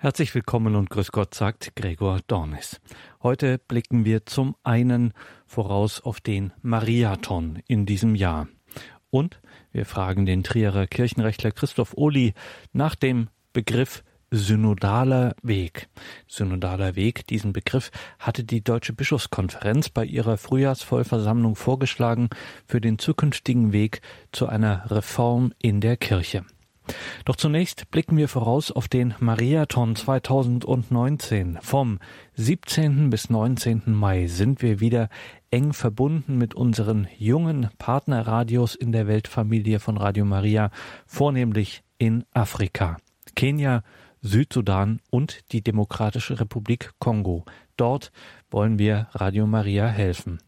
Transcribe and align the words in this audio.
Herzlich 0.00 0.32
willkommen 0.32 0.76
und 0.76 0.90
grüß 0.90 1.10
Gott, 1.10 1.34
sagt 1.34 1.74
Gregor 1.74 2.20
Dornis. 2.28 2.80
Heute 3.20 3.58
blicken 3.58 4.04
wir 4.04 4.24
zum 4.26 4.54
einen 4.62 5.12
voraus 5.44 6.00
auf 6.00 6.20
den 6.20 6.52
Mariathon 6.62 7.58
in 7.66 7.84
diesem 7.84 8.14
Jahr. 8.14 8.46
Und 9.10 9.40
wir 9.72 9.86
fragen 9.86 10.24
den 10.24 10.44
Trierer 10.44 10.86
Kirchenrechtler 10.86 11.50
Christoph 11.50 11.94
Ohli 11.96 12.34
nach 12.72 12.94
dem 12.94 13.28
Begriff 13.52 14.04
synodaler 14.30 15.34
Weg. 15.42 15.88
Synodaler 16.28 16.94
Weg, 16.94 17.26
diesen 17.26 17.52
Begriff 17.52 17.90
hatte 18.20 18.44
die 18.44 18.62
Deutsche 18.62 18.92
Bischofskonferenz 18.92 19.88
bei 19.88 20.04
ihrer 20.04 20.36
Frühjahrsvollversammlung 20.36 21.56
vorgeschlagen 21.56 22.28
für 22.66 22.80
den 22.80 23.00
zukünftigen 23.00 23.72
Weg 23.72 24.00
zu 24.30 24.46
einer 24.46 24.88
Reform 24.92 25.52
in 25.58 25.80
der 25.80 25.96
Kirche. 25.96 26.44
Doch 27.24 27.36
zunächst 27.36 27.90
blicken 27.90 28.16
wir 28.16 28.28
voraus 28.28 28.70
auf 28.70 28.88
den 28.88 29.14
Mariathon 29.20 29.96
2019. 29.96 31.58
Vom 31.60 31.98
17. 32.34 33.10
bis 33.10 33.30
19. 33.30 33.82
Mai 33.86 34.26
sind 34.26 34.62
wir 34.62 34.80
wieder 34.80 35.08
eng 35.50 35.72
verbunden 35.72 36.36
mit 36.38 36.54
unseren 36.54 37.08
jungen 37.18 37.68
Partnerradios 37.78 38.74
in 38.74 38.92
der 38.92 39.06
Weltfamilie 39.06 39.80
von 39.80 39.96
Radio 39.96 40.24
Maria, 40.24 40.70
vornehmlich 41.06 41.82
in 41.98 42.24
Afrika. 42.32 42.98
Kenia, 43.34 43.82
Südsudan 44.20 45.00
und 45.10 45.52
die 45.52 45.62
Demokratische 45.62 46.40
Republik 46.40 46.92
Kongo. 46.98 47.44
Dort 47.76 48.10
wollen 48.50 48.78
wir 48.78 49.08
Radio 49.12 49.46
Maria 49.46 49.86
helfen. 49.86 50.38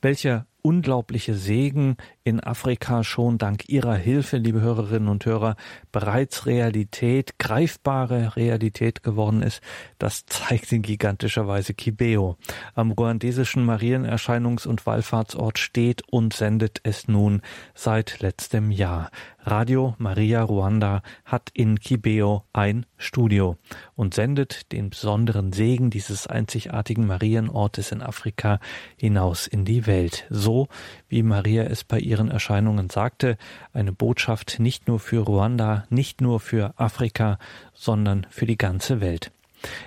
Welcher 0.00 0.46
unglaubliche 0.62 1.34
Segen 1.34 1.96
in 2.24 2.40
Afrika 2.40 3.02
schon 3.04 3.38
dank 3.38 3.68
Ihrer 3.68 3.94
Hilfe, 3.94 4.36
liebe 4.36 4.60
Hörerinnen 4.60 5.08
und 5.08 5.26
Hörer, 5.26 5.56
bereits 5.90 6.46
Realität, 6.46 7.38
greifbare 7.38 8.36
Realität 8.36 9.02
geworden 9.02 9.42
ist, 9.42 9.60
das 9.98 10.26
zeigt 10.26 10.70
in 10.72 10.82
gigantischer 10.82 11.48
Weise 11.48 11.74
Kibeo. 11.74 12.36
Am 12.74 12.92
ruandesischen 12.92 13.68
Marienerscheinungs- 13.68 14.66
und 14.66 14.86
Wallfahrtsort 14.86 15.58
steht 15.58 16.02
und 16.10 16.32
sendet 16.32 16.80
es 16.84 17.08
nun 17.08 17.42
seit 17.74 18.20
letztem 18.20 18.70
Jahr. 18.70 19.10
Radio 19.44 19.96
Maria 19.98 20.42
Ruanda 20.42 21.02
hat 21.24 21.50
in 21.52 21.80
Kibeo 21.80 22.44
ein 22.52 22.86
Studio 22.96 23.56
und 23.96 24.14
sendet 24.14 24.70
den 24.70 24.90
besonderen 24.90 25.52
Segen 25.52 25.90
dieses 25.90 26.28
einzigartigen 26.28 27.06
Marienortes 27.08 27.90
in 27.90 28.02
Afrika 28.02 28.60
hinaus 28.96 29.48
in 29.48 29.64
die 29.64 29.86
Welt. 29.88 30.26
So 30.30 30.68
wie 31.12 31.22
Maria 31.22 31.64
es 31.64 31.84
bei 31.84 31.98
ihren 32.00 32.30
Erscheinungen 32.30 32.88
sagte, 32.88 33.36
eine 33.74 33.92
Botschaft 33.92 34.58
nicht 34.58 34.88
nur 34.88 34.98
für 34.98 35.20
Ruanda, 35.20 35.84
nicht 35.90 36.22
nur 36.22 36.40
für 36.40 36.72
Afrika, 36.78 37.38
sondern 37.74 38.26
für 38.30 38.46
die 38.46 38.56
ganze 38.56 39.02
Welt. 39.02 39.30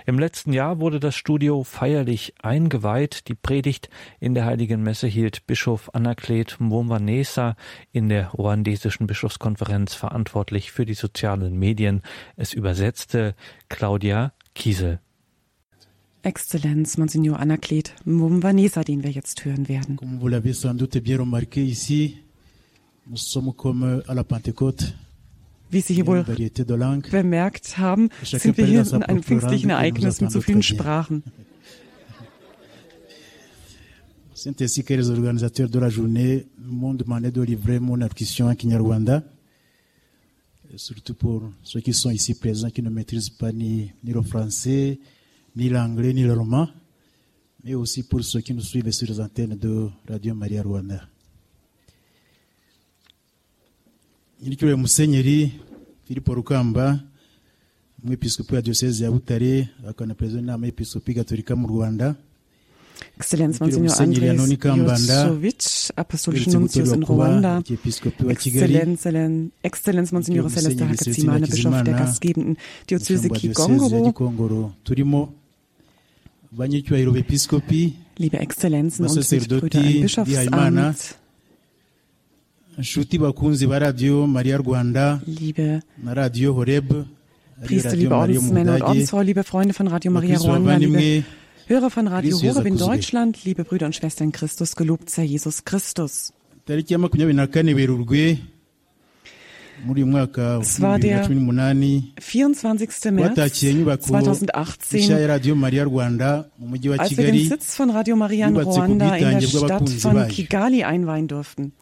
Im 0.06 0.20
letzten 0.20 0.52
Jahr 0.52 0.78
wurde 0.78 1.00
das 1.00 1.16
Studio 1.16 1.64
feierlich 1.64 2.34
eingeweiht. 2.40 3.26
Die 3.26 3.34
Predigt 3.34 3.90
in 4.20 4.34
der 4.34 4.44
Heiligen 4.44 4.84
Messe 4.84 5.08
hielt 5.08 5.46
Bischof 5.48 5.92
Anaklet 5.92 6.60
Mwombanesa 6.60 7.56
in 7.90 8.08
der 8.08 8.28
ruandesischen 8.28 9.08
Bischofskonferenz 9.08 9.94
verantwortlich 9.94 10.70
für 10.70 10.86
die 10.86 10.94
sozialen 10.94 11.58
Medien. 11.58 12.02
Es 12.36 12.52
übersetzte 12.52 13.34
Claudia 13.68 14.32
Kiesel. 14.54 15.00
Exzellenz, 16.26 16.98
Monsignor 16.98 17.38
Anaklet 17.38 17.94
Mwombanesa, 18.04 18.82
den 18.82 19.04
wir 19.04 19.12
jetzt 19.12 19.44
hören 19.44 19.68
werden. 19.68 19.94
Comme 19.94 20.18
vous 20.18 20.26
l'avez 20.26 20.54
sans 20.54 20.74
doute 20.74 21.00
bien 21.00 21.18
remarqué 21.18 21.62
ici, 21.64 22.16
nous 23.06 23.16
sommes 23.16 23.52
comme 23.54 24.02
à 24.08 24.14
la 24.14 24.24
Pentecôte. 24.24 24.92
Wie 25.70 25.80
Sie 25.80 25.94
hier 25.94 26.06
wohl 26.08 26.24
bemerkt 26.24 27.78
haben, 27.78 28.08
sind 28.24 28.56
wir 28.56 28.66
hier 28.66 28.80
in 28.80 29.04
einem 29.04 29.22
pfingstlichen 29.22 29.70
Ereignis 29.70 30.20
mit 30.20 30.32
so 30.32 30.40
vielen 30.40 30.64
Sprachen. 30.64 31.22
C'est 34.34 34.60
ainsi 34.60 34.82
que 34.82 34.94
les 34.94 35.08
organisateurs 35.08 35.68
de 35.70 35.78
la 35.78 35.90
journée 35.90 36.46
m'ont 36.58 36.94
demandé 36.94 37.30
de 37.30 37.40
livrer 37.40 37.78
mon 37.78 38.00
allocution 38.00 38.48
en 38.48 38.54
Kinyarwanda, 38.56 39.22
surtout 40.74 41.14
pour 41.14 41.52
ceux 41.62 41.80
qui 41.80 41.92
sont 41.92 42.10
ici 42.10 42.34
présents 42.34 42.70
qui 42.70 42.82
ne 42.82 42.90
maîtrisent 42.90 43.30
pas 43.30 43.52
ni, 43.52 43.92
ni 44.02 44.12
le 44.12 44.22
français, 44.22 44.98
ni 45.56 45.68
l'anglais, 45.68 46.12
ni 46.12 46.22
le 46.22 46.34
roman, 46.34 46.68
mais 47.64 47.74
aussi 47.74 48.02
pour 48.02 48.22
ceux 48.22 48.40
qui 48.40 48.54
nous 48.54 48.60
suivent 48.60 48.90
sur 48.90 49.08
les 49.08 49.20
antennes 49.20 49.56
de 49.56 49.88
Radio 50.08 50.34
Maria 50.34 50.62
Rwanda. 50.62 51.08
nyiricyubahiro 54.42 54.78
musenyeri 54.78 55.52
filipo 56.04 56.34
rukamba 56.34 57.00
umwepiskopi 58.04 58.54
wa 58.54 58.62
diyoseze 58.62 59.04
ya 59.04 59.10
butare 59.10 59.68
akaba 59.88 60.06
na 60.06 60.14
perezida 60.14 60.40
w'inama 60.40 60.66
y'episkopi 60.66 61.14
gatolika 61.14 61.56
mu 61.56 61.66
rwanda. 61.66 62.14
Exzellenz 63.18 63.60
Monsignor 63.60 64.02
Andres 64.02 64.58
Josovic, 64.60 65.92
Apostolischen 65.96 66.52
Nuntius 66.52 66.92
in 66.92 67.02
Ruanda, 67.04 67.62
Exzellenz, 68.28 69.06
Exzellenz 69.62 70.12
Monsignor 70.12 70.50
Celeste 70.50 70.84
Hakazimana, 70.84 71.46
Bischof 71.46 71.82
der 71.82 71.94
gastgebenden 71.94 72.56
Diözese 72.88 73.28
Kigongoro, 73.30 74.72
liebe 78.18 78.38
Exzellenzen 78.38 79.04
und 79.04 79.14
Mitbrüder 79.60 79.78
im 79.78 80.02
Bischofsamt, 80.02 80.28
liebe 85.26 85.82
Priester, 87.66 87.90
liebe 87.96 88.14
Ordensmänner 88.14 88.74
und 88.74 88.82
Ordensfrau, 88.88 89.20
liebe 89.22 89.44
Freunde 89.44 89.74
von 89.74 89.86
Radio 89.88 90.10
Maria 90.12 90.36
Rwanda, 90.54 90.76
liebe 90.78 91.24
Hörer 91.66 91.90
von 91.90 92.06
Radio 92.06 92.36
Horeb 92.54 92.66
in 92.66 92.74
Deutschland, 92.78 93.44
liebe 93.44 93.64
Brüder 93.64 93.86
und 93.86 93.94
Schwestern 93.94 94.30
Christus, 94.32 94.76
gelobt 94.76 95.10
sei 95.10 95.24
Jesus 95.24 95.64
Christus. 95.64 96.32
Es 100.60 100.80
war 100.80 100.98
der 100.98 101.22
cumi 101.26 101.36
n'umunani 101.36 102.12
24. 102.20 103.12
März 103.12 103.34
twatakiye 103.34 103.72
inyubako 103.72 104.06
2018, 104.06 104.98
nshya 104.98 105.18
ya 105.18 105.26
radiyo 105.26 105.56
mariya 105.56 105.84
rwanda 105.84 106.48
mu 106.58 106.66
mujyi 106.68 106.88
wa 106.88 106.98
als 106.98 107.16
wir 107.16 107.32
den 107.32 107.48
Sitz 107.48 107.76
von 107.76 107.90
Radio 107.90 108.16
Maria 108.16 108.48
in 108.48 108.54
yubatse 108.54 108.80
ku 108.80 108.86
Ruanda 108.86 109.16
in 109.16 109.40
der 109.40 109.46
Stadt 109.46 109.88
von. 109.90 110.28
Kigali 110.28 110.84
einweihen 110.84 111.28
durften, 111.28 111.72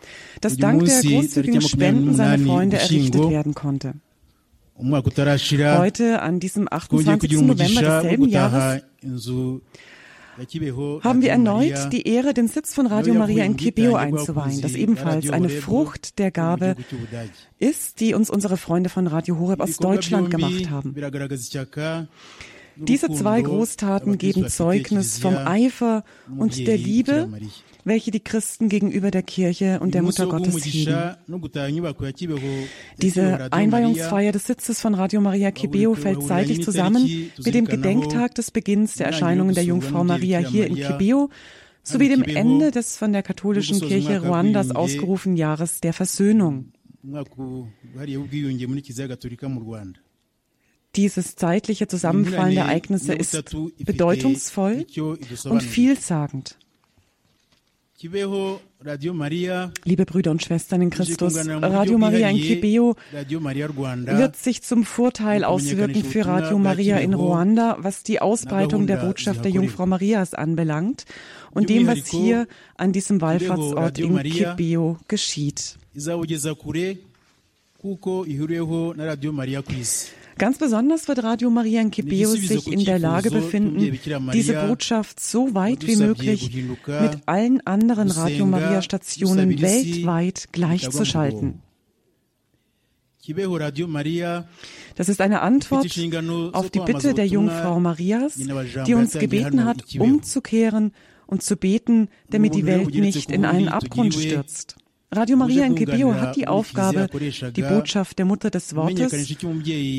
das 0.40 0.56
dank 0.56 0.84
der 0.84 1.02
großzügigen 1.02 1.60
Spenden 1.60 2.14
seiner 2.14 2.44
Freunde 2.44 2.78
errichtet 2.78 3.30
werden 3.30 3.54
konnte. 3.54 3.94
Heute, 4.76 6.20
an 6.20 6.40
diesem 6.40 6.66
twongeye 6.66 7.14
28. 7.14 7.20
kugira 7.20 7.42
November 7.42 8.02
desselben 8.02 8.28
Jahres, 8.28 8.82
haben 11.02 11.22
wir 11.22 11.30
erneut 11.30 11.92
die 11.92 12.06
Ehre, 12.08 12.34
den 12.34 12.48
Sitz 12.48 12.74
von 12.74 12.86
Radio 12.86 13.14
Maria 13.14 13.44
in 13.44 13.56
Kibeo 13.56 13.94
einzuweihen, 13.94 14.60
das 14.60 14.74
ebenfalls 14.74 15.30
eine 15.30 15.48
Frucht 15.48 16.18
der 16.18 16.30
Gabe 16.30 16.76
ist, 17.58 18.00
die 18.00 18.14
uns 18.14 18.30
unsere 18.30 18.56
Freunde 18.56 18.90
von 18.90 19.06
Radio 19.06 19.38
Horeb 19.38 19.60
aus 19.60 19.76
Deutschland 19.76 20.30
gemacht 20.30 20.70
haben. 20.70 20.94
Diese 22.76 23.08
zwei 23.10 23.42
Großtaten 23.42 24.18
geben 24.18 24.48
Zeugnis 24.48 25.18
vom 25.18 25.36
Eifer 25.36 26.04
und 26.36 26.66
der 26.66 26.76
Liebe. 26.76 27.28
Welche 27.84 28.10
die 28.10 28.20
Christen 28.20 28.68
gegenüber 28.68 29.10
der 29.10 29.22
Kirche 29.22 29.78
und 29.80 29.94
der 29.94 30.02
Mutter 30.02 30.26
Gottes 30.26 30.62
Kibeho 30.62 32.40
Diese 33.00 33.52
Einweihungsfeier 33.52 34.32
des 34.32 34.46
Sitzes 34.46 34.80
von 34.80 34.94
Radio 34.94 35.20
Maria 35.20 35.50
Kibeo 35.50 35.94
fällt 35.94 36.22
zeitlich 36.26 36.62
zusammen 36.62 37.30
mit 37.44 37.54
dem 37.54 37.66
Gedenktag 37.66 38.34
des 38.34 38.50
Beginns 38.50 38.94
der 38.94 39.06
Erscheinungen 39.06 39.54
der 39.54 39.64
Jungfrau 39.64 40.04
Maria 40.04 40.38
hier 40.38 40.66
in 40.66 40.76
Kibeo 40.76 41.30
sowie 41.82 42.08
dem 42.08 42.22
Ende 42.22 42.70
des 42.70 42.96
von 42.96 43.12
der 43.12 43.22
katholischen 43.22 43.80
Kirche 43.80 44.22
Ruandas 44.22 44.70
ausgerufenen 44.70 45.36
Jahres 45.36 45.80
der 45.80 45.92
Versöhnung. 45.92 46.72
Dieses 50.96 51.34
zeitliche 51.36 51.88
Zusammenfallen 51.88 52.54
der 52.54 52.64
Ereignisse 52.64 53.14
ist 53.14 53.54
bedeutungsvoll 53.84 54.86
und 55.44 55.62
vielsagend. 55.62 56.56
Liebe 59.84 60.04
Brüder 60.04 60.30
und 60.32 60.42
Schwestern 60.42 60.82
in 60.82 60.90
Christus, 60.90 61.36
Radio 61.48 61.96
Maria 61.96 62.28
in 62.28 62.36
Kibeo 62.38 62.96
wird 64.18 64.36
sich 64.36 64.62
zum 64.62 64.84
Vorteil 64.84 65.44
auswirken 65.44 66.04
für 66.04 66.26
Radio 66.26 66.58
Maria 66.58 66.98
in 66.98 67.14
Ruanda, 67.14 67.76
was 67.78 68.02
die 68.02 68.20
Ausbreitung 68.20 68.86
der 68.86 68.96
Botschaft 68.96 69.44
der 69.44 69.52
Jungfrau 69.52 69.86
Marias 69.86 70.34
anbelangt 70.34 71.04
und 71.52 71.68
dem, 71.70 71.86
was 71.86 72.08
hier 72.08 72.46
an 72.76 72.92
diesem 72.92 73.20
Wallfahrtsort 73.20 73.98
in 73.98 74.18
Kibeo 74.22 74.98
geschieht. 75.08 75.76
Ganz 80.36 80.58
besonders 80.58 81.06
wird 81.06 81.22
Radio 81.22 81.50
Maria 81.50 81.80
in 81.80 81.90
Kibeo 81.90 82.30
sich 82.30 82.66
in 82.70 82.84
der 82.84 82.98
Lage 82.98 83.30
befinden, 83.30 83.98
diese 84.32 84.54
Botschaft 84.54 85.20
so 85.20 85.54
weit 85.54 85.86
wie 85.86 85.96
möglich 85.96 86.54
mit 86.86 87.18
allen 87.26 87.64
anderen 87.66 88.10
Radio 88.10 88.46
Maria 88.46 88.82
Stationen 88.82 89.60
weltweit 89.60 90.48
gleichzuschalten. 90.52 91.60
Das 94.96 95.08
ist 95.08 95.20
eine 95.20 95.40
Antwort 95.40 95.86
auf 96.52 96.70
die 96.70 96.80
Bitte 96.80 97.14
der 97.14 97.26
Jungfrau 97.26 97.80
Marias, 97.80 98.34
die 98.34 98.94
uns 98.94 99.12
gebeten 99.12 99.64
hat, 99.64 99.82
umzukehren 99.98 100.92
und 101.26 101.42
zu 101.42 101.56
beten, 101.56 102.08
damit 102.28 102.54
die 102.54 102.66
Welt 102.66 102.94
nicht 102.94 103.30
in 103.30 103.44
einen 103.44 103.68
Abgrund 103.68 104.14
stürzt. 104.14 104.76
Radio 105.10 105.36
Maria 105.36 105.64
in 105.64 105.74
Gebeo 105.76 106.14
hat 106.14 106.34
die 106.34 106.48
Aufgabe, 106.48 107.08
die 107.08 107.62
Botschaft 107.62 108.18
der 108.18 108.26
Mutter 108.26 108.50
des 108.50 108.74
Wortes. 108.74 109.12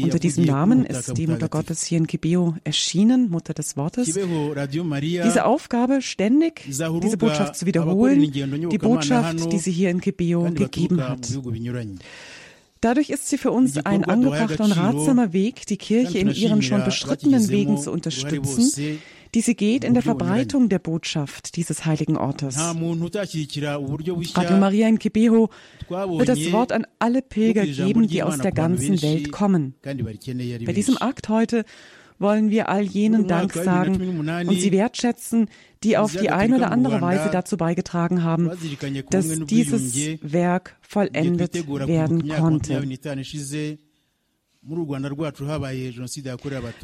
Unter 0.03 0.19
diesem 0.19 0.45
Namen 0.45 0.85
ist 0.85 1.17
die 1.17 1.27
Mutter 1.27 1.47
Gottes 1.47 1.85
hier 1.85 1.99
in 1.99 2.07
Gebeo 2.07 2.55
erschienen, 2.63 3.29
Mutter 3.29 3.53
des 3.53 3.77
Wortes. 3.77 4.13
Diese 4.13 5.45
Aufgabe, 5.45 6.01
ständig 6.01 6.63
diese 6.65 7.17
Botschaft 7.17 7.55
zu 7.55 7.65
wiederholen, 7.65 8.31
die 8.31 8.77
Botschaft, 8.77 9.51
die 9.51 9.59
sie 9.59 9.71
hier 9.71 9.89
in 9.89 9.99
Gebeo 9.99 10.51
gegeben 10.51 11.01
hat. 11.07 11.27
Dadurch 12.81 13.09
ist 13.09 13.29
sie 13.29 13.37
für 13.37 13.51
uns 13.51 13.77
ein 13.77 14.03
angebrachter 14.03 14.63
und 14.63 14.73
ratsamer 14.73 15.33
Weg, 15.33 15.65
die 15.65 15.77
Kirche 15.77 16.19
in 16.19 16.29
ihren 16.29 16.61
schon 16.61 16.83
beschrittenen 16.83 17.49
Wegen 17.49 17.77
zu 17.77 17.91
unterstützen, 17.91 18.99
die 19.33 19.41
sie 19.41 19.55
geht 19.55 19.83
in 19.83 19.93
der 19.93 20.03
Verbreitung 20.03 20.69
der 20.69 20.79
Botschaft 20.79 21.57
dieses 21.57 21.85
heiligen 21.85 22.15
Ortes. 22.15 22.57
Radio 22.57 24.57
Maria 24.57 24.87
in 24.87 24.99
Kibeho 24.99 25.49
wird 25.89 26.29
das 26.29 26.51
Wort 26.51 26.71
an 26.71 26.85
alle 26.99 27.21
Pilger 27.21 27.65
geben, 27.65 28.07
die 28.07 28.23
aus 28.23 28.37
der 28.37 28.51
ganzen 28.51 29.01
Welt 29.01 29.31
kommen. 29.31 29.75
Bei 29.81 30.73
diesem 30.73 30.97
Akt 30.97 31.29
heute 31.29 31.65
wollen 32.19 32.49
wir 32.49 32.69
all 32.69 32.83
jenen 32.83 33.27
Dank 33.27 33.53
sagen 33.53 34.19
und 34.47 34.59
sie 34.59 34.71
wertschätzen, 34.71 35.49
die 35.83 35.97
auf 35.97 36.15
die 36.15 36.29
eine 36.29 36.57
oder 36.57 36.71
andere 36.71 37.01
Weise 37.01 37.29
dazu 37.31 37.57
beigetragen 37.57 38.23
haben, 38.23 38.51
dass 39.09 39.27
dieses 39.45 39.95
Werk 40.21 40.77
vollendet 40.81 41.67
werden 41.67 42.27
konnte. 42.29 42.83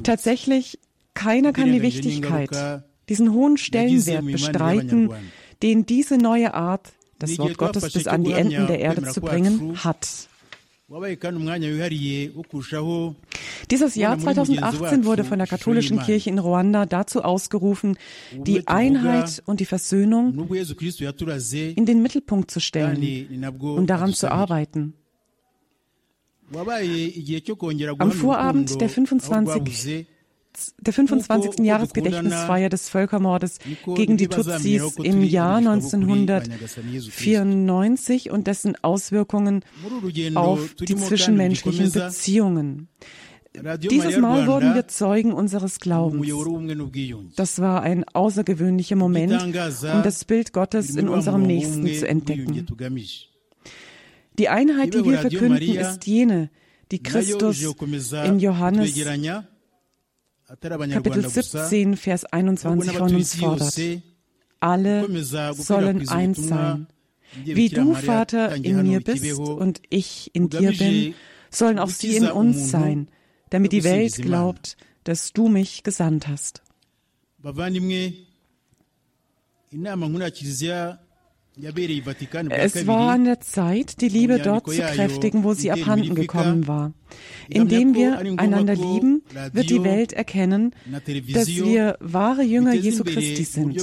Tatsächlich 0.04 0.80
keiner 1.14 1.54
kann 1.54 1.72
die 1.72 1.82
Wichtigkeit, 1.82 2.84
diesen 3.10 3.34
hohen 3.34 3.58
Stellenwert 3.58 4.26
bestreiten, 4.26 5.10
den 5.64 5.86
diese 5.86 6.18
neue 6.18 6.54
Art, 6.54 6.94
das 7.20 7.38
Wort 7.38 7.58
Gottes 7.58 7.94
bis 7.94 8.08
an 8.08 8.24
die 8.24 8.34
Enden 8.34 8.68
der 8.68 8.80
Erde 8.80 9.04
zu 9.04 9.22
bringen, 9.22 9.84
hat. 9.84 10.28
Dieses 13.70 13.96
Jahr 13.96 14.20
2018 14.20 15.06
wurde 15.06 15.24
von 15.24 15.38
der 15.38 15.48
katholischen 15.48 16.00
Kirche 16.00 16.30
in 16.30 16.40
Ruanda 16.40 16.86
dazu 16.86 17.24
ausgerufen, 17.24 17.98
die 18.34 18.68
Einheit 18.68 19.42
und 19.46 19.62
die 19.62 19.66
Versöhnung 19.66 20.50
in 20.50 21.86
den 21.86 22.02
Mittelpunkt 22.02 22.52
zu 22.52 22.60
stellen 22.60 23.52
und 23.62 23.88
daran 23.90 24.14
zu 24.14 24.30
arbeiten. 24.30 24.94
Am 27.98 28.12
Vorabend 28.12 28.82
der 28.82 28.90
25 28.90 30.08
der 30.80 30.94
25. 30.94 31.66
Jahresgedächtnisfeier 31.66 32.70
des 32.70 32.90
Völkermordes 32.90 33.58
gegen 33.96 34.18
die 34.18 34.28
Tutsis 34.28 34.98
im 34.98 35.24
Jahr 35.24 35.58
1994 35.58 38.32
und 38.32 38.48
dessen 38.48 38.76
Auswirkungen 38.84 39.64
auf 40.36 40.74
die 40.76 40.96
zwischenmenschlichen 40.96 41.92
Beziehungen. 41.92 42.88
Dieses 43.80 44.18
Mal 44.18 44.48
wurden 44.48 44.76
wir 44.76 44.88
Zeugen 44.88 45.34
unseres 45.34 45.80
Glaubens. 45.80 46.26
Das 47.36 47.60
war 47.60 47.82
ein 47.82 48.06
außergewöhnlicher 48.06 48.96
Moment, 48.96 49.44
um 49.44 50.04
das 50.04 50.24
Bild 50.24 50.54
Gottes 50.54 50.96
in 50.96 51.10
unserem 51.10 51.42
Nächsten 51.44 51.86
zu 51.94 52.08
entdecken. 52.08 52.66
Die 54.38 54.48
Einheit, 54.48 54.94
die 54.94 55.04
wir 55.04 55.18
verkünden, 55.20 55.76
ist 55.76 56.08
jene, 56.08 56.50
die 56.92 57.04
Christus 57.04 57.62
in 58.24 58.40
Johannes 58.40 58.96
Kapitel 60.60 61.30
17, 61.30 61.96
Vers 61.96 62.26
21 62.26 62.98
von 62.98 63.16
uns 63.16 63.36
fordert. 63.36 63.80
Alle 64.60 65.24
sollen 65.54 66.10
eins 66.10 66.48
sein. 66.48 66.88
Wie 67.46 67.70
du, 67.70 67.94
Vater, 67.94 68.56
in 68.56 68.84
mir 68.84 69.00
bist 69.02 69.40
und 69.40 69.82
ich 69.90 70.30
in 70.34 70.50
dir 70.50 70.74
bin, 70.78 71.14
sollen 71.50 71.80
auch 71.80 71.90
sie 71.90 72.18
in 72.18 72.30
uns 72.30 72.70
sein, 72.70 73.08
damit 73.50 73.72
die 73.72 73.84
Welt 73.84 74.16
glaubt, 74.18 74.76
dass 75.06 75.32
du 75.32 75.48
mich 75.48 75.84
gesandt 75.84 76.28
hast. 76.28 76.62
Es 82.50 82.88
war 82.88 83.12
an 83.12 83.26
der 83.26 83.42
Zeit, 83.42 84.00
die 84.00 84.08
Liebe 84.08 84.40
dort 84.40 84.70
zu 84.70 84.82
kräftigen, 84.82 85.44
wo 85.44 85.54
sie 85.54 85.72
abhanden 85.72 86.16
gekommen 86.16 86.68
war. 86.68 86.94
Indem 87.50 87.94
wir 87.94 88.20
einander 88.38 88.74
lieben, 88.74 89.24
wird 89.52 89.70
die 89.70 89.84
Welt 89.84 90.14
erkennen, 90.14 90.74
dass 91.34 91.48
wir 91.50 91.98
wahre 92.00 92.44
Jünger 92.44 92.74
Jesu 92.74 93.04
Christi 93.04 93.44
sind. 93.44 93.82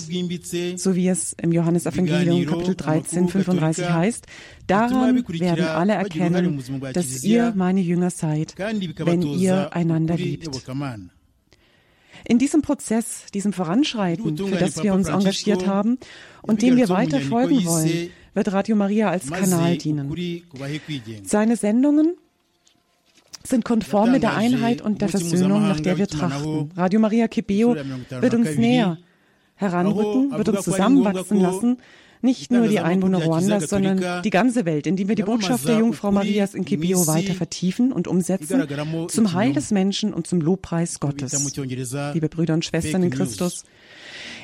So 0.78 0.96
wie 0.96 1.08
es 1.08 1.34
im 1.34 1.52
Johannesevangelium 1.52 2.46
Kapitel 2.46 2.74
13, 2.74 3.28
35 3.28 3.88
heißt, 3.90 4.26
daran 4.66 5.22
werden 5.28 5.66
alle 5.66 5.92
erkennen, 5.92 6.62
dass 6.94 7.22
ihr 7.22 7.52
meine 7.54 7.80
Jünger 7.82 8.10
seid, 8.10 8.54
wenn 8.56 9.22
ihr 9.22 9.74
einander 9.74 10.16
liebt. 10.16 10.48
In 12.24 12.38
diesem 12.38 12.62
Prozess, 12.62 13.26
diesem 13.32 13.52
Voranschreiten, 13.52 14.36
für 14.36 14.56
das 14.56 14.82
wir 14.82 14.94
uns 14.94 15.08
engagiert 15.08 15.66
haben 15.66 15.98
und 16.42 16.62
dem 16.62 16.76
wir 16.76 16.88
weiter 16.88 17.20
folgen 17.20 17.64
wollen, 17.64 18.10
wird 18.34 18.52
Radio 18.52 18.76
Maria 18.76 19.10
als 19.10 19.30
Kanal 19.30 19.76
dienen. 19.78 20.14
Seine 21.24 21.56
Sendungen 21.56 22.16
sind 23.44 23.64
konform 23.64 24.12
mit 24.12 24.22
der 24.22 24.36
Einheit 24.36 24.82
und 24.82 25.00
der 25.00 25.08
Versöhnung, 25.08 25.62
nach 25.62 25.80
der 25.80 25.96
wir 25.98 26.06
trachten. 26.06 26.70
Radio 26.76 27.00
Maria 27.00 27.28
Kibeo 27.28 27.74
wird 27.74 28.34
uns 28.34 28.56
näher 28.56 28.98
heranrücken, 29.54 30.32
wird 30.32 30.48
uns 30.48 30.62
zusammenwachsen 30.62 31.40
lassen 31.40 31.78
nicht 32.22 32.50
nur 32.50 32.68
die 32.68 32.80
Einwohner 32.80 33.22
Ruandas, 33.22 33.68
sondern 33.70 34.22
die 34.22 34.30
ganze 34.30 34.64
Welt, 34.64 34.86
indem 34.86 35.08
wir 35.08 35.14
die 35.14 35.22
Botschaft 35.22 35.66
der 35.68 35.78
Jungfrau 35.78 36.10
Marias 36.10 36.54
in 36.54 36.64
Kibio 36.64 37.06
weiter 37.06 37.34
vertiefen 37.34 37.92
und 37.92 38.08
umsetzen, 38.08 38.66
zum 39.08 39.32
Heil 39.32 39.52
des 39.52 39.70
Menschen 39.70 40.12
und 40.12 40.26
zum 40.26 40.40
Lobpreis 40.40 41.00
Gottes. 41.00 41.54
Liebe 42.14 42.28
Brüder 42.28 42.54
und 42.54 42.64
Schwestern 42.64 43.02
in 43.02 43.10
Christus, 43.10 43.64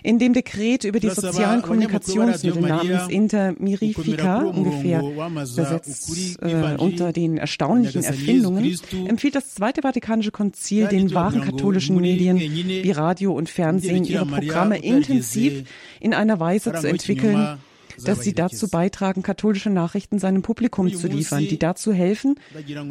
in 0.04 0.18
dem 0.18 0.34
Dekret 0.34 0.84
über 0.84 1.00
die 1.00 1.08
sozialen 1.08 1.62
Kommunikationsmittel 1.62 2.60
namens 2.60 3.08
Intermirifica, 3.08 4.42
ungefähr 4.42 5.00
übersetzt 5.00 6.38
äh, 6.42 6.76
unter 6.76 7.12
den 7.12 7.38
erstaunlichen 7.38 8.04
Erfindungen, 8.04 8.78
empfiehlt 9.06 9.34
das 9.34 9.54
Zweite 9.54 9.80
Vatikanische 9.80 10.30
Konzil 10.30 10.88
den 10.88 11.14
wahren 11.14 11.40
katholischen 11.40 11.98
Medien 12.00 12.38
wie 12.38 12.90
Radio 12.90 13.32
und 13.32 13.48
Fernsehen 13.48 14.04
ihre 14.04 14.26
Programme 14.26 14.76
intensiv 14.76 15.64
in 16.00 16.12
einer 16.12 16.38
Weise 16.38 16.74
zu 16.74 16.86
entwickeln, 16.86 17.58
dass 18.02 18.22
sie 18.22 18.32
dazu 18.32 18.68
beitragen, 18.68 19.22
katholische 19.22 19.70
Nachrichten 19.70 20.18
seinem 20.18 20.42
Publikum 20.42 20.92
zu 20.92 21.06
liefern, 21.06 21.40
die 21.40 21.58
dazu 21.58 21.92
helfen, 21.92 22.36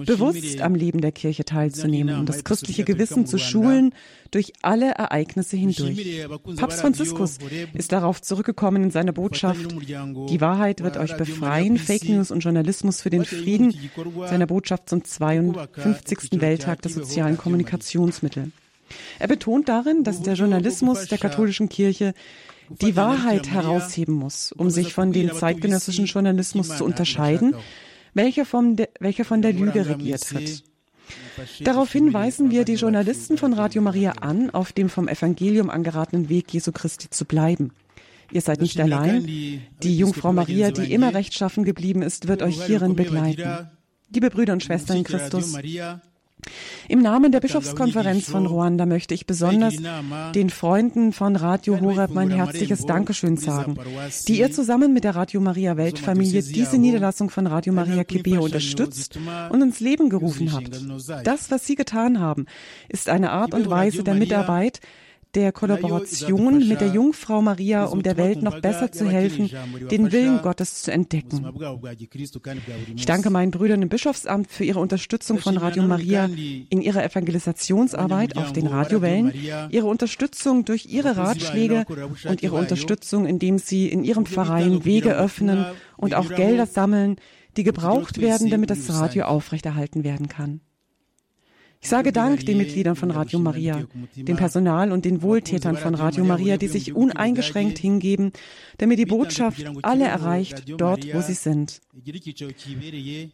bewusst 0.06 0.62
am 0.62 0.76
Leben 0.76 1.02
der 1.02 1.12
Kirche 1.12 1.46
teilzunehmen 1.46 2.20
und 2.20 2.30
das 2.30 2.44
christliche 2.44 2.84
Gewissen 2.84 3.26
zu 3.26 3.38
schulen 3.38 3.94
durch 4.32 4.54
alle 4.62 4.92
Ereignisse 4.92 5.58
hindurch. 5.58 6.26
Papst 6.56 6.82
Franziskus 6.82 7.38
ist 7.74 7.92
darauf 7.92 8.22
zurückgekommen 8.22 8.84
in 8.84 8.92
seiner 8.92 9.12
Botschaft, 9.12 9.76
die 10.30 10.42
Wahrheit 10.42 10.82
wird 10.82 10.98
euch 10.98 11.16
befreien, 11.18 11.78
Fake 11.78 12.10
News 12.10 12.32
und 12.32 12.40
Journalismus 12.40 13.02
für 13.02 13.10
den 13.10 13.26
Frieden, 13.26 13.76
seiner 14.28 14.48
Botschaft 14.48 14.90
zum 14.90 15.04
52. 15.04 16.42
Welttag 16.42 16.82
der 16.82 16.92
sozialen 16.92 17.38
Kommunikationsmittel. 17.38 18.52
Er 19.20 19.28
betont 19.28 19.70
darin, 19.70 20.04
dass 20.04 20.22
der 20.22 20.36
Journalismus 20.36 21.08
der 21.08 21.18
katholischen 21.18 21.70
Kirche 21.70 22.14
die 22.70 22.96
Wahrheit 22.96 23.50
herausheben 23.50 24.16
muss, 24.16 24.52
um 24.52 24.70
sich 24.70 24.94
von 24.94 25.12
dem 25.12 25.34
zeitgenössischen 25.34 26.06
Journalismus 26.06 26.78
zu 26.78 26.86
unterscheiden, 26.86 27.56
welcher 28.14 28.46
von, 28.46 28.76
der, 28.76 28.90
welcher 29.00 29.26
von 29.26 29.42
der 29.42 29.54
Lüge 29.54 29.88
regiert 29.88 30.34
wird. 30.34 30.64
Daraufhin 31.62 32.14
weisen 32.14 32.52
wir 32.52 32.64
die 32.64 32.76
Journalisten 32.76 33.38
von 33.38 33.54
Radio 33.54 33.82
Maria 33.82 34.14
an, 34.22 34.50
auf 34.50 34.72
dem 34.72 34.90
vom 34.90 35.08
Evangelium 35.08 35.70
angeratenen 35.70 36.30
Weg 36.30 36.54
Jesu 36.54 36.72
Christi 36.72 37.10
zu 37.10 37.26
bleiben. 37.26 37.72
Ihr 38.32 38.42
seid 38.42 38.62
nicht 38.62 38.80
allein. 38.80 39.26
Die 39.26 39.98
Jungfrau 39.98 40.34
Maria, 40.34 40.72
die 40.72 40.94
immer 40.94 41.14
rechtschaffen 41.14 41.66
geblieben 41.66 42.02
ist, 42.02 42.28
wird 42.28 42.42
euch 42.42 42.64
hierin 42.64 42.96
begleiten. 42.96 43.70
Liebe 44.14 44.30
Brüder 44.30 44.54
und 44.54 44.64
Schwestern 44.64 44.98
in 44.98 45.04
Christus, 45.04 45.56
im 46.88 47.02
Namen 47.02 47.32
der 47.32 47.40
Bischofskonferenz 47.40 48.30
von 48.30 48.46
Ruanda 48.46 48.86
möchte 48.86 49.14
ich 49.14 49.26
besonders 49.26 49.76
den 50.36 50.50
Freunden 50.50 51.14
von 51.14 51.36
Radio 51.36 51.80
Horeb 51.80 52.12
mein 52.12 52.32
herzliches 52.32 52.86
Dankeschön 52.86 53.38
sagen, 53.38 53.78
die 54.28 54.40
ihr 54.40 54.52
zusammen 54.52 54.94
mit 54.94 55.04
der 55.04 55.16
Radio 55.16 55.42
Maria 55.42 55.78
Weltfamilie 55.78 56.42
diese 56.44 56.78
Niederlassung 56.78 57.30
von 57.30 57.48
Radio 57.48 57.74
Maria 57.74 58.04
Kibeo 58.04 58.44
unterstützt 58.44 59.18
und 59.50 59.62
ins 59.62 59.80
Leben 59.80 60.10
gerufen 60.10 60.54
habt. 60.54 60.82
Das, 61.24 61.52
was 61.52 61.66
sie 61.66 61.76
getan 61.76 62.20
haben, 62.20 62.46
ist 62.90 63.10
eine 63.10 63.32
Art 63.32 63.54
und 63.54 63.70
Weise 63.70 64.04
der 64.04 64.16
Mitarbeit, 64.16 64.80
der 65.36 65.52
Kollaboration 65.52 66.68
mit 66.68 66.82
der 66.82 66.90
Jungfrau 66.90 67.42
Maria, 67.42 67.86
um 67.86 68.04
der 68.04 68.18
Welt 68.18 68.44
noch 68.44 68.62
besser 68.62 68.92
zu 68.92 69.10
helfen, 69.10 69.50
den 69.90 70.12
Willen 70.12 70.42
Gottes 70.42 70.84
zu 70.84 70.92
entdecken. 70.92 71.46
Ich 72.96 73.06
danke 73.06 73.30
meinen 73.30 73.52
Brüdern 73.52 73.82
im 73.82 73.90
Bischofsamt 73.90 74.52
für 74.52 74.64
ihre 74.64 74.80
Unterstützung 74.80 75.40
von 75.40 75.58
Radio 75.58 75.84
Maria 75.84 76.26
in 76.26 76.82
ihrer 76.82 77.04
Evangelisationsarbeit 77.04 78.38
auf 78.38 78.54
den 78.54 78.68
Radiowellen, 78.68 79.34
ihre 79.70 79.88
Unterstützung 79.88 80.66
durch 80.66 80.86
ihre 80.86 81.18
Ratschläge 81.18 81.86
und 82.28 82.44
ihre 82.44 82.56
Unterstützung, 82.56 83.26
indem 83.26 83.58
sie 83.58 83.88
in 83.88 84.04
ihren 84.04 84.26
Pfarreien 84.26 84.86
Wege 84.86 85.16
öffnen 85.16 85.66
und 85.98 86.14
auch 86.14 86.30
Gelder 86.30 86.68
sammeln, 86.68 87.18
die 87.58 87.64
gebraucht 87.64 88.20
werden, 88.20 88.50
damit 88.50 88.70
das 88.70 88.90
Radio 88.94 89.26
aufrechterhalten 89.26 90.04
werden 90.04 90.28
kann. 90.28 90.62
Ich 91.84 91.90
sage 91.90 92.14
Dank 92.14 92.46
den 92.46 92.58
Mitgliedern 92.58 92.96
von 92.96 93.12
Radio 93.12 93.40
Maria, 93.40 93.84
dem 94.16 94.38
Personal 94.38 94.94
und 94.94 95.04
den 95.04 95.22
Wohltätern 95.22 95.76
von 95.76 95.96
Radio 95.96 96.24
Maria, 96.24 96.56
die 96.56 96.70
sich 96.70 96.96
uneingeschränkt 96.96 97.78
hingeben, 97.78 98.32
damit 98.78 99.00
die 99.00 99.06
Botschaft 99.06 99.66
alle 99.82 100.06
erreicht, 100.06 100.64
dort, 100.78 101.14
wo 101.14 101.20
sie 101.20 101.34
sind. 101.34 101.82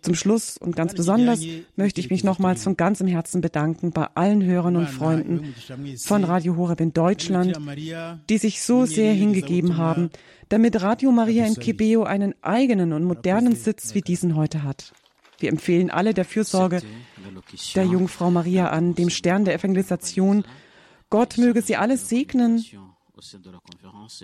Zum 0.01 0.15
Schluss 0.15 0.57
und 0.57 0.75
ganz 0.75 0.95
besonders 0.95 1.41
möchte 1.75 2.01
ich 2.01 2.09
mich 2.09 2.23
nochmals 2.23 2.63
von 2.63 2.75
ganzem 2.75 3.05
Herzen 3.05 3.41
bedanken 3.41 3.91
bei 3.91 4.07
allen 4.15 4.43
Hörern 4.43 4.77
und 4.77 4.89
Freunden 4.89 5.53
von 6.03 6.23
Radio 6.23 6.57
Horeb 6.57 6.81
in 6.81 6.91
Deutschland, 6.91 7.55
die 8.29 8.37
sich 8.39 8.63
so 8.63 8.87
sehr 8.87 9.13
hingegeben 9.13 9.77
haben, 9.77 10.09
damit 10.49 10.81
Radio 10.81 11.11
Maria 11.11 11.45
in 11.45 11.53
Kibeo 11.53 12.01
einen 12.03 12.33
eigenen 12.41 12.93
und 12.93 13.03
modernen 13.03 13.55
Sitz 13.55 13.93
wie 13.93 14.01
diesen 14.01 14.35
heute 14.35 14.63
hat. 14.63 14.91
Wir 15.39 15.49
empfehlen 15.49 15.89
alle 15.89 16.13
der 16.13 16.25
Fürsorge 16.25 16.81
der 17.75 17.85
Jungfrau 17.85 18.31
Maria 18.31 18.69
an, 18.69 18.95
dem 18.95 19.09
Stern 19.09 19.45
der 19.45 19.55
Evangelisation. 19.55 20.43
Gott 21.09 21.37
möge 21.37 21.61
sie 21.61 21.75
alles 21.75 22.09
segnen. 22.09 22.63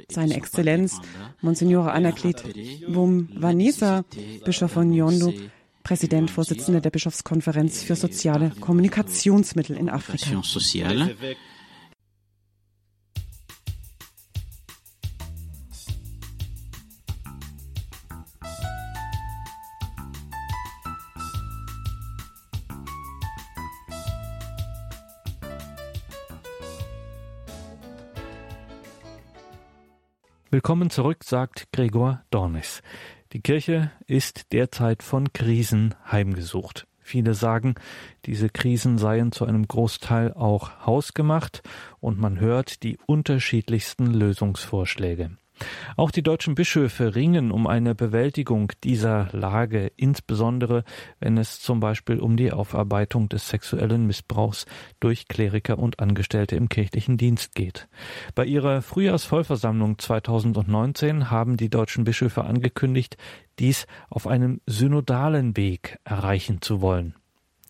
Seine 0.10 0.36
Exzellenz, 0.36 1.02
Monsignore 1.42 1.92
Anaklet 1.92 2.44
Wum 2.88 3.28
Vanessa, 3.36 4.06
Bischof 4.46 4.72
von 4.72 4.94
Yondo, 4.94 5.34
Präsident, 5.84 6.32
Vorsitzender 6.32 6.82
der 6.82 6.92
Bischofskonferenz 6.92 7.84
für 7.84 7.96
soziale 7.96 8.52
Kommunikationsmittel 8.60 9.78
in 9.78 9.90
Afrika. 9.90 10.42
Willkommen 30.56 30.90
zurück, 30.90 31.26
sagt 31.26 31.68
Gregor 31.74 32.24
Dornis. 32.30 32.82
Die 33.34 33.42
Kirche 33.42 33.92
ist 34.08 34.54
derzeit 34.54 35.04
von 35.04 35.34
Krisen 35.34 35.96
heimgesucht. 36.10 36.88
Viele 37.02 37.34
sagen, 37.34 37.76
diese 38.26 38.48
Krisen 38.48 38.98
seien 38.98 39.34
zu 39.34 39.44
einem 39.44 39.68
Großteil 39.68 40.32
auch 40.32 40.86
hausgemacht 40.86 41.62
und 42.00 42.22
man 42.22 42.40
hört 42.40 42.84
die 42.84 42.98
unterschiedlichsten 43.06 44.06
Lösungsvorschläge. 44.06 45.32
Auch 45.98 46.12
die 46.12 46.24
deutschen 46.24 46.56
Bischöfe 46.56 47.16
ringen 47.16 47.52
um 47.52 47.68
eine 47.68 47.96
Bewältigung 47.96 48.72
dieser 48.84 49.30
Lage, 49.32 49.92
insbesondere 49.96 50.84
wenn 51.20 51.38
es 51.38 51.62
zum 51.62 51.80
Beispiel 51.80 52.20
um 52.20 52.38
die 52.38 52.52
Aufarbeitung 52.52 53.30
des 53.30 53.50
sexuellen 53.50 54.06
Missbrauchs 54.06 54.66
durch 55.00 55.28
Kleriker 55.28 55.80
und 55.80 56.00
Angestellte 56.00 56.56
im 56.56 56.70
kirchlichen 56.70 57.18
Dienst 57.18 57.56
geht. 57.56 57.88
Bei 58.34 58.46
ihrer 58.46 58.82
Frühjahrsvollversammlung 58.82 59.98
2019 59.98 61.32
haben 61.32 61.58
die 61.58 61.70
deutschen 61.70 62.04
Bischöfe 62.04 62.44
angekündigt, 62.44 63.18
dies 63.60 63.88
auf 64.10 64.28
einem 64.28 64.62
synodalen 64.66 65.56
Weg 65.56 66.00
erreichen 66.04 66.62
zu 66.62 66.82
wollen. 66.82 67.16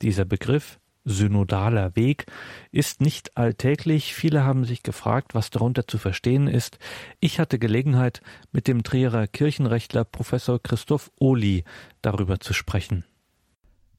Dieser 0.01 0.25
Begriff 0.25 0.79
synodaler 1.05 1.95
Weg 1.95 2.25
ist 2.71 2.99
nicht 2.99 3.37
alltäglich. 3.37 4.13
Viele 4.13 4.43
haben 4.43 4.65
sich 4.65 4.83
gefragt, 4.83 5.35
was 5.35 5.51
darunter 5.51 5.87
zu 5.87 5.97
verstehen 5.97 6.47
ist. 6.47 6.79
Ich 7.19 7.39
hatte 7.39 7.59
Gelegenheit, 7.59 8.21
mit 8.51 8.67
dem 8.67 8.83
Trierer 8.83 9.27
Kirchenrechtler 9.27 10.03
Professor 10.03 10.61
Christoph 10.61 11.11
Ohli 11.19 11.63
darüber 12.01 12.39
zu 12.39 12.53
sprechen. 12.53 13.05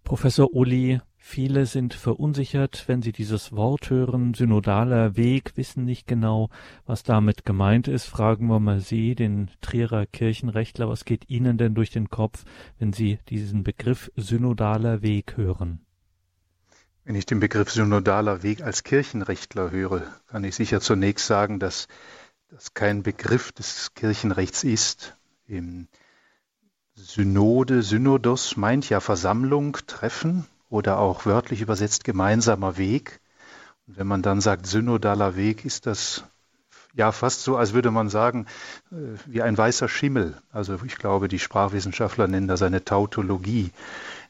Professor 0.06 0.52
Ohli, 0.52 1.00
viele 1.16 1.66
sind 1.66 1.92
verunsichert, 1.92 2.84
wenn 2.86 3.02
sie 3.02 3.10
dieses 3.10 3.50
Wort 3.50 3.90
hören, 3.90 4.34
synodaler 4.34 5.16
Weg, 5.16 5.56
wissen 5.56 5.84
nicht 5.84 6.06
genau, 6.06 6.48
was 6.86 7.02
damit 7.02 7.44
gemeint 7.44 7.88
ist. 7.88 8.06
Fragen 8.06 8.46
wir 8.46 8.60
mal 8.60 8.78
Sie, 8.78 9.16
den 9.16 9.50
Trierer 9.62 10.06
Kirchenrechtler, 10.06 10.88
was 10.88 11.04
geht 11.04 11.28
Ihnen 11.28 11.58
denn 11.58 11.74
durch 11.74 11.90
den 11.90 12.08
Kopf, 12.08 12.44
wenn 12.78 12.92
Sie 12.92 13.18
diesen 13.28 13.64
Begriff 13.64 14.12
synodaler 14.14 15.02
Weg 15.02 15.36
hören? 15.36 15.85
Wenn 17.06 17.14
ich 17.14 17.24
den 17.24 17.38
Begriff 17.38 17.70
synodaler 17.70 18.42
Weg 18.42 18.62
als 18.62 18.82
Kirchenrechtler 18.82 19.70
höre, 19.70 20.02
kann 20.26 20.42
ich 20.42 20.56
sicher 20.56 20.80
zunächst 20.80 21.28
sagen, 21.28 21.60
dass 21.60 21.86
das 22.50 22.74
kein 22.74 23.04
Begriff 23.04 23.52
des 23.52 23.94
Kirchenrechts 23.94 24.64
ist. 24.64 25.14
Im 25.46 25.86
Synode, 26.96 27.84
Synodos 27.84 28.56
meint 28.56 28.88
ja 28.88 28.98
Versammlung, 28.98 29.78
Treffen 29.86 30.46
oder 30.68 30.98
auch 30.98 31.26
wörtlich 31.26 31.60
übersetzt 31.60 32.02
gemeinsamer 32.02 32.76
Weg. 32.76 33.20
Und 33.86 33.98
wenn 33.98 34.08
man 34.08 34.22
dann 34.22 34.40
sagt 34.40 34.66
synodaler 34.66 35.36
Weg, 35.36 35.64
ist 35.64 35.86
das 35.86 36.24
ja 36.92 37.12
fast 37.12 37.44
so, 37.44 37.56
als 37.56 37.72
würde 37.72 37.92
man 37.92 38.08
sagen, 38.08 38.46
äh, 38.90 38.96
wie 39.26 39.42
ein 39.42 39.56
weißer 39.56 39.88
Schimmel. 39.88 40.34
Also 40.50 40.76
ich 40.84 40.96
glaube, 40.96 41.28
die 41.28 41.38
Sprachwissenschaftler 41.38 42.26
nennen 42.26 42.48
das 42.48 42.62
eine 42.62 42.84
Tautologie. 42.84 43.70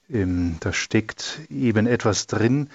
Ähm, 0.08 0.56
da 0.60 0.72
steckt 0.72 1.40
eben 1.50 1.86
etwas 1.86 2.26
drin, 2.26 2.70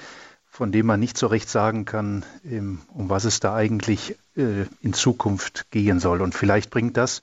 von 0.46 0.72
dem 0.72 0.86
man 0.86 1.00
nicht 1.00 1.18
so 1.18 1.28
recht 1.28 1.50
sagen 1.50 1.86
kann, 1.86 2.26
ähm, 2.44 2.82
um 2.94 3.10
was 3.10 3.24
es 3.24 3.40
da 3.40 3.56
eigentlich 3.56 4.18
äh, 4.36 4.66
in 4.82 4.94
Zukunft 4.94 5.72
gehen 5.72 6.00
soll. 6.00 6.22
Und 6.22 6.36
vielleicht 6.36 6.70
bringt 6.70 6.98
das, 6.98 7.22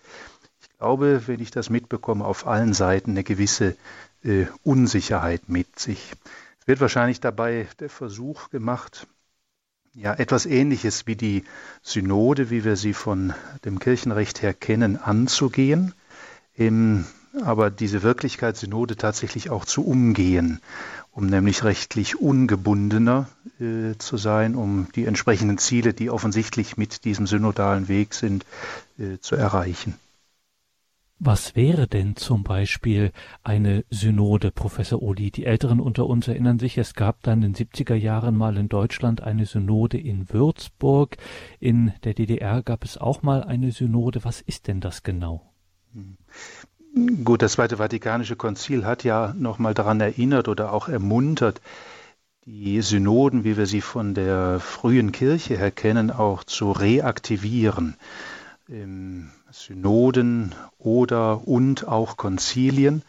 ich 0.62 0.70
glaube, 0.78 1.22
wenn 1.26 1.40
ich 1.40 1.50
das 1.50 1.70
mitbekomme, 1.70 2.24
auf 2.24 2.46
allen 2.46 2.72
Seiten 2.72 3.10
eine 3.10 3.24
gewisse 3.24 3.76
äh, 4.24 4.46
Unsicherheit 4.62 5.48
mit 5.48 5.78
sich. 5.78 6.12
Es 6.60 6.66
wird 6.66 6.80
wahrscheinlich 6.80 7.20
dabei 7.20 7.68
der 7.80 7.90
Versuch 7.90 8.50
gemacht, 8.50 9.06
ja, 9.94 10.14
etwas 10.14 10.46
Ähnliches 10.46 11.06
wie 11.06 11.16
die 11.16 11.44
Synode, 11.82 12.50
wie 12.50 12.64
wir 12.64 12.76
sie 12.76 12.94
von 12.94 13.34
dem 13.64 13.78
Kirchenrecht 13.78 14.42
her 14.42 14.54
kennen, 14.54 14.96
anzugehen. 14.96 15.92
Ähm, 16.56 17.04
aber 17.42 17.70
diese 17.70 18.02
Wirklichkeit 18.02 18.56
Synode 18.56 18.96
tatsächlich 18.96 19.50
auch 19.50 19.64
zu 19.64 19.84
umgehen, 19.86 20.60
um 21.12 21.26
nämlich 21.26 21.64
rechtlich 21.64 22.20
ungebundener 22.20 23.28
äh, 23.60 23.96
zu 23.98 24.16
sein, 24.16 24.54
um 24.54 24.88
die 24.94 25.04
entsprechenden 25.04 25.58
Ziele, 25.58 25.94
die 25.94 26.10
offensichtlich 26.10 26.76
mit 26.76 27.04
diesem 27.04 27.26
synodalen 27.26 27.88
Weg 27.88 28.14
sind, 28.14 28.44
äh, 28.98 29.18
zu 29.20 29.36
erreichen. 29.36 29.94
Was 31.20 31.56
wäre 31.56 31.88
denn 31.88 32.14
zum 32.14 32.44
Beispiel 32.44 33.10
eine 33.42 33.84
Synode, 33.90 34.52
Professor 34.52 35.02
Uli? 35.02 35.32
Die 35.32 35.46
Älteren 35.46 35.80
unter 35.80 36.06
uns 36.06 36.28
erinnern 36.28 36.60
sich, 36.60 36.78
es 36.78 36.94
gab 36.94 37.24
dann 37.24 37.42
in 37.42 37.54
den 37.54 37.66
70er 37.66 37.96
Jahren 37.96 38.36
mal 38.36 38.56
in 38.56 38.68
Deutschland 38.68 39.20
eine 39.20 39.44
Synode 39.44 39.98
in 39.98 40.30
Würzburg. 40.30 41.16
In 41.58 41.92
der 42.04 42.14
DDR 42.14 42.62
gab 42.62 42.84
es 42.84 42.98
auch 42.98 43.22
mal 43.22 43.42
eine 43.42 43.72
Synode. 43.72 44.22
Was 44.22 44.40
ist 44.40 44.68
denn 44.68 44.80
das 44.80 45.02
genau? 45.02 45.42
Hm. 45.92 46.18
Gut, 47.24 47.42
das 47.42 47.52
Zweite 47.52 47.76
Vatikanische 47.76 48.36
Konzil 48.36 48.84
hat 48.84 49.04
ja 49.04 49.34
nochmal 49.36 49.74
daran 49.74 50.00
erinnert 50.00 50.48
oder 50.48 50.72
auch 50.72 50.88
ermuntert, 50.88 51.60
die 52.44 52.80
Synoden, 52.80 53.44
wie 53.44 53.56
wir 53.56 53.66
sie 53.66 53.82
von 53.82 54.14
der 54.14 54.58
frühen 54.58 55.12
Kirche 55.12 55.58
her 55.58 55.70
kennen, 55.70 56.10
auch 56.10 56.44
zu 56.44 56.72
reaktivieren. 56.72 57.96
Synoden 59.50 60.54
oder 60.78 61.46
und 61.46 61.86
auch 61.86 62.16
Konzilien 62.16 63.02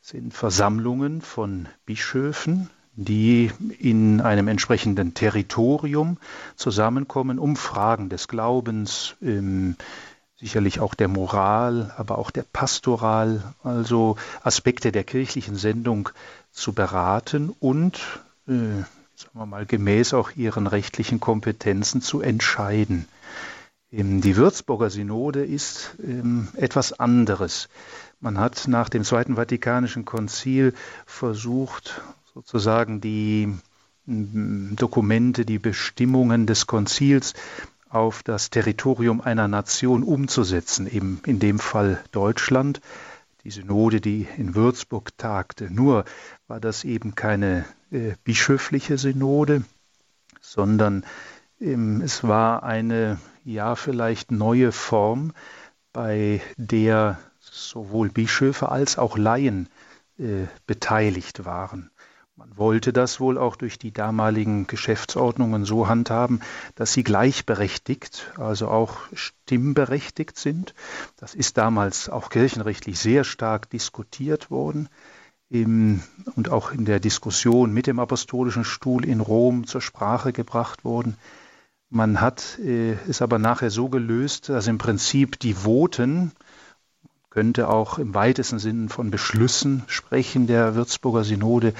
sind 0.00 0.34
Versammlungen 0.34 1.20
von 1.20 1.68
Bischöfen, 1.84 2.70
die 2.94 3.50
in 3.78 4.20
einem 4.20 4.48
entsprechenden 4.48 5.14
Territorium 5.14 6.18
zusammenkommen, 6.54 7.38
um 7.38 7.56
Fragen 7.56 8.08
des 8.08 8.28
Glaubens, 8.28 9.16
sicherlich 10.38 10.80
auch 10.80 10.94
der 10.94 11.08
Moral, 11.08 11.94
aber 11.96 12.18
auch 12.18 12.30
der 12.30 12.42
Pastoral, 12.42 13.54
also 13.62 14.16
Aspekte 14.42 14.92
der 14.92 15.04
kirchlichen 15.04 15.56
Sendung 15.56 16.10
zu 16.52 16.72
beraten 16.72 17.54
und, 17.60 17.96
äh, 18.46 18.84
sagen 19.14 19.34
wir 19.34 19.46
mal, 19.46 19.66
gemäß 19.66 20.14
auch 20.14 20.32
ihren 20.36 20.66
rechtlichen 20.66 21.20
Kompetenzen 21.20 22.02
zu 22.02 22.20
entscheiden. 22.20 23.06
Ähm, 23.90 24.20
die 24.20 24.36
Würzburger 24.36 24.90
Synode 24.90 25.44
ist 25.44 25.94
ähm, 26.02 26.48
etwas 26.54 26.92
anderes. 26.92 27.68
Man 28.20 28.38
hat 28.38 28.68
nach 28.68 28.88
dem 28.88 29.04
Zweiten 29.04 29.36
Vatikanischen 29.36 30.04
Konzil 30.04 30.74
versucht, 31.06 32.00
sozusagen 32.34 33.00
die 33.00 33.54
Dokumente, 34.06 35.44
die 35.44 35.58
Bestimmungen 35.58 36.46
des 36.46 36.66
Konzils 36.66 37.34
auf 37.96 38.22
das 38.22 38.50
Territorium 38.50 39.20
einer 39.20 39.48
Nation 39.48 40.02
umzusetzen, 40.02 40.86
eben 40.86 41.20
in 41.24 41.38
dem 41.38 41.58
Fall 41.58 42.02
Deutschland, 42.12 42.80
die 43.42 43.50
Synode, 43.50 44.00
die 44.00 44.26
in 44.36 44.54
Würzburg 44.54 45.16
tagte. 45.16 45.72
Nur 45.72 46.04
war 46.46 46.60
das 46.60 46.84
eben 46.84 47.14
keine 47.14 47.64
äh, 47.90 48.14
bischöfliche 48.24 48.98
Synode, 48.98 49.64
sondern 50.40 51.04
ähm, 51.60 52.02
es 52.02 52.22
war 52.24 52.62
eine, 52.62 53.18
ja, 53.44 53.76
vielleicht 53.76 54.30
neue 54.30 54.72
Form, 54.72 55.32
bei 55.92 56.42
der 56.58 57.18
sowohl 57.40 58.10
Bischöfe 58.10 58.68
als 58.68 58.98
auch 58.98 59.16
Laien 59.16 59.68
äh, 60.18 60.46
beteiligt 60.66 61.44
waren. 61.44 61.90
Man 62.38 62.58
wollte 62.58 62.92
das 62.92 63.18
wohl 63.18 63.38
auch 63.38 63.56
durch 63.56 63.78
die 63.78 63.92
damaligen 63.92 64.66
Geschäftsordnungen 64.66 65.64
so 65.64 65.88
handhaben, 65.88 66.40
dass 66.74 66.92
sie 66.92 67.02
gleichberechtigt, 67.02 68.30
also 68.36 68.68
auch 68.68 68.98
stimmberechtigt 69.14 70.38
sind. 70.38 70.74
Das 71.16 71.34
ist 71.34 71.56
damals 71.56 72.10
auch 72.10 72.28
kirchenrechtlich 72.28 72.98
sehr 72.98 73.24
stark 73.24 73.70
diskutiert 73.70 74.50
worden 74.50 74.90
im, 75.48 76.02
und 76.34 76.50
auch 76.50 76.72
in 76.72 76.84
der 76.84 77.00
Diskussion 77.00 77.72
mit 77.72 77.86
dem 77.86 77.98
Apostolischen 77.98 78.64
Stuhl 78.64 79.06
in 79.06 79.20
Rom 79.20 79.66
zur 79.66 79.80
Sprache 79.80 80.34
gebracht 80.34 80.84
worden. 80.84 81.16
Man 81.88 82.20
hat 82.20 82.58
äh, 82.58 82.98
es 83.08 83.22
aber 83.22 83.38
nachher 83.38 83.70
so 83.70 83.88
gelöst, 83.88 84.50
dass 84.50 84.66
im 84.66 84.76
Prinzip 84.76 85.40
die 85.40 85.54
Voten, 85.54 86.32
könnte 87.30 87.68
auch 87.68 87.98
im 87.98 88.14
weitesten 88.14 88.58
Sinn 88.58 88.88
von 88.88 89.10
Beschlüssen 89.10 89.84
sprechen 89.88 90.46
der 90.46 90.74
Würzburger 90.74 91.22
Synode, 91.22 91.74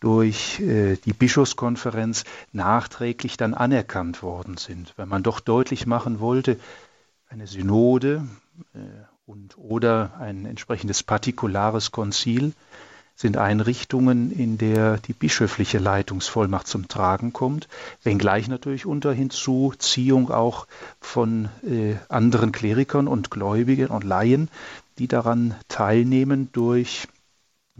durch 0.00 0.60
äh, 0.60 0.96
die 0.96 1.12
Bischofskonferenz 1.12 2.24
nachträglich 2.52 3.36
dann 3.36 3.54
anerkannt 3.54 4.22
worden 4.22 4.56
sind. 4.56 4.94
Wenn 4.96 5.08
man 5.08 5.22
doch 5.22 5.40
deutlich 5.40 5.86
machen 5.86 6.20
wollte, 6.20 6.58
eine 7.28 7.46
Synode 7.46 8.26
äh, 8.74 8.78
und 9.26 9.56
oder 9.56 10.14
ein 10.18 10.46
entsprechendes 10.46 11.02
partikulares 11.02 11.92
Konzil 11.92 12.52
sind 13.14 13.36
Einrichtungen, 13.36 14.32
in 14.32 14.56
der 14.56 14.96
die 14.96 15.12
bischöfliche 15.12 15.78
Leitungsvollmacht 15.78 16.66
zum 16.66 16.88
Tragen 16.88 17.34
kommt, 17.34 17.68
wenngleich 18.02 18.48
natürlich 18.48 18.86
unter 18.86 19.12
Hinzuziehung 19.12 20.30
auch 20.30 20.66
von 21.00 21.50
äh, 21.62 21.96
anderen 22.08 22.50
Klerikern 22.50 23.06
und 23.06 23.30
Gläubigen 23.30 23.88
und 23.88 24.04
Laien, 24.04 24.48
die 24.98 25.06
daran 25.06 25.54
teilnehmen 25.68 26.48
durch 26.52 27.08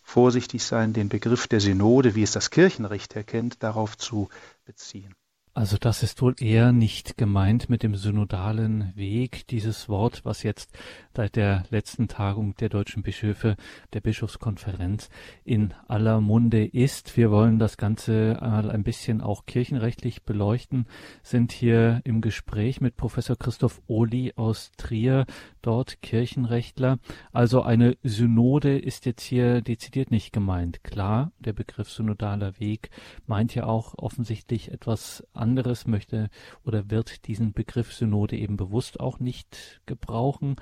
vorsichtig 0.04 0.64
sein, 0.64 0.94
den 0.94 1.10
Begriff 1.10 1.48
der 1.48 1.60
Synode, 1.60 2.16
wie 2.16 2.24
es 2.24 2.32
das 2.32 2.50
Kirchenrecht 2.50 3.16
erkennt, 3.16 3.62
darauf 3.62 3.98
zu 3.98 4.30
beziehen. 4.66 5.16
Also 5.56 5.78
das 5.78 6.02
ist 6.02 6.20
wohl 6.24 6.34
eher 6.40 6.72
nicht 6.72 7.16
gemeint 7.16 7.70
mit 7.70 7.84
dem 7.84 7.94
synodalen 7.94 8.92
Weg, 8.96 9.46
dieses 9.50 9.88
Wort, 9.88 10.26
was 10.26 10.42
jetzt 10.42 10.72
seit 11.16 11.36
der 11.36 11.64
letzten 11.70 12.08
Tagung 12.08 12.56
der 12.56 12.70
deutschen 12.70 13.04
Bischöfe, 13.04 13.56
der 13.94 14.02
Bischofskonferenz 14.02 15.12
in 15.44 15.76
aller 15.88 16.22
Munde 16.22 16.66
ist. 16.66 17.16
Wir 17.18 17.30
wollen 17.30 17.60
das 17.60 17.78
Ganze 17.78 18.36
mal 18.42 18.72
ein 18.72 18.84
bisschen 18.84 19.22
auch 19.22 19.46
kirchenrechtlich 19.46 20.24
beleuchten, 20.24 20.88
sind 21.22 21.52
hier 21.52 22.02
im 22.04 22.22
Gespräch 22.22 22.82
mit 22.82 22.96
Professor 22.98 23.36
Christoph 23.36 23.80
Ohli 23.86 24.34
aus 24.36 24.72
Trier, 24.78 25.28
dort 25.62 26.02
Kirchenrechtler. 26.02 26.98
Also 27.32 27.62
eine 27.62 27.96
Synode 28.02 28.80
ist 28.80 29.06
jetzt 29.06 29.24
hier 29.24 29.62
dezidiert 29.62 30.10
nicht 30.10 30.34
gemeint. 30.34 30.84
Klar, 30.84 31.32
der 31.38 31.54
Begriff 31.54 31.92
synodaler 31.92 32.60
Weg 32.60 32.90
meint 33.28 33.54
ja 33.54 33.66
auch 33.66 33.94
offensichtlich 33.98 34.72
etwas 34.72 35.24
anderes, 35.44 35.86
möchte 35.86 36.30
oder 36.64 36.90
wird 36.90 37.28
diesen 37.28 37.54
Begriff 37.54 37.94
Synode 37.94 38.38
eben 38.38 38.58
bewusst 38.58 39.00
auch 39.00 39.20
nicht 39.20 39.82
gebrauchen. 39.86 40.56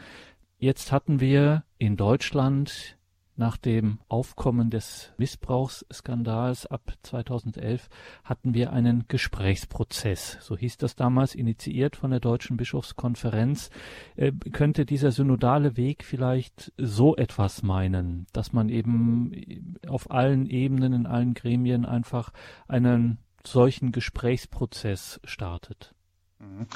Jetzt 0.58 0.92
hatten 0.92 1.20
wir 1.20 1.64
in 1.78 1.96
Deutschland 1.96 2.98
nach 3.42 3.58
dem 3.58 4.00
Aufkommen 4.08 4.70
des 4.70 5.14
Missbrauchsskandals 5.18 6.68
ab 6.68 6.94
2011 7.02 7.90
hatten 8.24 8.54
wir 8.54 8.72
einen 8.72 9.06
Gesprächsprozess, 9.08 10.38
so 10.42 10.56
hieß 10.56 10.78
das 10.78 10.96
damals, 10.96 11.34
initiiert 11.34 11.96
von 11.96 12.12
der 12.12 12.20
Deutschen 12.20 12.58
Bischofskonferenz. 12.58 13.70
Äh, 14.16 14.32
könnte 14.52 14.86
dieser 14.86 15.12
synodale 15.12 15.78
Weg 15.78 16.04
vielleicht 16.04 16.72
so 16.78 17.16
etwas 17.16 17.64
meinen, 17.64 18.28
dass 18.34 18.54
man 18.54 18.70
eben 18.70 19.76
auf 19.88 20.12
allen 20.12 20.46
Ebenen, 20.46 20.94
in 20.94 21.06
allen 21.08 21.34
Gremien 21.34 21.86
einfach 21.86 22.32
einen 22.68 23.18
solchen 23.48 23.92
Gesprächsprozess 23.92 25.20
startet? 25.24 25.94
Mhm. 26.40 26.68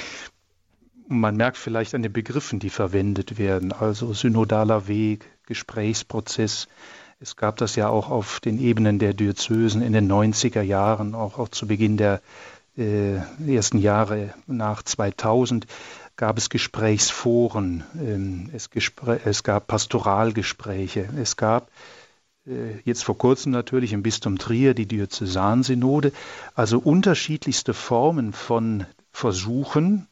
Man 1.08 1.36
merkt 1.36 1.58
vielleicht 1.58 1.94
an 1.94 2.02
den 2.02 2.14
Begriffen, 2.14 2.60
die 2.60 2.72
verwendet 2.72 3.38
werden, 3.38 3.72
also 3.72 4.14
synodaler 4.14 4.88
Weg, 4.88 5.30
Gesprächsprozess. 5.46 6.68
Es 7.20 7.36
gab 7.36 7.58
das 7.58 7.76
ja 7.76 7.90
auch 7.90 8.10
auf 8.10 8.40
den 8.40 8.60
Ebenen 8.60 8.98
der 8.98 9.14
Diözesen 9.14 9.84
in 9.84 9.94
den 9.94 10.12
90er 10.12 10.62
Jahren, 10.62 11.14
auch, 11.14 11.38
auch 11.38 11.50
zu 11.50 11.68
Beginn 11.68 11.98
der 11.98 12.22
äh, 12.78 13.18
ersten 13.48 13.78
Jahre 13.78 14.34
nach 14.48 14.82
2000 14.84 15.68
gab 16.18 16.38
es 16.38 16.50
Gesprächsforen, 16.50 17.84
ähm, 17.96 18.50
es, 18.54 18.70
Gespr 18.70 19.20
es, 19.26 19.44
gab 19.44 19.68
Pastoralgespräche, 19.68 21.10
es 21.18 21.36
gab 21.36 21.70
jetzt 22.84 23.04
vor 23.04 23.18
kurzem 23.18 23.52
natürlich 23.52 23.94
im 23.94 24.04
Bistum 24.04 24.38
Trier 24.38 24.74
die 24.74 24.86
Diözesansynode, 24.86 26.12
also 26.54 26.80
unterschiedlichste 26.80 27.74
Formen 27.74 28.34
von 28.34 28.86
Versuchen, 29.12 30.08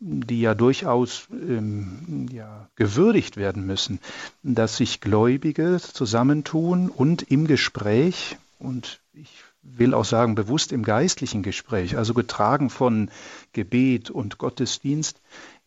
die 0.00 0.40
ja 0.40 0.54
durchaus 0.54 1.28
ähm, 1.30 2.26
ja, 2.32 2.68
gewürdigt 2.74 3.36
werden 3.36 3.66
müssen, 3.66 4.00
dass 4.42 4.78
sich 4.78 5.00
Gläubige 5.00 5.78
zusammentun 5.78 6.88
und 6.88 7.22
im 7.22 7.46
Gespräch, 7.46 8.38
und 8.58 9.00
ich 9.12 9.44
will 9.62 9.92
auch 9.92 10.06
sagen 10.06 10.34
bewusst 10.34 10.72
im 10.72 10.84
geistlichen 10.84 11.42
Gespräch, 11.42 11.98
also 11.98 12.14
getragen 12.14 12.70
von 12.70 13.10
Gebet 13.52 14.10
und 14.10 14.38
Gottesdienst, 14.38 15.20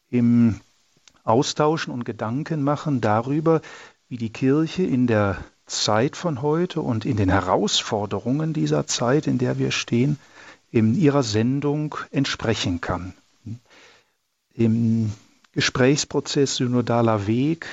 im 0.10 0.60
Austauschen 1.24 1.94
und 1.94 2.04
Gedanken 2.04 2.64
machen 2.64 3.02
darüber, 3.02 3.62
wie 4.10 4.18
die 4.18 4.32
Kirche 4.32 4.84
in 4.84 5.08
der 5.08 5.38
Zeit 5.66 6.16
von 6.18 6.42
heute 6.42 6.82
und 6.82 7.06
in 7.06 7.18
den 7.18 7.30
Herausforderungen 7.30 8.54
dieser 8.54 8.86
Zeit, 8.88 9.28
in 9.28 9.38
der 9.38 9.58
wir 9.58 9.72
stehen, 9.72 10.20
in 10.72 10.96
ihrer 10.96 11.24
Sendung 11.24 11.96
entsprechen 12.12 12.82
kann. 12.82 13.14
Im 14.56 15.12
Gesprächsprozess 15.54 16.56
synodaler 16.56 17.28
Weg, 17.28 17.68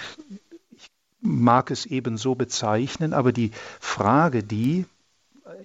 ich 0.70 0.90
mag 1.20 1.70
es 1.70 1.86
eben 1.86 2.18
so 2.18 2.34
bezeichnen, 2.34 3.12
aber 3.12 3.32
die 3.32 3.52
Frage, 3.80 4.42
die 4.42 4.84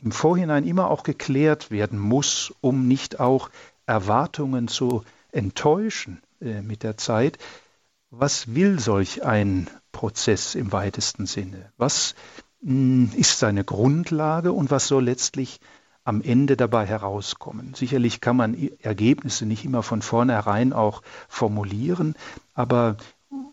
im 0.02 0.12
Vorhinein 0.12 0.66
immer 0.66 0.90
auch 0.90 1.04
geklärt 1.04 1.72
werden 1.72 2.00
muss, 2.00 2.54
um 2.62 2.88
nicht 2.88 3.20
auch 3.20 3.50
Erwartungen 3.86 4.68
zu 4.68 5.04
enttäuschen 5.32 6.22
äh, 6.42 6.62
mit 6.62 6.84
der 6.84 6.98
Zeit, 6.98 7.38
was 8.12 8.56
will 8.56 8.80
solch 8.80 9.24
ein 9.24 9.68
Prozess 9.96 10.56
im 10.56 10.74
weitesten 10.74 11.26
Sinne? 11.26 11.72
Was 11.78 12.16
hm, 12.62 13.12
ist 13.16 13.40
seine 13.40 13.64
Grundlage 13.64 14.52
und 14.52 14.70
was 14.70 14.90
soll 14.90 15.06
letztlich 15.06 15.62
am 16.04 16.22
Ende 16.22 16.58
dabei 16.58 16.86
herauskommen. 16.86 17.74
Sicherlich 17.76 18.22
kann 18.22 18.36
man 18.36 18.56
Ergebnisse 18.82 19.46
nicht 19.46 19.64
immer 19.64 19.84
von 19.84 20.02
vornherein 20.02 20.74
auch 20.74 21.02
formulieren, 21.30 22.14
aber 22.54 22.98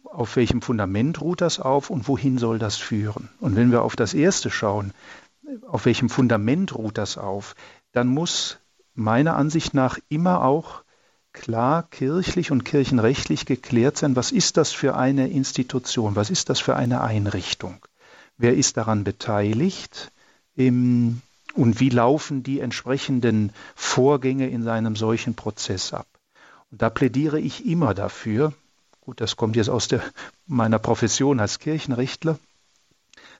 auf 0.05 0.35
welchem 0.37 0.61
Fundament 0.61 1.20
ruht 1.20 1.40
das 1.40 1.61
auf 1.61 1.88
und 1.90 2.09
wohin 2.09 2.38
soll 2.38 2.59
das 2.59 2.76
führen? 2.76 3.31
Und 3.40 3.55
wenn 3.55 3.70
wir 3.70 3.83
auf 3.83 3.96
das 3.96 4.12
erste 4.12 4.50
schauen, 4.50 4.92
auf 5.66 5.87
welchem 5.87 6.11
Fundament 6.11 6.74
ruht 6.74 6.98
das 6.98 7.16
auf, 7.18 7.55
dann 7.92 8.09
muss 8.09 8.59
meiner 8.94 9.37
Ansicht 9.37 9.74
nach 9.74 9.98
immer 10.11 10.44
auch 10.44 10.83
klar 11.33 11.85
kirchlich 11.90 12.51
und 12.51 12.64
kirchenrechtlich 12.64 13.47
geklärt 13.47 13.97
sein, 13.97 14.16
was 14.16 14.33
ist 14.33 14.57
das 14.57 14.73
für 14.73 14.97
eine 14.97 15.29
Institution, 15.29 16.16
was 16.16 16.31
ist 16.31 16.51
das 16.51 16.61
für 16.61 16.77
eine 16.77 17.01
Einrichtung, 17.01 17.85
wer 18.38 18.55
ist 18.55 18.77
daran 18.77 19.05
beteiligt, 19.05 20.12
im 20.55 21.23
und 21.55 21.81
wie 21.81 21.90
laufen 21.90 22.42
die 22.42 22.61
entsprechenden 22.61 23.53
Vorgänge 23.75 24.49
in 24.49 24.62
seinem 24.62 24.97
solchen 24.97 25.35
Prozess 25.35 25.92
ab. 25.92 26.07
Und 26.71 26.81
da 26.81 26.90
plädiere 26.90 27.38
ich 27.38 27.66
immer 27.66 27.95
dafür, 27.95 28.55
gut, 29.03 29.21
das 29.21 29.37
kommt 29.37 29.57
jetzt 29.57 29.68
aus 29.68 29.88
der, 29.88 30.03
meiner 30.47 30.79
Profession 30.79 31.40
als 31.40 31.59
Kirchenrechtler, 31.59 32.38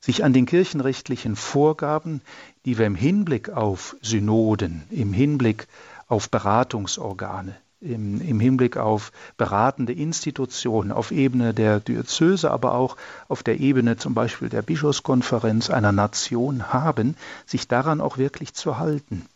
sich 0.01 0.25
an 0.25 0.33
den 0.33 0.47
kirchenrechtlichen 0.47 1.37
Vorgaben, 1.37 2.21
die 2.65 2.77
wir 2.77 2.87
im 2.87 2.97
Hinblick 2.97 3.51
auf 3.51 3.97
Synoden, 4.03 4.83
im 4.91 5.13
Hinblick 5.13 5.67
auf 6.09 6.29
Beratungsorgane, 6.29 7.57
im, 7.83 8.21
im, 8.21 8.40
Hinblick 8.40 8.77
auf 8.77 9.12
beratende 9.37 9.92
Institutionen 9.92 10.92
auf 10.92 11.11
Ebene 11.11 11.53
der 11.53 11.81
Diözese, 11.81 12.51
aber 12.51 12.75
auch 12.75 12.97
auf 13.29 13.42
der 13.42 13.61
Ebene 13.61 13.97
zum 13.97 14.14
Beispiel 14.14 14.49
der 14.49 14.62
Bischofskonferenz 14.62 15.68
einer 15.71 15.92
Nation 15.92 16.73
haben, 16.73 17.16
sich 17.47 17.68
daran 17.68 18.01
auch 18.01 18.18
wirklich 18.18 18.55
zu 18.55 18.79
halten. 18.79 19.27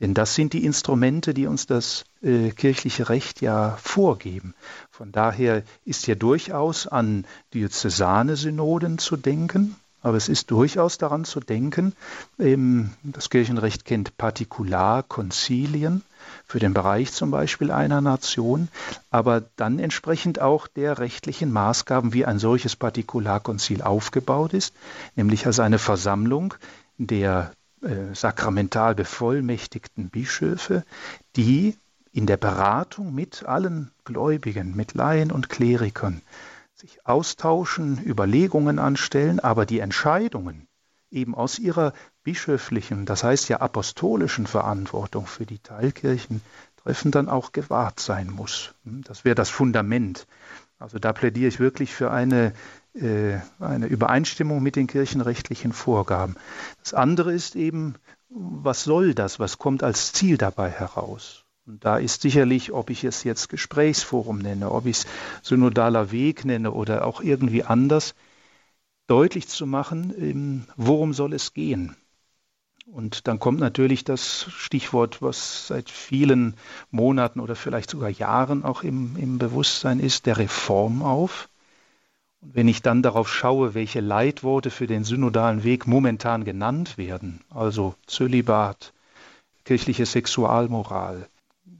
Denn 0.00 0.14
das 0.14 0.34
sind 0.34 0.54
die 0.54 0.64
Instrumente, 0.64 1.34
die 1.34 1.46
uns 1.46 1.66
das 1.66 2.04
äh, 2.22 2.50
kirchliche 2.50 3.10
Recht 3.10 3.42
ja 3.42 3.76
vorgeben. 3.82 4.54
Von 4.90 5.12
daher 5.12 5.62
ist 5.84 6.06
hier 6.06 6.16
durchaus 6.16 6.86
an 6.86 7.26
diözesane 7.52 8.36
Synoden 8.36 8.96
zu 8.96 9.18
denken, 9.18 9.76
aber 10.02 10.16
es 10.16 10.30
ist 10.30 10.50
durchaus 10.50 10.96
daran 10.96 11.26
zu 11.26 11.40
denken, 11.40 11.92
ähm, 12.38 12.92
das 13.02 13.28
Kirchenrecht 13.28 13.84
kennt 13.84 14.16
Partikularkonzilien 14.16 16.02
für 16.44 16.58
den 16.58 16.74
Bereich 16.74 17.12
zum 17.12 17.30
Beispiel 17.30 17.70
einer 17.70 18.00
Nation, 18.00 18.68
aber 19.10 19.42
dann 19.56 19.78
entsprechend 19.78 20.40
auch 20.40 20.66
der 20.66 20.98
rechtlichen 20.98 21.52
Maßgaben, 21.52 22.12
wie 22.12 22.24
ein 22.24 22.38
solches 22.38 22.76
Partikularkonzil 22.76 23.82
aufgebaut 23.82 24.52
ist, 24.54 24.74
nämlich 25.16 25.46
als 25.46 25.60
eine 25.60 25.78
Versammlung 25.78 26.54
der 26.98 27.52
äh, 27.82 28.14
sakramental 28.14 28.94
bevollmächtigten 28.94 30.10
Bischöfe, 30.10 30.84
die 31.36 31.76
in 32.12 32.26
der 32.26 32.36
Beratung 32.36 33.14
mit 33.14 33.44
allen 33.46 33.90
Gläubigen, 34.04 34.74
mit 34.74 34.94
Laien 34.94 35.30
und 35.30 35.48
Klerikern 35.48 36.22
sich 36.74 37.06
austauschen, 37.06 38.02
Überlegungen 38.04 38.78
anstellen, 38.78 39.38
aber 39.38 39.66
die 39.66 39.80
Entscheidungen 39.80 40.66
eben 41.10 41.34
aus 41.34 41.58
ihrer 41.58 41.92
bischöflichen, 42.22 43.06
das 43.06 43.24
heißt 43.24 43.48
ja 43.48 43.60
apostolischen 43.60 44.46
Verantwortung 44.46 45.26
für 45.26 45.46
die 45.46 45.58
Teilkirchen 45.58 46.42
treffen, 46.76 47.10
dann 47.10 47.28
auch 47.28 47.52
gewahrt 47.52 48.00
sein 48.00 48.30
muss. 48.30 48.74
Das 48.84 49.24
wäre 49.24 49.34
das 49.34 49.50
Fundament. 49.50 50.26
Also 50.78 50.98
da 50.98 51.12
plädiere 51.12 51.48
ich 51.48 51.60
wirklich 51.60 51.92
für 51.92 52.10
eine, 52.10 52.54
äh, 52.94 53.38
eine 53.58 53.86
Übereinstimmung 53.86 54.62
mit 54.62 54.76
den 54.76 54.86
kirchenrechtlichen 54.86 55.72
Vorgaben. 55.72 56.36
Das 56.82 56.94
andere 56.94 57.32
ist 57.32 57.54
eben, 57.54 57.96
was 58.30 58.84
soll 58.84 59.14
das? 59.14 59.38
Was 59.38 59.58
kommt 59.58 59.82
als 59.82 60.12
Ziel 60.12 60.38
dabei 60.38 60.70
heraus? 60.70 61.44
Und 61.66 61.84
da 61.84 61.98
ist 61.98 62.22
sicherlich, 62.22 62.72
ob 62.72 62.90
ich 62.90 63.04
es 63.04 63.24
jetzt 63.24 63.48
Gesprächsforum 63.48 64.38
nenne, 64.38 64.70
ob 64.70 64.86
ich 64.86 64.98
es 64.98 65.06
synodaler 65.42 66.10
Weg 66.10 66.44
nenne 66.44 66.72
oder 66.72 67.04
auch 67.04 67.20
irgendwie 67.20 67.62
anders, 67.64 68.14
deutlich 69.06 69.48
zu 69.48 69.66
machen, 69.66 70.14
ähm, 70.16 70.64
worum 70.76 71.12
soll 71.12 71.34
es 71.34 71.52
gehen. 71.52 71.96
Und 72.92 73.28
dann 73.28 73.38
kommt 73.38 73.60
natürlich 73.60 74.02
das 74.02 74.46
Stichwort, 74.50 75.22
was 75.22 75.68
seit 75.68 75.90
vielen 75.90 76.54
Monaten 76.90 77.38
oder 77.38 77.54
vielleicht 77.54 77.90
sogar 77.90 78.10
Jahren 78.10 78.64
auch 78.64 78.82
im, 78.82 79.16
im 79.16 79.38
Bewusstsein 79.38 80.00
ist, 80.00 80.26
der 80.26 80.38
Reform 80.38 81.02
auf. 81.02 81.48
Und 82.40 82.56
wenn 82.56 82.68
ich 82.68 82.82
dann 82.82 83.02
darauf 83.02 83.32
schaue, 83.32 83.74
welche 83.74 84.00
Leitworte 84.00 84.70
für 84.70 84.88
den 84.88 85.04
synodalen 85.04 85.62
Weg 85.62 85.86
momentan 85.86 86.44
genannt 86.44 86.98
werden, 86.98 87.44
also 87.50 87.94
Zölibat, 88.06 88.92
kirchliche 89.64 90.06
Sexualmoral, 90.06 91.28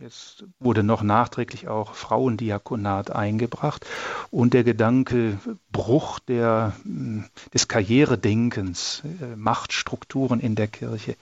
Jetzt 0.00 0.44
wurde 0.58 0.82
noch 0.82 1.02
nachträglich 1.02 1.68
auch 1.68 1.94
Frauendiakonat 1.94 3.10
eingebracht 3.10 3.86
und 4.30 4.54
der 4.54 4.64
Gedanke 4.64 5.38
Bruch 5.72 6.18
der, 6.20 6.74
hm, 6.84 7.26
des 7.52 7.68
Karrieredenkens, 7.68 9.02
äh, 9.20 9.36
Machtstrukturen 9.36 10.40
in 10.40 10.54
der 10.54 10.68
Kirche. 10.68 11.16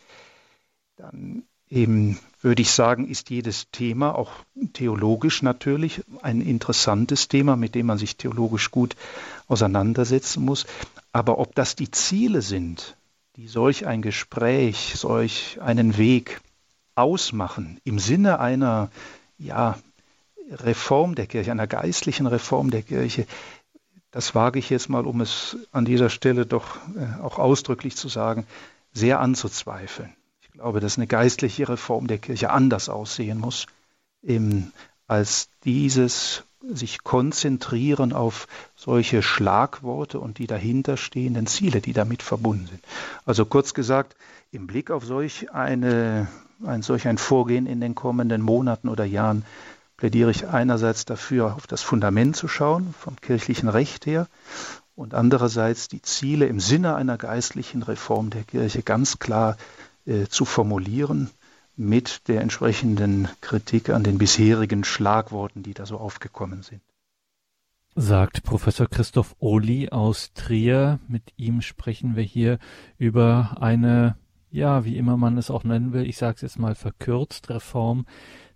Dann 0.97 1.43
eben 1.69 2.21
würde 2.41 2.63
ich 2.63 2.71
sagen, 2.71 3.09
ist 3.09 3.31
jedes 3.31 3.69
Thema 3.73 4.15
auch 4.15 4.31
theologisch 4.75 5.43
natürlich 5.43 6.05
ein 6.23 6.41
interessantes 6.41 7.27
Thema, 7.27 7.57
mit 7.57 7.75
dem 7.75 7.87
man 7.87 7.99
sich 7.99 8.17
theologisch 8.17 8.71
gut 8.71 8.95
auseinandersetzen 9.49 10.45
muss. 10.45 10.67
Aber 11.11 11.39
ob 11.39 11.57
das 11.57 11.75
die 11.75 11.91
Ziele 11.91 12.43
sind, 12.43 12.97
die 13.35 13.49
solch 13.49 13.87
ein 13.89 14.03
Gespräch, 14.03 14.93
solch 14.95 15.59
einen 15.61 15.99
Weg 15.99 16.41
ausmachen 16.99 17.81
im 17.85 17.99
Sinne 17.99 18.41
einer 18.41 18.91
ja, 19.39 19.79
Reform 20.51 21.15
der 21.15 21.27
Kirche, 21.27 21.53
einer 21.53 21.67
geistlichen 21.67 22.27
Reform 22.27 22.71
der 22.71 22.83
Kirche, 22.83 23.27
das 24.11 24.35
wage 24.35 24.59
ich 24.59 24.71
jetzt 24.71 24.89
mal, 24.89 25.07
um 25.07 25.21
es 25.21 25.57
an 25.71 25.85
dieser 25.85 26.11
Stelle 26.11 26.47
doch 26.47 26.77
äh, 26.97 27.23
auch 27.23 27.39
ausdrücklich 27.39 27.97
zu 27.97 28.09
sagen, 28.09 28.47
sehr 28.93 29.21
anzuzweifeln. 29.21 30.15
Ich 30.41 30.51
glaube, 30.51 30.81
dass 30.81 30.97
eine 30.97 31.07
geistliche 31.07 31.69
Reform 31.69 32.07
der 32.07 32.19
Kirche 32.19 32.51
anders 32.51 32.89
aussehen 32.89 33.39
muss, 33.39 33.67
als 35.07 35.51
dieses 35.65 36.43
sich 36.61 37.05
konzentrieren 37.05 38.13
auf 38.13 38.49
solche 38.75 39.23
Schlagworte 39.23 40.19
und 40.19 40.39
die 40.39 40.49
dahinterstehenden 40.49 41.47
Ziele, 41.47 41.81
die 41.81 41.93
damit 41.93 42.23
verbunden 42.23 42.67
sind. 42.67 42.85
Also 43.25 43.45
kurz 43.45 43.75
gesagt, 43.75 44.17
im 44.51 44.67
Blick 44.67 44.91
auf 44.91 45.05
solch 45.05 45.53
eine 45.53 46.27
ein 46.65 46.83
solch 46.83 47.07
ein 47.07 47.19
Vorgehen 47.19 47.67
in 47.67 47.81
den 47.81 47.95
kommenden 47.95 48.43
Monaten 48.43 48.89
oder 48.89 49.05
Jahren 49.05 49.45
plädiere 49.97 50.31
ich 50.31 50.47
einerseits 50.47 51.05
dafür, 51.05 51.55
auf 51.55 51.67
das 51.67 51.83
Fundament 51.83 52.37
zu 52.37 52.49
schauen, 52.49 52.95
vom 52.99 53.17
kirchlichen 53.17 53.69
Recht 53.69 54.07
her, 54.07 54.29
und 54.95 55.15
andererseits 55.15 55.89
die 55.89 56.03
Ziele 56.03 56.47
im 56.47 56.59
Sinne 56.59 56.97
einer 56.97 57.19
geistlichen 57.19 57.83
Reform 57.83 58.31
der 58.31 58.43
Kirche 58.43 58.83
ganz 58.83 59.19
klar 59.19 59.57
äh, 60.07 60.27
zu 60.27 60.45
formulieren 60.45 61.31
mit 61.77 62.27
der 62.27 62.41
entsprechenden 62.41 63.29
Kritik 63.41 63.91
an 63.91 64.03
den 64.03 64.19
bisherigen 64.19 64.83
Schlagworten, 64.83 65.63
die 65.63 65.75
da 65.75 65.87
so 65.87 65.99
aufgekommen 65.99 66.63
sind. 66.63 66.83
Sagt 67.95 68.43
Professor 68.43 68.89
Christoph 68.89 69.37
Ohli 69.39 69.91
aus 69.91 70.33
Trier. 70.33 70.99
Mit 71.07 71.33
ihm 71.37 71.63
sprechen 71.63 72.17
wir 72.17 72.25
hier 72.25 72.59
über 72.97 73.57
eine 73.61 74.17
ja, 74.51 74.85
wie 74.85 74.97
immer 74.97 75.17
man 75.17 75.39
es 75.39 75.51
auch 75.51 75.65
nennen 75.65 75.93
will, 75.93 76.07
ich 76.07 76.17
sage 76.17 76.37
es 76.37 76.43
jetzt 76.43 76.59
mal 76.59 76.75
verkürzt, 76.75 77.51
Reform 77.51 78.07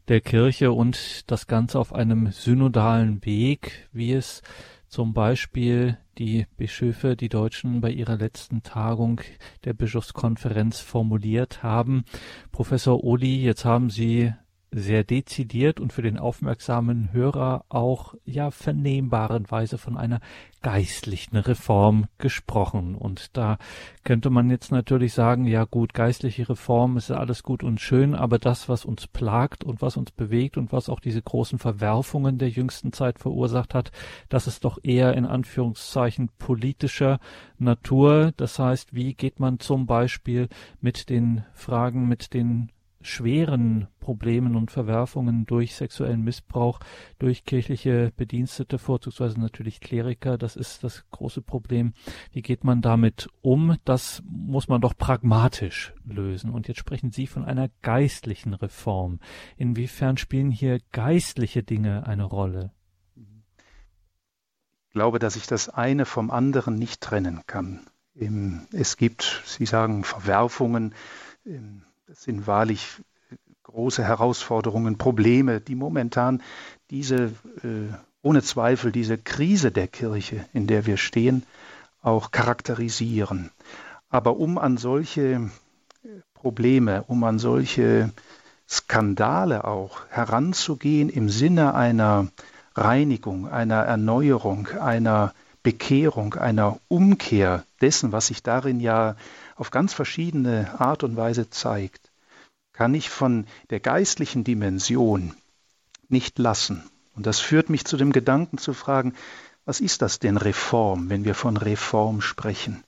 der 0.08 0.20
Kirche 0.20 0.72
und 0.72 1.30
das 1.30 1.46
Ganze 1.46 1.78
auf 1.78 1.94
einem 1.94 2.32
synodalen 2.32 3.24
Weg, 3.24 3.88
wie 3.92 4.12
es 4.12 4.42
zum 4.88 5.14
Beispiel 5.14 5.96
die 6.18 6.46
Bischöfe, 6.56 7.16
die 7.16 7.28
Deutschen 7.28 7.80
bei 7.80 7.90
ihrer 7.90 8.16
letzten 8.16 8.62
Tagung 8.62 9.20
der 9.64 9.72
Bischofskonferenz 9.72 10.80
formuliert 10.80 11.62
haben. 11.62 12.04
Professor 12.50 13.02
Oli, 13.02 13.42
jetzt 13.42 13.64
haben 13.64 13.88
Sie 13.88 14.32
sehr 14.72 15.04
dezidiert 15.04 15.80
und 15.80 15.92
für 15.92 16.02
den 16.02 16.18
aufmerksamen 16.18 17.12
Hörer 17.12 17.64
auch 17.68 18.14
ja 18.24 18.50
vernehmbaren 18.50 19.50
Weise 19.50 19.76
von 19.76 19.98
einer 19.98 20.20
geistlichen 20.62 21.36
Reform 21.36 22.06
gesprochen. 22.18 22.94
Und 22.94 23.36
da 23.36 23.58
könnte 24.04 24.30
man 24.30 24.48
jetzt 24.48 24.72
natürlich 24.72 25.12
sagen, 25.12 25.44
ja 25.44 25.64
gut, 25.64 25.92
geistliche 25.92 26.48
Reform 26.48 26.96
ist 26.96 27.10
ja 27.10 27.16
alles 27.16 27.42
gut 27.42 27.62
und 27.62 27.80
schön, 27.80 28.14
aber 28.14 28.38
das, 28.38 28.68
was 28.68 28.84
uns 28.84 29.06
plagt 29.06 29.62
und 29.62 29.82
was 29.82 29.96
uns 29.96 30.10
bewegt 30.10 30.56
und 30.56 30.72
was 30.72 30.88
auch 30.88 31.00
diese 31.00 31.20
großen 31.20 31.58
Verwerfungen 31.58 32.38
der 32.38 32.48
jüngsten 32.48 32.92
Zeit 32.92 33.18
verursacht 33.18 33.74
hat, 33.74 33.92
das 34.28 34.46
ist 34.46 34.64
doch 34.64 34.78
eher 34.82 35.14
in 35.14 35.26
Anführungszeichen 35.26 36.30
politischer 36.38 37.18
Natur. 37.58 38.32
Das 38.36 38.58
heißt, 38.58 38.94
wie 38.94 39.14
geht 39.14 39.38
man 39.38 39.58
zum 39.58 39.86
Beispiel 39.86 40.48
mit 40.80 41.10
den 41.10 41.44
Fragen, 41.52 42.08
mit 42.08 42.32
den 42.32 42.70
schweren 43.02 43.88
Problemen 44.00 44.56
und 44.56 44.70
Verwerfungen 44.70 45.46
durch 45.46 45.74
sexuellen 45.74 46.22
Missbrauch, 46.22 46.80
durch 47.18 47.44
kirchliche 47.44 48.12
Bedienstete, 48.16 48.78
vorzugsweise 48.78 49.40
natürlich 49.40 49.80
Kleriker. 49.80 50.38
Das 50.38 50.56
ist 50.56 50.82
das 50.84 51.04
große 51.10 51.42
Problem. 51.42 51.92
Wie 52.32 52.42
geht 52.42 52.64
man 52.64 52.82
damit 52.82 53.28
um? 53.40 53.76
Das 53.84 54.22
muss 54.26 54.68
man 54.68 54.80
doch 54.80 54.96
pragmatisch 54.96 55.94
lösen. 56.04 56.50
Und 56.50 56.68
jetzt 56.68 56.80
sprechen 56.80 57.12
Sie 57.12 57.26
von 57.26 57.44
einer 57.44 57.68
geistlichen 57.82 58.54
Reform. 58.54 59.20
Inwiefern 59.56 60.16
spielen 60.16 60.50
hier 60.50 60.80
geistliche 60.92 61.62
Dinge 61.62 62.06
eine 62.06 62.24
Rolle? 62.24 62.72
Ich 64.88 64.94
glaube, 64.94 65.18
dass 65.18 65.36
ich 65.36 65.46
das 65.46 65.68
eine 65.68 66.04
vom 66.04 66.30
anderen 66.30 66.74
nicht 66.74 67.00
trennen 67.00 67.40
kann. 67.46 67.80
Es 68.72 68.98
gibt, 68.98 69.42
Sie 69.46 69.64
sagen, 69.64 70.04
Verwerfungen 70.04 70.94
das 72.12 72.24
sind 72.24 72.46
wahrlich 72.46 73.00
große 73.62 74.04
Herausforderungen, 74.04 74.98
Probleme, 74.98 75.62
die 75.62 75.74
momentan 75.74 76.42
diese, 76.90 77.32
äh, 77.62 77.88
ohne 78.20 78.42
Zweifel, 78.42 78.92
diese 78.92 79.16
Krise 79.16 79.72
der 79.72 79.88
Kirche, 79.88 80.44
in 80.52 80.66
der 80.66 80.84
wir 80.84 80.98
stehen, 80.98 81.42
auch 82.02 82.30
charakterisieren. 82.30 83.50
Aber 84.10 84.36
um 84.36 84.58
an 84.58 84.76
solche 84.76 85.22
äh, 85.22 86.08
Probleme, 86.34 87.02
um 87.04 87.24
an 87.24 87.38
solche 87.38 88.10
Skandale 88.68 89.64
auch 89.64 90.02
heranzugehen 90.10 91.08
im 91.08 91.30
Sinne 91.30 91.72
einer 91.74 92.28
Reinigung, 92.74 93.48
einer 93.48 93.84
Erneuerung, 93.84 94.68
einer 94.68 95.32
Bekehrung, 95.62 96.34
einer 96.34 96.78
Umkehr 96.88 97.64
dessen, 97.80 98.12
was 98.12 98.26
sich 98.26 98.42
darin 98.42 98.80
ja 98.80 99.16
auf 99.56 99.70
ganz 99.70 99.94
verschiedene 99.94 100.80
Art 100.80 101.04
und 101.04 101.16
Weise 101.16 101.48
zeigt, 101.50 102.01
kann 102.82 102.94
ich 102.94 103.10
von 103.10 103.46
der 103.70 103.78
geistlichen 103.78 104.42
Dimension 104.42 105.34
nicht 106.08 106.40
lassen. 106.40 106.82
Und 107.14 107.26
das 107.26 107.38
führt 107.38 107.70
mich 107.70 107.84
zu 107.84 107.96
dem 107.96 108.10
Gedanken 108.10 108.58
zu 108.58 108.74
fragen, 108.74 109.14
was 109.64 109.78
ist 109.78 110.02
das 110.02 110.18
denn 110.18 110.36
Reform, 110.36 111.08
wenn 111.08 111.24
wir 111.24 111.36
von 111.36 111.56
Reform 111.56 112.20
sprechen? 112.20 112.82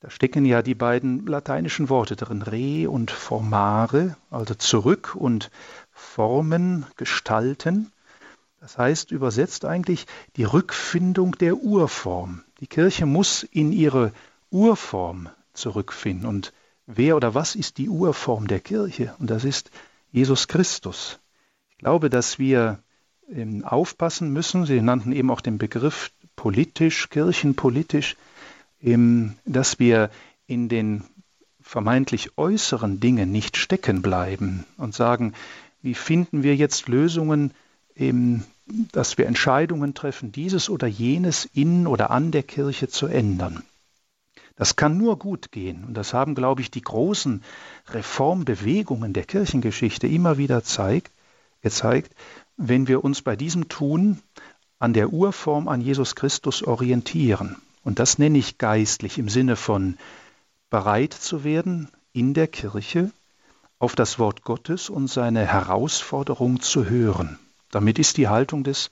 Da 0.00 0.08
stecken 0.08 0.46
ja 0.46 0.62
die 0.62 0.74
beiden 0.74 1.26
lateinischen 1.26 1.90
Worte 1.90 2.16
drin, 2.16 2.40
re 2.40 2.88
und 2.88 3.10
formare, 3.10 4.16
also 4.30 4.54
zurück 4.54 5.14
und 5.14 5.50
formen, 5.90 6.86
gestalten. 6.96 7.92
Das 8.60 8.78
heißt 8.78 9.10
übersetzt 9.10 9.66
eigentlich 9.66 10.06
die 10.36 10.44
Rückfindung 10.44 11.36
der 11.36 11.58
Urform. 11.58 12.42
Die 12.60 12.66
Kirche 12.66 13.04
muss 13.04 13.42
in 13.42 13.72
ihre 13.72 14.14
Urform 14.50 15.28
zurückfinden. 15.52 16.26
Und 16.26 16.54
wer 16.86 17.16
oder 17.16 17.34
was 17.34 17.54
ist 17.54 17.78
die 17.78 17.88
Urform 17.88 18.46
der 18.46 18.60
Kirche? 18.60 19.14
Und 19.18 19.30
das 19.30 19.44
ist 19.44 19.70
Jesus 20.12 20.48
Christus. 20.48 21.18
Ich 21.70 21.78
glaube, 21.78 22.10
dass 22.10 22.38
wir 22.38 22.78
ähm, 23.30 23.64
aufpassen 23.64 24.32
müssen, 24.32 24.66
Sie 24.66 24.80
nannten 24.80 25.12
eben 25.12 25.30
auch 25.30 25.40
den 25.40 25.58
Begriff 25.58 26.10
politisch, 26.36 27.10
kirchenpolitisch, 27.10 28.16
ähm, 28.82 29.34
dass 29.44 29.78
wir 29.78 30.10
in 30.46 30.68
den 30.68 31.04
vermeintlich 31.60 32.36
äußeren 32.36 33.00
Dingen 33.00 33.32
nicht 33.32 33.56
stecken 33.56 34.02
bleiben 34.02 34.64
und 34.76 34.94
sagen, 34.94 35.32
wie 35.82 35.94
finden 35.94 36.42
wir 36.42 36.54
jetzt 36.54 36.88
Lösungen, 36.88 37.52
ähm, 37.96 38.44
dass 38.92 39.18
wir 39.18 39.26
Entscheidungen 39.26 39.94
treffen, 39.94 40.32
dieses 40.32 40.70
oder 40.70 40.86
jenes 40.86 41.44
in 41.54 41.86
oder 41.86 42.10
an 42.10 42.30
der 42.30 42.42
Kirche 42.42 42.88
zu 42.88 43.06
ändern. 43.06 43.62
Das 44.56 44.76
kann 44.76 44.96
nur 44.96 45.18
gut 45.18 45.50
gehen. 45.50 45.84
Und 45.84 45.94
das 45.94 46.14
haben, 46.14 46.34
glaube 46.34 46.60
ich, 46.60 46.70
die 46.70 46.82
großen 46.82 47.42
Reformbewegungen 47.88 49.12
der 49.12 49.24
Kirchengeschichte 49.24 50.06
immer 50.06 50.38
wieder 50.38 50.62
zeigt, 50.62 51.10
gezeigt, 51.62 52.14
wenn 52.56 52.86
wir 52.86 53.02
uns 53.02 53.22
bei 53.22 53.34
diesem 53.36 53.68
Tun 53.68 54.20
an 54.78 54.92
der 54.92 55.12
Urform 55.12 55.66
an 55.66 55.80
Jesus 55.80 56.14
Christus 56.14 56.62
orientieren. 56.62 57.56
Und 57.82 57.98
das 57.98 58.18
nenne 58.18 58.38
ich 58.38 58.58
geistlich 58.58 59.18
im 59.18 59.28
Sinne 59.28 59.56
von 59.56 59.96
bereit 60.70 61.12
zu 61.12 61.44
werden, 61.44 61.88
in 62.12 62.32
der 62.34 62.46
Kirche 62.46 63.10
auf 63.78 63.96
das 63.96 64.18
Wort 64.18 64.44
Gottes 64.44 64.88
und 64.88 65.08
seine 65.08 65.44
Herausforderung 65.46 66.60
zu 66.60 66.88
hören. 66.88 67.38
Damit 67.70 67.98
ist 67.98 68.16
die 68.18 68.28
Haltung 68.28 68.62
des 68.62 68.90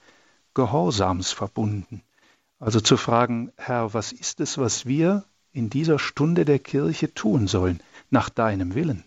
Gehorsams 0.54 1.30
verbunden. 1.30 2.02
Also 2.58 2.80
zu 2.80 2.96
fragen, 2.96 3.52
Herr, 3.56 3.94
was 3.94 4.12
ist 4.12 4.40
es, 4.40 4.58
was 4.58 4.86
wir 4.86 5.24
in 5.52 5.70
dieser 5.70 5.98
Stunde 5.98 6.44
der 6.44 6.58
Kirche 6.58 7.12
tun 7.14 7.46
sollen, 7.46 7.80
nach 8.10 8.28
deinem 8.28 8.74
Willen? 8.74 9.04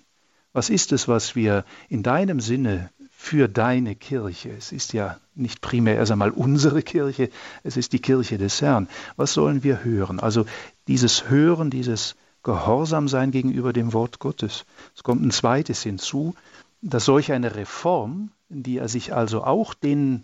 Was 0.53 0.69
ist 0.69 0.93
es, 0.93 1.07
was 1.07 1.35
wir 1.35 1.65
in 1.89 2.01
deinem 2.01 2.39
Sinne 2.39 2.89
für 3.11 3.49
deine 3.49 3.95
Kirche? 3.95 4.51
Es 4.51 4.71
ist 4.71 4.93
ja 4.93 5.19
nicht 5.33 5.59
primär 5.59 5.95
erst 5.95 6.11
einmal 6.11 6.31
unsere 6.31 6.81
Kirche, 6.81 7.29
es 7.63 7.75
ist 7.75 7.91
die 7.91 7.99
Kirche 7.99 8.37
des 8.37 8.61
Herrn. 8.61 8.87
Was 9.17 9.33
sollen 9.33 9.63
wir 9.63 9.83
hören? 9.83 10.19
Also 10.19 10.45
dieses 10.87 11.29
Hören, 11.29 11.69
dieses 11.69 12.15
Gehorsamsein 12.43 13.31
gegenüber 13.31 13.73
dem 13.73 13.91
Wort 13.91 14.19
Gottes. 14.19 14.65
Es 14.95 15.03
kommt 15.03 15.23
ein 15.23 15.31
zweites 15.31 15.81
hinzu, 15.81 16.35
dass 16.81 17.05
solch 17.05 17.31
eine 17.31 17.55
Reform, 17.55 18.31
die 18.49 18.77
er 18.77 18.87
sich 18.87 19.13
also 19.13 19.43
auch 19.43 19.73
den 19.73 20.23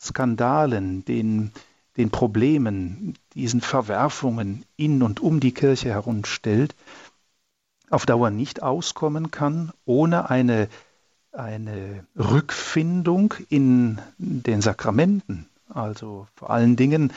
Skandalen, 0.00 1.04
den 1.04 1.52
den 1.96 2.10
Problemen, 2.10 3.14
diesen 3.34 3.60
Verwerfungen 3.60 4.64
in 4.76 5.02
und 5.02 5.20
um 5.20 5.40
die 5.40 5.52
Kirche 5.52 5.90
herumstellt, 5.90 6.74
auf 7.90 8.06
Dauer 8.06 8.30
nicht 8.30 8.62
auskommen 8.62 9.30
kann, 9.30 9.72
ohne 9.84 10.30
eine, 10.30 10.68
eine 11.32 12.06
Rückfindung 12.16 13.34
in 13.50 14.00
den 14.16 14.62
Sakramenten, 14.62 15.46
also 15.68 16.26
vor 16.34 16.50
allen 16.50 16.76
Dingen 16.76 17.12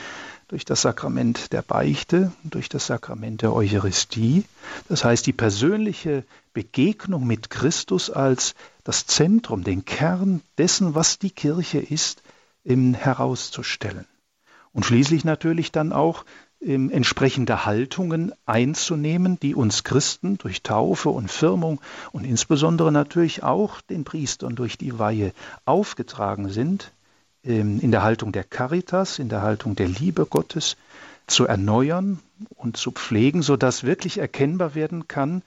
durch 0.48 0.64
das 0.64 0.82
Sakrament 0.82 1.52
der 1.52 1.62
Beichte, 1.62 2.32
durch 2.44 2.68
das 2.68 2.86
Sakrament 2.86 3.42
der 3.42 3.54
Eucharistie, 3.54 4.44
das 4.88 5.04
heißt 5.04 5.26
die 5.26 5.32
persönliche 5.32 6.24
Begegnung 6.52 7.26
mit 7.26 7.50
Christus 7.50 8.10
als 8.10 8.54
das 8.84 9.06
Zentrum, 9.06 9.64
den 9.64 9.84
Kern 9.84 10.42
dessen, 10.58 10.94
was 10.94 11.18
die 11.18 11.30
Kirche 11.30 11.78
ist, 11.78 12.22
herauszustellen. 12.64 14.06
Und 14.76 14.84
schließlich 14.84 15.24
natürlich 15.24 15.72
dann 15.72 15.90
auch 15.90 16.26
ähm, 16.60 16.90
entsprechende 16.90 17.64
Haltungen 17.64 18.32
einzunehmen, 18.44 19.40
die 19.40 19.54
uns 19.54 19.84
Christen 19.84 20.36
durch 20.36 20.62
Taufe 20.62 21.08
und 21.08 21.30
Firmung 21.30 21.80
und 22.12 22.26
insbesondere 22.26 22.92
natürlich 22.92 23.42
auch 23.42 23.80
den 23.80 24.04
Priestern 24.04 24.54
durch 24.54 24.76
die 24.76 24.98
Weihe 24.98 25.32
aufgetragen 25.64 26.50
sind, 26.50 26.92
ähm, 27.42 27.80
in 27.80 27.90
der 27.90 28.02
Haltung 28.02 28.32
der 28.32 28.44
Caritas, 28.44 29.18
in 29.18 29.30
der 29.30 29.40
Haltung 29.40 29.76
der 29.76 29.88
Liebe 29.88 30.26
Gottes 30.26 30.76
zu 31.26 31.46
erneuern 31.46 32.20
und 32.50 32.76
zu 32.76 32.90
pflegen, 32.90 33.40
sodass 33.40 33.82
wirklich 33.84 34.18
erkennbar 34.18 34.74
werden 34.74 35.08
kann, 35.08 35.40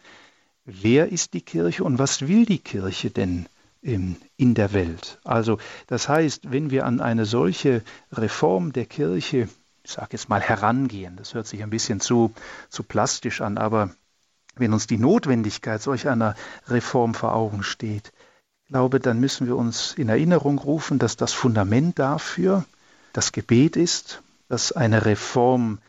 wer 0.66 1.12
ist 1.12 1.36
die 1.36 1.42
Kirche 1.42 1.84
und 1.84 2.00
was 2.00 2.28
will 2.28 2.48
die 2.48 2.58
Kirche 2.58 3.12
denn 3.12 3.46
in 3.82 4.18
der 4.38 4.74
Welt. 4.74 5.20
Also 5.24 5.58
das 5.88 6.10
heißt, 6.10 6.52
wenn 6.52 6.70
wir 6.70 6.86
an 6.86 7.00
eine 7.00 7.26
solche 7.26 7.82
Reform 8.12 8.74
der 8.74 8.86
Kirche, 8.86 9.48
ich 9.84 9.92
sage 9.92 10.10
jetzt 10.12 10.30
mal, 10.30 10.42
herangehen, 10.42 11.16
das 11.16 11.34
hört 11.34 11.48
sich 11.48 11.64
ein 11.64 11.70
bisschen 11.70 12.00
zu, 12.00 12.34
zu 12.70 12.84
plastisch 12.84 13.42
an, 13.42 13.58
aber 13.58 13.92
wenn 14.56 14.74
uns 14.74 14.88
die 14.88 14.98
Notwendigkeit 14.98 15.82
solch 15.82 16.10
einer 16.10 16.36
Reform 16.68 17.14
vor 17.14 17.34
Augen 17.34 17.64
steht, 17.64 18.12
glaube, 18.70 19.00
dann 19.00 19.20
müssen 19.20 19.48
wir 19.48 19.56
uns 19.56 19.94
in 19.94 20.10
Erinnerung 20.10 20.60
rufen, 20.60 21.00
dass 21.00 21.18
das 21.18 21.34
Fundament 21.34 21.98
dafür 21.98 22.66
das 23.14 23.32
Gebet 23.32 23.76
ist, 23.76 24.22
dass 24.48 24.72
eine 24.72 25.06
Reform 25.06 25.80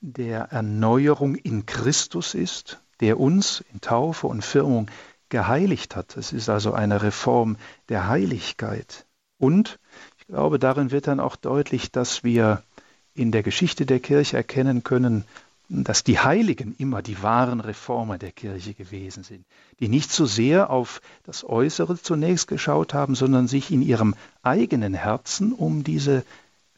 der 0.00 0.44
Erneuerung 0.44 1.34
in 1.34 1.66
Christus 1.66 2.34
ist, 2.34 2.80
der 3.00 3.20
uns 3.20 3.62
in 3.72 3.80
Taufe 3.80 4.26
und 4.26 4.42
Firmung 4.42 4.90
geheiligt 5.30 5.96
hat. 5.96 6.16
Es 6.16 6.32
ist 6.32 6.48
also 6.48 6.72
eine 6.72 7.02
Reform 7.02 7.56
der 7.88 8.08
Heiligkeit. 8.08 9.06
Und 9.38 9.78
ich 10.18 10.26
glaube, 10.26 10.58
darin 10.58 10.90
wird 10.90 11.06
dann 11.06 11.20
auch 11.20 11.36
deutlich, 11.36 11.90
dass 11.90 12.22
wir 12.22 12.62
in 13.14 13.32
der 13.32 13.42
Geschichte 13.42 13.86
der 13.86 14.00
Kirche 14.00 14.36
erkennen 14.36 14.84
können, 14.84 15.24
dass 15.68 16.02
die 16.02 16.18
Heiligen 16.18 16.74
immer 16.78 17.00
die 17.00 17.22
wahren 17.22 17.60
Reformer 17.60 18.18
der 18.18 18.32
Kirche 18.32 18.74
gewesen 18.74 19.22
sind, 19.22 19.46
die 19.78 19.88
nicht 19.88 20.10
so 20.10 20.26
sehr 20.26 20.68
auf 20.68 21.00
das 21.24 21.44
Äußere 21.44 21.96
zunächst 22.00 22.48
geschaut 22.48 22.92
haben, 22.92 23.14
sondern 23.14 23.46
sich 23.46 23.70
in 23.70 23.80
ihrem 23.80 24.16
eigenen 24.42 24.94
Herzen 24.94 25.52
um 25.52 25.84
diese 25.84 26.24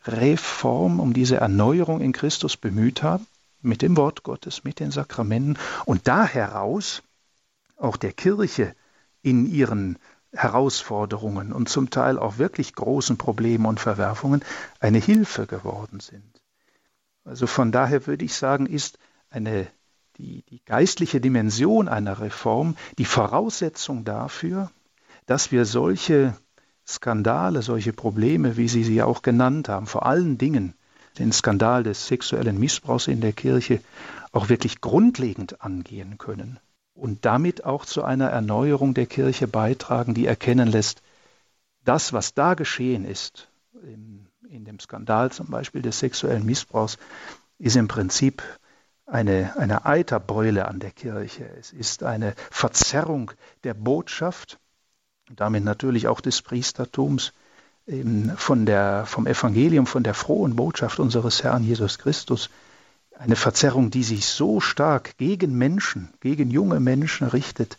Reform, 0.07 1.01
um 1.01 1.15
diese 1.15 1.37
Erneuerung 1.37 2.01
in 2.03 2.13
Christus 2.13 2.57
bemüht 2.57 3.03
haben, 3.03 3.27
mit 3.63 3.81
dem 3.81 3.97
Wort 3.97 4.25
Gottes, 4.25 4.65
mit 4.65 4.79
den 4.79 4.91
Sakramenten 4.91 5.59
und 5.87 6.07
da 6.07 6.27
heraus 6.27 7.03
auch 7.83 7.97
der 7.97 8.13
Kirche 8.13 8.75
in 9.23 9.47
ihren 9.47 9.99
Herausforderungen 10.33 11.53
und 11.53 11.69
zum 11.69 11.91
Teil 11.91 12.19
auch 12.19 12.39
wirklich 12.39 12.75
großen 12.75 13.19
Problemen 13.19 13.67
und 13.67 13.81
Verwerfungen 13.81 14.43
eine 14.81 14.99
Hilfe 14.99 15.47
geworden 15.47 16.01
sind. 16.01 16.43
Also 17.25 17.47
von 17.47 17.71
daher 17.71 18.07
würde 18.07 18.25
ich 18.25 18.35
sagen, 18.35 18.67
ist 18.67 18.99
eine, 19.31 19.67
die, 20.17 20.43
die 20.45 20.65
geistliche 20.65 21.21
Dimension 21.21 21.89
einer 21.89 22.21
Reform 22.21 22.77
die 22.99 23.05
Voraussetzung 23.05 24.05
dafür, 24.05 24.71
dass 25.27 25.53
wir 25.53 25.65
solche 25.65 26.35
Skandale, 26.87 27.63
solche 27.63 27.93
Probleme, 27.93 28.57
wie 28.57 28.69
Sie 28.69 28.83
sie 28.83 29.03
auch 29.03 29.23
genannt 29.23 29.69
haben, 29.69 29.87
vor 29.87 30.07
allen 30.07 30.39
Dingen 30.39 30.75
den 31.19 31.31
Skandal 31.31 31.83
des 31.83 32.07
sexuellen 32.07 32.59
Missbrauchs 32.59 33.07
in 33.07 33.21
der 33.21 33.33
Kirche, 33.33 33.81
auch 34.33 34.49
wirklich 34.49 34.81
grundlegend 34.81 35.61
angehen 35.61 36.17
können 36.17 36.59
und 36.95 37.25
damit 37.25 37.65
auch 37.65 37.85
zu 37.85 38.05
einer 38.05 38.29
Erneuerung 38.29 38.95
der 38.95 39.07
Kirche 39.07 39.49
beitragen, 39.49 40.15
die 40.15 40.27
erkennen 40.27 40.69
lässt, 40.69 41.03
das, 41.85 42.13
was 42.13 42.35
da 42.35 42.55
geschehen 42.55 43.05
ist, 43.05 43.49
in, 43.83 44.29
in 44.49 44.65
dem 44.65 44.79
Skandal 44.79 45.33
zum 45.33 45.49
Beispiel 45.49 45.83
des 45.83 45.99
sexuellen 45.99 46.45
Missbrauchs, 46.45 46.99
ist 47.59 47.77
im 47.77 47.89
Prinzip 47.89 48.43
eine, 49.07 49.57
eine 49.57 49.85
Eiterbeule 49.85 50.69
an 50.69 50.81
der 50.81 50.91
Kirche. 50.91 51.49
Es 51.59 51.73
ist 51.73 52.03
eine 52.03 52.35
Verzerrung 52.51 53.33
der 53.65 53.75
Botschaft, 53.75 54.59
damit 55.31 55.65
natürlich 55.65 56.09
auch 56.09 56.21
des 56.21 56.43
Priestertums, 56.43 57.33
von 58.37 58.65
der, 58.65 59.07
vom 59.07 59.27
Evangelium, 59.27 59.87
von 59.87 60.05
der 60.05 60.15
frohen 60.15 60.55
Botschaft 60.55 61.01
unseres 61.01 61.43
Herrn 61.43 61.65
Jesus 61.65 61.99
Christus, 61.99 62.49
eine 63.23 63.37
Verzerrung, 63.37 63.91
die 63.91 64.03
sich 64.03 64.27
so 64.27 64.59
stark 64.59 65.17
gegen 65.17 65.57
Menschen, 65.57 66.09
gegen 66.21 66.51
junge 66.51 66.81
Menschen 66.81 67.29
richtet 67.29 67.79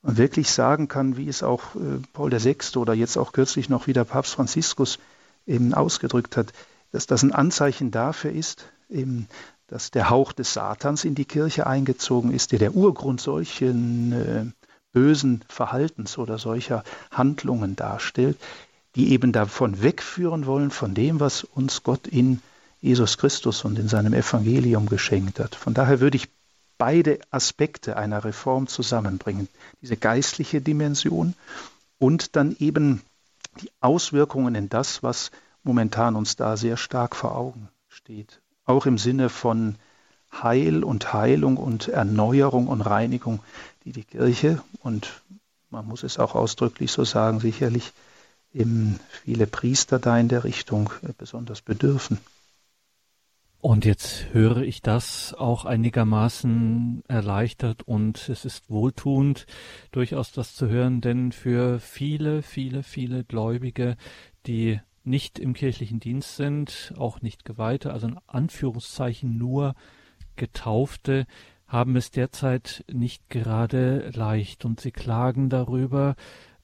und 0.00 0.16
wirklich 0.16 0.50
sagen 0.50 0.88
kann, 0.88 1.18
wie 1.18 1.28
es 1.28 1.42
auch 1.42 1.74
äh, 1.74 2.00
Paul 2.14 2.32
VI. 2.32 2.56
oder 2.76 2.94
jetzt 2.94 3.18
auch 3.18 3.32
kürzlich 3.32 3.68
noch 3.68 3.86
wieder 3.86 4.04
Papst 4.04 4.34
Franziskus 4.34 4.98
eben 5.46 5.74
ausgedrückt 5.74 6.38
hat, 6.38 6.54
dass 6.90 7.06
das 7.06 7.22
ein 7.22 7.32
Anzeichen 7.32 7.90
dafür 7.90 8.32
ist, 8.32 8.64
eben, 8.88 9.28
dass 9.66 9.90
der 9.90 10.08
Hauch 10.08 10.32
des 10.32 10.54
Satans 10.54 11.04
in 11.04 11.14
die 11.14 11.26
Kirche 11.26 11.66
eingezogen 11.66 12.32
ist, 12.32 12.52
der 12.52 12.58
der 12.58 12.74
Urgrund 12.74 13.20
solchen 13.20 14.12
äh, 14.12 14.46
bösen 14.92 15.44
Verhaltens 15.48 16.16
oder 16.16 16.38
solcher 16.38 16.82
Handlungen 17.10 17.76
darstellt, 17.76 18.38
die 18.94 19.12
eben 19.12 19.32
davon 19.32 19.82
wegführen 19.82 20.46
wollen, 20.46 20.70
von 20.70 20.94
dem, 20.94 21.20
was 21.20 21.44
uns 21.44 21.82
Gott 21.82 22.06
in 22.06 22.40
Jesus 22.80 23.18
Christus 23.18 23.64
und 23.64 23.78
in 23.78 23.88
seinem 23.88 24.14
Evangelium 24.14 24.86
geschenkt 24.86 25.40
hat. 25.40 25.54
Von 25.54 25.74
daher 25.74 26.00
würde 26.00 26.16
ich 26.16 26.28
beide 26.78 27.18
Aspekte 27.30 27.96
einer 27.96 28.24
Reform 28.24 28.68
zusammenbringen. 28.68 29.48
Diese 29.82 29.96
geistliche 29.96 30.60
Dimension 30.60 31.34
und 31.98 32.36
dann 32.36 32.54
eben 32.60 33.02
die 33.60 33.70
Auswirkungen 33.80 34.54
in 34.54 34.68
das, 34.68 35.02
was 35.02 35.32
momentan 35.64 36.14
uns 36.14 36.36
da 36.36 36.56
sehr 36.56 36.76
stark 36.76 37.16
vor 37.16 37.36
Augen 37.36 37.68
steht. 37.88 38.40
Auch 38.64 38.86
im 38.86 38.96
Sinne 38.96 39.28
von 39.28 39.74
Heil 40.30 40.84
und 40.84 41.12
Heilung 41.12 41.56
und 41.56 41.88
Erneuerung 41.88 42.68
und 42.68 42.82
Reinigung, 42.82 43.40
die 43.84 43.92
die 43.92 44.04
Kirche 44.04 44.62
und 44.82 45.22
man 45.70 45.86
muss 45.86 46.02
es 46.02 46.18
auch 46.18 46.34
ausdrücklich 46.34 46.92
so 46.92 47.04
sagen, 47.04 47.40
sicherlich 47.40 47.92
viele 48.52 49.46
Priester 49.46 49.98
da 49.98 50.18
in 50.18 50.28
der 50.28 50.44
Richtung 50.44 50.90
besonders 51.18 51.60
bedürfen. 51.60 52.18
Und 53.60 53.84
jetzt 53.84 54.32
höre 54.32 54.58
ich 54.58 54.82
das 54.82 55.34
auch 55.34 55.64
einigermaßen 55.64 57.02
erleichtert 57.08 57.82
und 57.82 58.28
es 58.28 58.44
ist 58.44 58.70
wohltuend, 58.70 59.46
durchaus 59.90 60.30
das 60.30 60.54
zu 60.54 60.68
hören, 60.68 61.00
denn 61.00 61.32
für 61.32 61.80
viele, 61.80 62.42
viele, 62.42 62.84
viele 62.84 63.24
Gläubige, 63.24 63.96
die 64.46 64.80
nicht 65.02 65.40
im 65.40 65.54
kirchlichen 65.54 65.98
Dienst 65.98 66.36
sind, 66.36 66.94
auch 66.98 67.20
nicht 67.20 67.44
Geweihte, 67.44 67.92
also 67.92 68.06
in 68.06 68.18
Anführungszeichen 68.28 69.36
nur 69.36 69.74
Getaufte, 70.36 71.26
haben 71.66 71.96
es 71.96 72.12
derzeit 72.12 72.84
nicht 72.90 73.28
gerade 73.28 74.10
leicht. 74.14 74.64
Und 74.64 74.80
sie 74.80 74.92
klagen 74.92 75.50
darüber, 75.50 76.14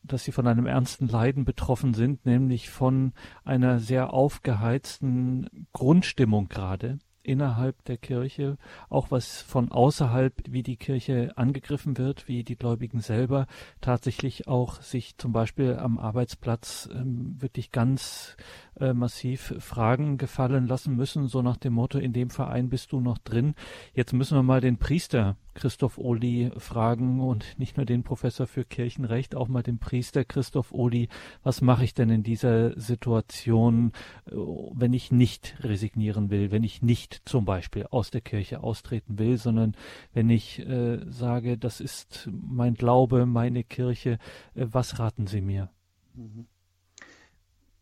dass 0.04 0.24
sie 0.24 0.32
von 0.32 0.46
einem 0.46 0.66
ernsten 0.66 1.08
Leiden 1.08 1.44
betroffen 1.44 1.94
sind, 1.94 2.26
nämlich 2.26 2.70
von 2.70 3.12
einer 3.44 3.80
sehr 3.80 4.12
aufgeheizten 4.12 5.66
Grundstimmung 5.72 6.48
gerade 6.48 6.98
innerhalb 7.24 7.82
der 7.84 7.96
Kirche, 7.96 8.58
auch 8.88 9.10
was 9.10 9.40
von 9.40 9.72
außerhalb, 9.72 10.34
wie 10.48 10.62
die 10.62 10.76
Kirche 10.76 11.32
angegriffen 11.36 11.96
wird, 11.96 12.28
wie 12.28 12.44
die 12.44 12.56
Gläubigen 12.56 13.00
selber 13.00 13.46
tatsächlich 13.80 14.46
auch 14.46 14.80
sich 14.82 15.16
zum 15.16 15.32
Beispiel 15.32 15.76
am 15.76 15.98
Arbeitsplatz 15.98 16.88
ähm, 16.92 17.36
wirklich 17.40 17.72
ganz 17.72 18.36
äh, 18.78 18.92
massiv 18.92 19.54
Fragen 19.58 20.18
gefallen 20.18 20.66
lassen 20.66 20.94
müssen, 20.94 21.26
so 21.26 21.42
nach 21.42 21.56
dem 21.56 21.72
Motto, 21.72 21.98
in 21.98 22.12
dem 22.12 22.30
Verein 22.30 22.68
bist 22.68 22.92
du 22.92 23.00
noch 23.00 23.18
drin. 23.18 23.54
Jetzt 23.94 24.12
müssen 24.12 24.36
wir 24.36 24.42
mal 24.42 24.60
den 24.60 24.76
Priester 24.76 25.36
Christoph 25.54 25.98
Ohli 25.98 26.50
fragen 26.58 27.20
und 27.20 27.58
nicht 27.58 27.76
nur 27.76 27.86
den 27.86 28.02
Professor 28.02 28.46
für 28.46 28.64
Kirchenrecht, 28.64 29.34
auch 29.34 29.48
mal 29.48 29.62
den 29.62 29.78
Priester 29.78 30.24
Christoph 30.24 30.72
Ohli, 30.72 31.08
was 31.42 31.60
mache 31.60 31.84
ich 31.84 31.94
denn 31.94 32.10
in 32.10 32.22
dieser 32.22 32.78
Situation, 32.78 33.92
äh, 34.26 34.32
wenn 34.34 34.92
ich 34.92 35.12
nicht 35.12 35.56
resignieren 35.60 36.30
will, 36.30 36.50
wenn 36.50 36.64
ich 36.64 36.82
nicht 36.82 37.22
zum 37.24 37.44
Beispiel 37.44 37.86
aus 37.90 38.10
der 38.10 38.20
Kirche 38.20 38.62
austreten 38.62 39.18
will, 39.18 39.38
sondern 39.38 39.76
wenn 40.12 40.30
ich 40.30 40.58
äh, 40.60 41.00
sage, 41.10 41.56
das 41.58 41.80
ist 41.80 42.28
mein 42.30 42.74
Glaube, 42.74 43.26
meine 43.26 43.64
Kirche, 43.64 44.18
äh, 44.54 44.66
was 44.70 44.98
raten 44.98 45.26
Sie 45.26 45.40
mir? 45.40 45.70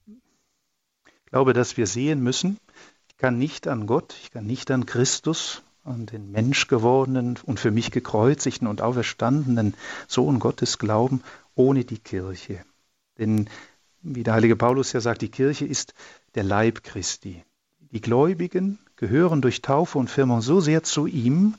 Ich 0.06 1.30
glaube, 1.30 1.52
dass 1.52 1.76
wir 1.76 1.86
sehen 1.86 2.22
müssen, 2.22 2.58
ich 3.08 3.16
kann 3.16 3.38
nicht 3.38 3.68
an 3.68 3.86
Gott, 3.86 4.14
ich 4.22 4.30
kann 4.30 4.46
nicht 4.46 4.70
an 4.70 4.86
Christus, 4.86 5.62
an 5.84 6.06
den 6.06 6.30
Mensch 6.30 6.68
gewordenen 6.68 7.38
und 7.44 7.58
für 7.58 7.70
mich 7.70 7.90
gekreuzigten 7.90 8.68
und 8.68 8.80
auferstandenen 8.80 9.74
Sohn 10.06 10.38
Gottes 10.38 10.78
glauben, 10.78 11.22
ohne 11.54 11.84
die 11.84 11.98
Kirche. 11.98 12.64
Denn, 13.18 13.48
wie 14.00 14.22
der 14.22 14.34
heilige 14.34 14.56
Paulus 14.56 14.92
ja 14.92 15.00
sagt, 15.00 15.22
die 15.22 15.30
Kirche 15.30 15.66
ist 15.66 15.94
der 16.34 16.44
Leib 16.44 16.82
Christi. 16.82 17.42
Die 17.90 18.00
Gläubigen 18.00 18.78
gehören 18.96 19.42
durch 19.42 19.60
Taufe 19.60 19.98
und 19.98 20.08
Firmung 20.08 20.40
so 20.40 20.60
sehr 20.60 20.82
zu 20.82 21.06
ihm, 21.06 21.54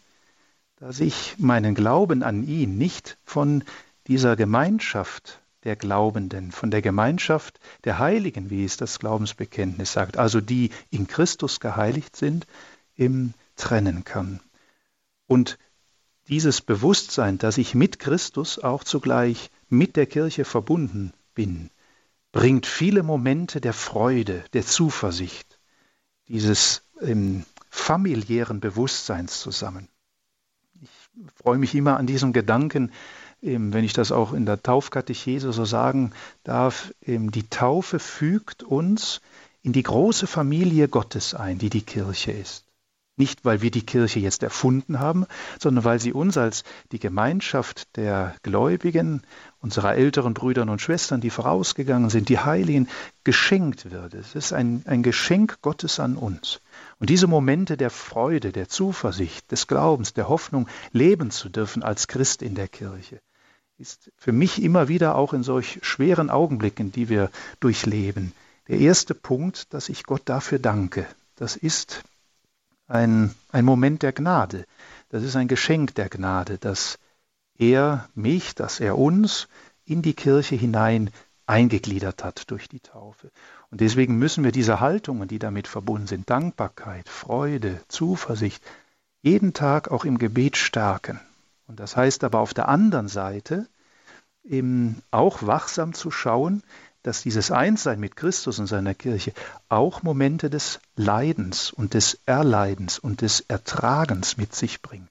dass 0.77 0.99
ich 0.99 1.35
meinen 1.37 1.75
Glauben 1.75 2.23
an 2.23 2.43
ihn 2.43 2.77
nicht 2.77 3.17
von 3.23 3.63
dieser 4.07 4.35
Gemeinschaft 4.35 5.41
der 5.63 5.75
Glaubenden, 5.75 6.51
von 6.51 6.71
der 6.71 6.81
Gemeinschaft 6.81 7.59
der 7.85 7.99
Heiligen, 7.99 8.49
wie 8.49 8.65
es 8.65 8.77
das 8.77 8.99
Glaubensbekenntnis 8.99 9.93
sagt, 9.93 10.17
also 10.17 10.41
die 10.41 10.71
in 10.89 11.07
Christus 11.07 11.59
geheiligt 11.59 12.15
sind, 12.15 12.47
im 12.95 13.33
trennen 13.63 14.03
kann. 14.03 14.41
Und 15.25 15.57
dieses 16.27 16.59
Bewusstsein, 16.59 17.37
dass 17.37 17.57
ich 17.57 17.75
mit 17.75 17.97
Christus 17.97 18.59
auch 18.59 18.83
zugleich 18.83 19.49
mit 19.69 19.95
der 19.95 20.05
Kirche 20.05 20.43
verbunden 20.43 21.13
bin, 21.33 21.69
bringt 22.33 22.65
viele 22.65 23.03
Momente 23.03 23.61
der 23.61 23.71
Freude, 23.73 24.43
der 24.51 24.65
Zuversicht, 24.65 25.59
dieses 26.27 26.81
ähm, 27.01 27.45
familiären 27.69 28.59
Bewusstseins 28.59 29.39
zusammen. 29.39 29.87
Ich 30.81 30.89
freue 31.35 31.57
mich 31.57 31.73
immer 31.73 31.95
an 31.97 32.07
diesem 32.07 32.33
Gedanken, 32.33 32.91
ähm, 33.41 33.71
wenn 33.71 33.85
ich 33.85 33.93
das 33.93 34.11
auch 34.11 34.33
in 34.33 34.45
der 34.45 34.61
Taufkatechese 34.61 35.53
so 35.53 35.63
sagen 35.63 36.11
darf, 36.43 36.93
ähm, 37.05 37.31
die 37.31 37.47
Taufe 37.47 37.99
fügt 37.99 38.63
uns 38.63 39.21
in 39.61 39.71
die 39.71 39.83
große 39.83 40.27
Familie 40.27 40.89
Gottes 40.89 41.33
ein, 41.33 41.59
die 41.59 41.69
die 41.69 41.81
Kirche 41.81 42.33
ist. 42.33 42.72
Nicht, 43.15 43.45
weil 43.45 43.61
wir 43.61 43.69
die 43.69 43.85
Kirche 43.85 44.19
jetzt 44.19 44.41
erfunden 44.41 44.99
haben, 44.99 45.27
sondern 45.59 45.83
weil 45.83 45.99
sie 45.99 46.13
uns 46.13 46.35
als 46.35 46.63
die 46.91 46.97
Gemeinschaft 46.97 47.95
der 47.95 48.35
Gläubigen, 48.41 49.21
unserer 49.59 49.95
älteren 49.95 50.33
Brüder 50.33 50.63
und 50.63 50.81
Schwestern, 50.81 51.21
die 51.21 51.29
vorausgegangen 51.29 52.09
sind, 52.09 52.29
die 52.29 52.39
Heiligen, 52.39 52.89
geschenkt 53.23 53.91
wird. 53.91 54.15
Es 54.15 54.33
ist 54.33 54.51
ein, 54.51 54.81
ein 54.87 55.03
Geschenk 55.03 55.61
Gottes 55.61 55.99
an 55.99 56.15
uns. 56.15 56.59
Und 56.99 57.11
diese 57.11 57.27
Momente 57.27 57.77
der 57.77 57.91
Freude, 57.91 58.51
der 58.51 58.67
Zuversicht, 58.67 59.51
des 59.51 59.67
Glaubens, 59.67 60.13
der 60.13 60.27
Hoffnung 60.27 60.67
leben 60.91 61.29
zu 61.29 61.49
dürfen 61.49 61.83
als 61.83 62.07
Christ 62.07 62.41
in 62.41 62.55
der 62.55 62.67
Kirche, 62.67 63.19
ist 63.77 64.11
für 64.17 64.31
mich 64.31 64.63
immer 64.63 64.87
wieder 64.87 65.15
auch 65.15 65.33
in 65.33 65.43
solch 65.43 65.79
schweren 65.83 66.31
Augenblicken, 66.31 66.91
die 66.91 67.09
wir 67.09 67.29
durchleben, 67.59 68.33
der 68.67 68.79
erste 68.79 69.13
Punkt, 69.13 69.71
dass 69.73 69.89
ich 69.89 70.03
Gott 70.03 70.23
dafür 70.25 70.57
danke. 70.57 71.05
Das 71.35 71.55
ist 71.55 72.03
ein, 72.87 73.33
ein 73.51 73.65
Moment 73.65 74.03
der 74.03 74.13
Gnade. 74.13 74.65
Das 75.09 75.23
ist 75.23 75.35
ein 75.35 75.47
Geschenk 75.47 75.95
der 75.95 76.09
Gnade, 76.09 76.57
dass 76.57 76.99
er 77.57 78.09
mich, 78.15 78.55
dass 78.55 78.79
er 78.79 78.97
uns 78.97 79.47
in 79.85 80.01
die 80.01 80.13
Kirche 80.13 80.55
hinein 80.55 81.11
eingegliedert 81.45 82.23
hat 82.23 82.49
durch 82.51 82.69
die 82.69 82.79
Taufe. 82.79 83.31
Und 83.69 83.81
deswegen 83.81 84.17
müssen 84.17 84.43
wir 84.43 84.51
diese 84.51 84.79
Haltungen, 84.79 85.27
die 85.27 85.39
damit 85.39 85.67
verbunden 85.67 86.07
sind, 86.07 86.29
Dankbarkeit, 86.29 87.09
Freude, 87.09 87.81
Zuversicht, 87.87 88.63
jeden 89.21 89.53
Tag 89.53 89.91
auch 89.91 90.05
im 90.05 90.17
Gebet 90.17 90.57
stärken. 90.57 91.19
Und 91.67 91.79
das 91.79 91.95
heißt 91.95 92.23
aber 92.23 92.39
auf 92.39 92.53
der 92.53 92.69
anderen 92.69 93.07
Seite 93.07 93.67
eben 94.43 95.01
auch 95.11 95.43
wachsam 95.43 95.93
zu 95.93 96.11
schauen, 96.11 96.63
dass 97.03 97.21
dieses 97.21 97.51
Einssein 97.51 97.99
mit 97.99 98.15
Christus 98.15 98.59
und 98.59 98.67
seiner 98.67 98.93
Kirche 98.93 99.33
auch 99.69 100.03
Momente 100.03 100.49
des 100.49 100.79
Leidens 100.95 101.71
und 101.71 101.93
des 101.93 102.19
Erleidens 102.25 102.97
und 102.97 103.21
des 103.21 103.41
Ertragens 103.41 104.37
mit 104.37 104.55
sich 104.55 104.81
bringt. 104.81 105.09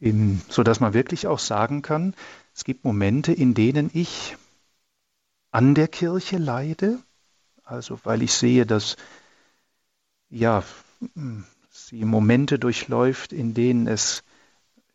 In, 0.00 0.42
so 0.48 0.62
dass 0.62 0.80
man 0.80 0.94
wirklich 0.94 1.26
auch 1.26 1.38
sagen 1.38 1.82
kann, 1.82 2.14
es 2.54 2.64
gibt 2.64 2.84
Momente, 2.84 3.32
in 3.32 3.54
denen 3.54 3.90
ich 3.92 4.36
an 5.50 5.74
der 5.74 5.88
Kirche 5.88 6.38
leide, 6.38 6.98
also 7.64 7.98
weil 8.04 8.22
ich 8.22 8.32
sehe, 8.32 8.66
dass 8.66 8.96
ja, 10.30 10.64
sie 11.70 12.04
Momente 12.04 12.58
durchläuft, 12.58 13.32
in 13.32 13.54
denen 13.54 13.86
es 13.86 14.22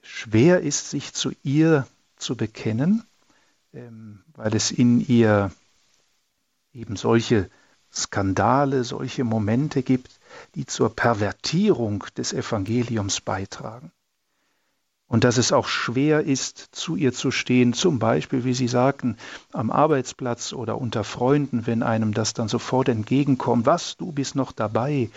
schwer 0.02 0.62
ist, 0.62 0.90
sich 0.90 1.14
zu 1.14 1.32
ihr 1.44 1.88
zu 2.18 2.36
bekennen, 2.36 3.04
ähm, 3.74 4.24
weil 4.36 4.56
es 4.56 4.72
in 4.72 5.00
ihr 5.00 5.52
eben 6.74 6.96
solche 6.96 7.50
Skandale, 7.94 8.84
solche 8.84 9.24
Momente 9.24 9.84
gibt, 9.84 10.20
die 10.56 10.66
zur 10.66 10.96
Pervertierung 10.96 12.06
des 12.16 12.34
Evangeliums 12.34 13.22
beitragen. 13.22 13.92
Und 15.08 15.26
dass 15.26 15.38
es 15.38 15.52
auch 15.52 15.68
schwer 15.68 16.24
ist, 16.24 16.70
zu 16.72 16.96
ihr 16.96 17.12
zu 17.12 17.32
stehen, 17.32 17.74
zum 17.74 18.00
Beispiel, 18.00 18.46
wie 18.46 18.54
Sie 18.54 18.70
sagten, 18.70 19.18
am 19.52 19.70
Arbeitsplatz 19.70 20.54
oder 20.54 20.80
unter 20.80 21.04
Freunden, 21.04 21.68
wenn 21.68 21.84
einem 21.84 22.14
das 22.14 22.34
dann 22.34 22.48
sofort 22.48 22.88
entgegenkommt, 22.88 23.66
was, 23.66 23.98
du 23.98 24.14
bist 24.14 24.36
noch 24.36 24.54
dabei 24.54 25.10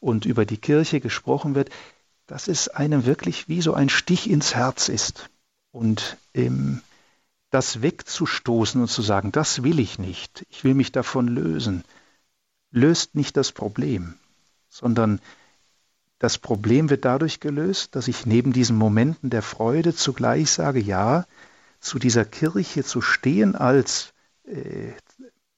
und 0.00 0.24
über 0.24 0.46
die 0.46 0.56
Kirche 0.56 1.00
gesprochen 1.00 1.54
wird, 1.54 1.68
dass 2.26 2.48
es 2.48 2.68
einem 2.68 3.04
wirklich 3.04 3.46
wie 3.46 3.60
so 3.60 3.74
ein 3.74 3.90
Stich 3.90 4.30
ins 4.30 4.54
Herz 4.54 4.88
ist. 4.88 5.28
Und 5.72 6.16
ähm, 6.32 6.80
das 7.54 7.82
wegzustoßen 7.82 8.80
und 8.80 8.88
zu 8.88 9.00
sagen, 9.00 9.30
das 9.30 9.62
will 9.62 9.78
ich 9.78 10.00
nicht, 10.00 10.44
ich 10.50 10.64
will 10.64 10.74
mich 10.74 10.90
davon 10.90 11.28
lösen, 11.28 11.84
löst 12.72 13.14
nicht 13.14 13.36
das 13.36 13.52
Problem, 13.52 14.14
sondern 14.68 15.20
das 16.18 16.36
Problem 16.38 16.90
wird 16.90 17.04
dadurch 17.04 17.38
gelöst, 17.38 17.94
dass 17.94 18.08
ich 18.08 18.26
neben 18.26 18.52
diesen 18.52 18.76
Momenten 18.76 19.30
der 19.30 19.42
Freude 19.42 19.94
zugleich 19.94 20.50
sage, 20.50 20.80
ja, 20.80 21.26
zu 21.78 22.00
dieser 22.00 22.24
Kirche 22.24 22.82
zu 22.82 23.00
stehen 23.00 23.54
als 23.54 24.14
äh, 24.46 24.90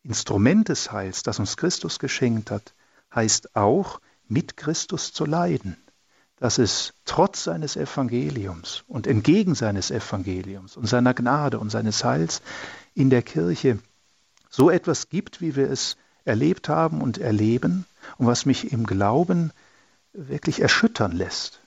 Instrument 0.02 0.68
des 0.68 0.92
Heils, 0.92 1.22
das 1.22 1.38
uns 1.38 1.56
Christus 1.56 1.98
geschenkt 1.98 2.50
hat, 2.50 2.74
heißt 3.14 3.56
auch, 3.56 4.02
mit 4.28 4.58
Christus 4.58 5.14
zu 5.14 5.24
leiden. 5.24 5.78
Dass 6.38 6.58
es 6.58 6.92
trotz 7.04 7.44
seines 7.44 7.76
Evangeliums 7.76 8.84
und 8.88 9.06
entgegen 9.06 9.54
seines 9.54 9.90
Evangeliums 9.90 10.76
und 10.76 10.86
seiner 10.86 11.14
Gnade 11.14 11.58
und 11.58 11.70
seines 11.70 12.04
Heils 12.04 12.42
in 12.94 13.08
der 13.10 13.22
Kirche 13.22 13.78
so 14.50 14.70
etwas 14.70 15.08
gibt, 15.08 15.40
wie 15.40 15.56
wir 15.56 15.70
es 15.70 15.96
erlebt 16.24 16.68
haben 16.68 17.00
und 17.00 17.18
erleben 17.18 17.86
und 18.18 18.26
was 18.26 18.46
mich 18.46 18.72
im 18.72 18.86
Glauben 18.86 19.52
wirklich 20.12 20.60
erschüttern 20.60 21.12
lässt. 21.12 21.60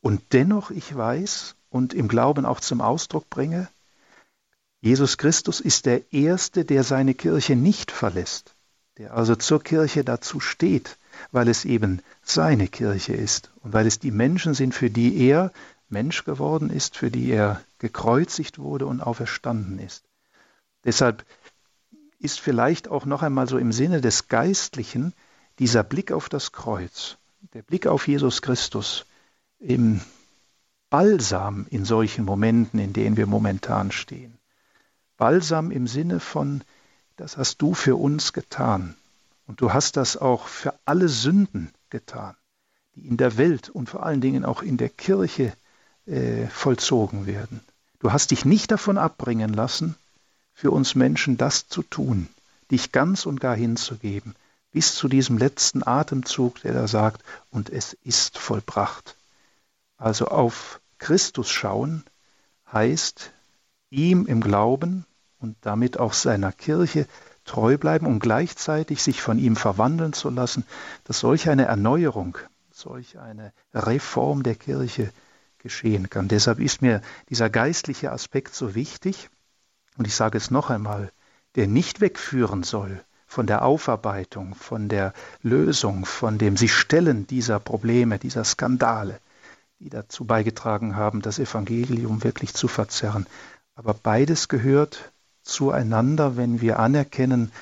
Und 0.00 0.22
dennoch 0.32 0.70
ich 0.70 0.94
weiß 0.94 1.56
und 1.70 1.94
im 1.94 2.08
Glauben 2.08 2.46
auch 2.46 2.60
zum 2.60 2.80
Ausdruck 2.80 3.28
bringe, 3.30 3.68
Jesus 4.80 5.18
Christus 5.18 5.60
ist 5.60 5.86
der 5.86 6.12
Erste, 6.12 6.64
der 6.64 6.84
seine 6.84 7.14
Kirche 7.14 7.56
nicht 7.56 7.90
verlässt, 7.90 8.54
der 8.98 9.14
also 9.14 9.34
zur 9.34 9.62
Kirche 9.62 10.04
dazu 10.04 10.38
steht, 10.38 10.96
weil 11.32 11.48
es 11.48 11.64
eben 11.64 12.02
seine 12.22 12.68
Kirche 12.68 13.14
ist 13.14 13.50
und 13.62 13.72
weil 13.72 13.86
es 13.86 13.98
die 13.98 14.10
Menschen 14.10 14.54
sind, 14.54 14.74
für 14.74 14.90
die 14.90 15.16
er 15.28 15.52
Mensch 15.88 16.24
geworden 16.24 16.70
ist, 16.70 16.96
für 16.96 17.10
die 17.10 17.30
er 17.30 17.62
gekreuzigt 17.78 18.58
wurde 18.58 18.86
und 18.86 19.00
auferstanden 19.00 19.78
ist. 19.78 20.04
Deshalb 20.84 21.24
ist 22.18 22.40
vielleicht 22.40 22.88
auch 22.88 23.06
noch 23.06 23.22
einmal 23.22 23.48
so 23.48 23.58
im 23.58 23.72
Sinne 23.72 24.00
des 24.00 24.28
Geistlichen 24.28 25.12
dieser 25.58 25.82
Blick 25.82 26.12
auf 26.12 26.28
das 26.28 26.52
Kreuz, 26.52 27.18
der 27.54 27.62
Blick 27.62 27.86
auf 27.86 28.08
Jesus 28.08 28.42
Christus 28.42 29.06
im 29.58 30.00
Balsam 30.90 31.66
in 31.70 31.84
solchen 31.84 32.24
Momenten, 32.24 32.78
in 32.78 32.92
denen 32.92 33.16
wir 33.16 33.26
momentan 33.26 33.90
stehen. 33.90 34.38
Balsam 35.16 35.70
im 35.70 35.86
Sinne 35.86 36.20
von, 36.20 36.62
das 37.16 37.36
hast 37.36 37.62
du 37.62 37.74
für 37.74 37.96
uns 37.96 38.32
getan. 38.32 38.96
Und 39.46 39.60
du 39.60 39.72
hast 39.72 39.96
das 39.96 40.16
auch 40.16 40.48
für 40.48 40.74
alle 40.84 41.08
Sünden 41.08 41.72
getan, 41.90 42.34
die 42.94 43.06
in 43.06 43.16
der 43.16 43.36
Welt 43.36 43.68
und 43.68 43.88
vor 43.88 44.04
allen 44.04 44.20
Dingen 44.20 44.44
auch 44.44 44.62
in 44.62 44.76
der 44.76 44.88
Kirche 44.88 45.52
äh, 46.06 46.46
vollzogen 46.48 47.26
werden. 47.26 47.60
Du 48.00 48.12
hast 48.12 48.30
dich 48.30 48.44
nicht 48.44 48.70
davon 48.70 48.98
abbringen 48.98 49.52
lassen, 49.52 49.96
für 50.52 50.70
uns 50.70 50.94
Menschen 50.94 51.36
das 51.36 51.68
zu 51.68 51.82
tun, 51.82 52.28
dich 52.70 52.92
ganz 52.92 53.26
und 53.26 53.40
gar 53.40 53.54
hinzugeben, 53.54 54.34
bis 54.72 54.94
zu 54.94 55.08
diesem 55.08 55.38
letzten 55.38 55.86
Atemzug, 55.86 56.60
der 56.62 56.74
da 56.74 56.88
sagt, 56.88 57.22
und 57.50 57.70
es 57.70 57.94
ist 58.04 58.38
vollbracht. 58.38 59.16
Also 59.96 60.26
auf 60.26 60.80
Christus 60.98 61.48
schauen 61.50 62.04
heißt, 62.72 63.30
ihm 63.90 64.26
im 64.26 64.40
Glauben 64.40 65.06
und 65.38 65.56
damit 65.60 65.98
auch 65.98 66.12
seiner 66.12 66.52
Kirche 66.52 67.06
treu 67.46 67.78
bleiben 67.78 68.06
und 68.06 68.20
gleichzeitig 68.20 69.02
sich 69.02 69.22
von 69.22 69.38
ihm 69.38 69.56
verwandeln 69.56 70.12
zu 70.12 70.30
lassen, 70.30 70.64
dass 71.04 71.20
solch 71.20 71.48
eine 71.48 71.64
Erneuerung, 71.64 72.36
solch 72.70 73.18
eine 73.18 73.52
Reform 73.72 74.42
der 74.42 74.56
Kirche 74.56 75.10
geschehen 75.58 76.10
kann. 76.10 76.28
Deshalb 76.28 76.60
ist 76.60 76.82
mir 76.82 77.00
dieser 77.30 77.48
geistliche 77.48 78.12
Aspekt 78.12 78.54
so 78.54 78.74
wichtig, 78.74 79.30
und 79.96 80.06
ich 80.06 80.14
sage 80.14 80.36
es 80.36 80.50
noch 80.50 80.68
einmal, 80.68 81.10
der 81.54 81.66
nicht 81.66 82.00
wegführen 82.00 82.62
soll 82.62 83.02
von 83.26 83.46
der 83.46 83.64
Aufarbeitung, 83.64 84.54
von 84.54 84.88
der 84.88 85.12
Lösung, 85.42 86.04
von 86.04 86.38
dem 86.38 86.56
sich 86.56 86.74
Stellen 86.74 87.26
dieser 87.26 87.58
Probleme, 87.58 88.18
dieser 88.18 88.44
Skandale, 88.44 89.20
die 89.80 89.90
dazu 89.90 90.24
beigetragen 90.24 90.96
haben, 90.96 91.22
das 91.22 91.38
Evangelium 91.38 92.22
wirklich 92.22 92.54
zu 92.54 92.68
verzerren. 92.68 93.26
Aber 93.74 93.94
beides 93.94 94.48
gehört 94.48 95.12
zueinander, 95.46 96.36
wenn 96.36 96.60
wir 96.60 96.78
anerkennen, 96.78 97.52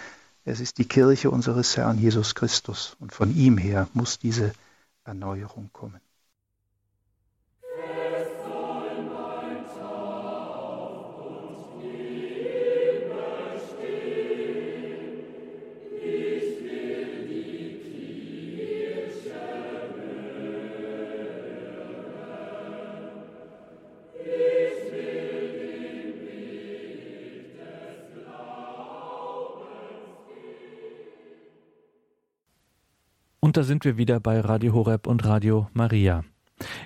es 0.44 0.60
ist 0.60 0.78
die 0.78 0.84
Kirche 0.84 1.30
unseres 1.30 1.76
Herrn 1.76 1.98
Jesus 1.98 2.34
Christus 2.34 2.96
und 3.00 3.12
von 3.12 3.34
ihm 3.34 3.56
her 3.56 3.88
muss 3.94 4.18
diese 4.18 4.52
Erneuerung 5.04 5.70
kommen. 5.72 6.00
Und 33.54 33.58
da 33.58 33.62
sind 33.62 33.84
wir 33.84 33.96
wieder 33.96 34.18
bei 34.18 34.40
Radio 34.40 34.72
Horeb 34.72 35.06
und 35.06 35.24
Radio 35.24 35.68
Maria. 35.74 36.24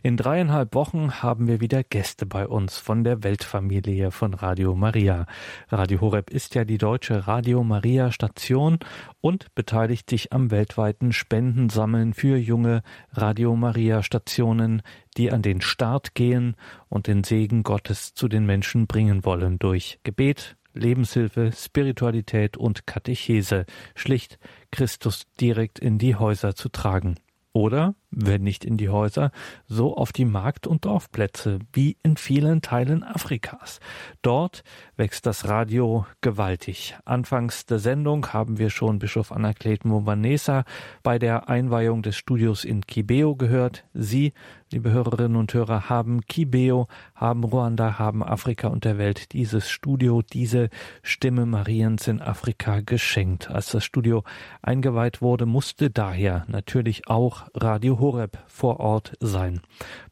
In 0.03 0.19
dreieinhalb 0.19 0.75
Wochen 0.75 1.23
haben 1.23 1.49
wir 1.49 1.63
wieder 1.63 1.83
Gäste 1.83 2.27
bei 2.27 2.47
uns 2.47 2.77
von 2.77 3.05
der 3.05 3.23
Weltfamilie 3.23 4.11
von 4.11 4.35
Radio 4.35 4.75
Maria. 4.75 5.25
Radio 5.71 6.03
Horeb 6.03 6.29
ist 6.29 6.55
ja 6.55 6.67
die 6.67 6.77
deutsche 6.77 7.27
Radio 7.27 7.65
Maria 7.65 8.13
Station 8.13 8.81
und 9.23 9.55
beteiligt 9.55 10.11
sich 10.11 10.35
am 10.35 10.51
weltweiten 10.51 11.15
Spendensammeln 11.15 12.13
für 12.13 12.37
junge 12.37 12.83
Radio 13.13 13.57
Maria 13.57 14.03
Stationen, 14.03 14.83
die 15.17 15.33
an 15.33 15.41
den 15.41 15.63
Start 15.63 16.15
gehen 16.15 16.55
und 16.91 17.07
den 17.07 17.25
Segen 17.25 17.63
Gottes 17.63 18.13
zu 18.13 18.29
den 18.29 18.45
Menschen 18.45 18.87
bringen 18.87 19.25
wollen 19.25 19.59
durch 19.59 20.01
Gebet, 20.03 20.58
Lebenshilfe, 20.75 21.51
Spiritualität 21.53 22.57
und 22.57 22.87
Katechese, 22.87 23.67
schlicht 23.95 24.39
Christus 24.71 25.27
direkt 25.41 25.79
in 25.79 25.99
die 25.99 26.17
Häuser 26.17 26.55
zu 26.55 26.69
tragen. 26.69 27.17
Oder, 27.53 27.95
wenn 28.11 28.43
nicht 28.43 28.65
in 28.65 28.77
die 28.77 28.89
Häuser, 28.89 29.31
so 29.67 29.97
auf 29.97 30.13
die 30.13 30.25
Markt- 30.25 30.67
und 30.67 30.85
Dorfplätze, 30.85 31.59
wie 31.73 31.97
in 32.03 32.17
vielen 32.17 32.63
Teilen 32.63 33.05
Afrikas. 33.05 33.81
Dort 34.23 34.65
wächst 34.97 35.27
das 35.27 35.49
Radio 35.49 36.07
gewaltig. 36.21 36.97
Anfangs 37.05 37.67
der 37.67 37.79
Sendung 37.79 38.33
haben 38.33 38.59
wir 38.59 38.71
schon 38.71 38.99
Bischof 38.99 39.33
Anaklet 39.33 39.85
Mwanesa 39.85 40.65
bei 41.03 41.19
der 41.19 41.49
Einweihung 41.49 42.03
des 42.03 42.17
Studios 42.17 42.65
in 42.65 42.87
Kibeo 42.87 43.37
gehört. 43.37 43.85
Sie 43.95 44.33
Liebe 44.71 44.91
Hörerinnen 44.91 45.37
und 45.37 45.55
Hörer, 45.55 45.89
haben 45.89 46.21
Kibeo, 46.27 46.89
haben 47.15 47.43
Ruanda, 47.43 47.99
haben 47.99 48.23
Afrika 48.23 48.69
und 48.69 48.85
der 48.85 48.99
Welt 48.99 49.33
dieses 49.33 49.71
Studio, 49.71 50.21
diese 50.21 50.69
Stimme 51.03 51.47
Mariens 51.47 52.07
in 52.07 52.21
Afrika 52.21 52.81
geschenkt. 52.83 53.51
Als 53.51 53.71
das 53.71 53.83
Studio 53.83 54.25
eingeweiht 54.61 55.23
wurde, 55.23 55.47
musste 55.47 55.89
daher 55.89 56.45
natürlich 56.49 57.09
auch 57.09 57.49
Radio 57.55 57.98
Horeb 57.99 58.39
vor 58.47 58.81
Ort 58.81 59.17
sein. 59.21 59.61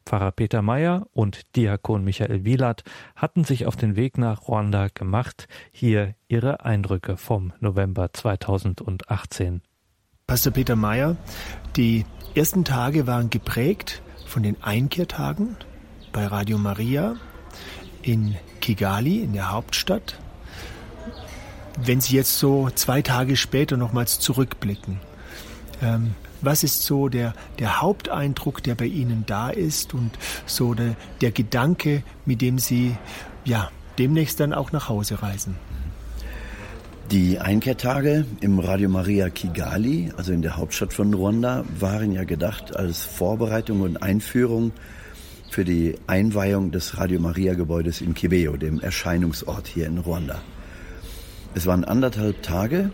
Pfarrer 0.05 0.31
Peter 0.31 0.61
Meyer 0.61 1.07
und 1.13 1.55
Diakon 1.55 2.03
Michael 2.03 2.45
Wielert 2.45 2.83
hatten 3.15 3.43
sich 3.43 3.65
auf 3.65 3.75
den 3.75 3.95
Weg 3.95 4.17
nach 4.17 4.47
Ruanda 4.47 4.87
gemacht. 4.93 5.47
Hier 5.71 6.15
ihre 6.27 6.65
Eindrücke 6.65 7.17
vom 7.17 7.53
November 7.59 8.11
2018. 8.13 9.61
Pastor 10.27 10.51
Peter 10.51 10.75
Meyer, 10.75 11.15
die 11.75 12.05
ersten 12.35 12.65
Tage 12.65 13.07
waren 13.07 13.29
geprägt 13.29 14.01
von 14.25 14.43
den 14.43 14.61
Einkehrtagen 14.61 15.55
bei 16.11 16.25
Radio 16.25 16.57
Maria 16.57 17.15
in 18.01 18.35
Kigali, 18.59 19.21
in 19.21 19.33
der 19.33 19.51
Hauptstadt. 19.51 20.19
Wenn 21.79 22.01
Sie 22.01 22.15
jetzt 22.15 22.39
so 22.39 22.69
zwei 22.71 23.01
Tage 23.01 23.37
später 23.37 23.77
nochmals 23.77 24.19
zurückblicken, 24.19 24.99
ähm, 25.81 26.15
was 26.41 26.63
ist 26.63 26.83
so 26.83 27.09
der, 27.09 27.33
der 27.59 27.81
Haupteindruck, 27.81 28.63
der 28.63 28.75
bei 28.75 28.85
Ihnen 28.85 29.23
da 29.25 29.49
ist 29.49 29.93
und 29.93 30.11
so 30.45 30.73
der, 30.73 30.95
der 31.21 31.31
Gedanke, 31.31 32.03
mit 32.25 32.41
dem 32.41 32.59
Sie 32.59 32.95
ja, 33.45 33.69
demnächst 33.97 34.39
dann 34.39 34.53
auch 34.53 34.71
nach 34.71 34.89
Hause 34.89 35.21
reisen? 35.21 35.55
Die 37.11 37.39
Einkehrtage 37.39 38.25
im 38.41 38.59
Radio 38.59 38.89
Maria 38.89 39.29
Kigali, 39.29 40.11
also 40.17 40.33
in 40.33 40.41
der 40.41 40.57
Hauptstadt 40.57 40.91
von 40.93 41.13
Ruanda, 41.13 41.63
waren 41.79 42.11
ja 42.11 42.25
gedacht 42.25 42.75
als 42.75 43.01
Vorbereitung 43.01 43.79
und 43.79 44.03
Einführung 44.03 44.73
für 45.49 45.63
die 45.63 45.95
Einweihung 46.05 46.71
des 46.71 46.97
Radio 46.97 47.21
Maria 47.21 47.53
Gebäudes 47.53 48.01
in 48.01 48.13
Kibeo, 48.13 48.57
dem 48.57 48.81
Erscheinungsort 48.81 49.67
hier 49.67 49.85
in 49.85 49.99
Ruanda. 49.99 50.41
Es 51.55 51.65
waren 51.65 51.85
anderthalb 51.85 52.43
Tage. 52.43 52.91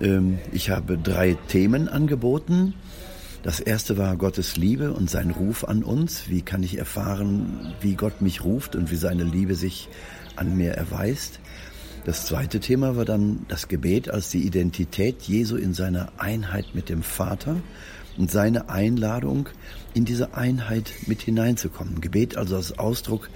Ähm, 0.00 0.38
ich 0.52 0.70
habe 0.70 0.98
drei 0.98 1.36
Themen 1.48 1.88
angeboten. 1.88 2.74
Das 3.42 3.60
erste 3.60 3.98
war 3.98 4.16
Gottes 4.16 4.56
Liebe 4.56 4.92
und 4.92 5.10
sein 5.10 5.30
Ruf 5.30 5.64
an 5.64 5.82
uns. 5.82 6.28
Wie 6.28 6.40
kann 6.42 6.62
ich 6.62 6.78
erfahren, 6.78 7.74
wie 7.80 7.94
Gott 7.94 8.22
mich 8.22 8.42
ruft 8.42 8.74
und 8.74 8.90
wie 8.90 8.96
seine 8.96 9.24
Liebe 9.24 9.54
sich 9.54 9.88
an 10.36 10.56
mir 10.56 10.72
erweist? 10.72 11.40
Das 12.04 12.26
zweite 12.26 12.60
Thema 12.60 12.96
war 12.96 13.04
dann 13.04 13.46
das 13.48 13.68
Gebet 13.68 14.10
als 14.10 14.30
die 14.30 14.46
Identität 14.46 15.22
Jesu 15.22 15.56
in 15.56 15.72
seiner 15.72 16.12
Einheit 16.18 16.74
mit 16.74 16.88
dem 16.88 17.02
Vater 17.02 17.56
und 18.18 18.30
seine 18.30 18.68
Einladung, 18.68 19.48
in 19.94 20.04
diese 20.04 20.34
Einheit 20.34 20.92
mit 21.06 21.22
hineinzukommen. 21.22 22.00
Gebet 22.00 22.36
also 22.36 22.56
als 22.56 22.78
Ausdruck 22.78 23.30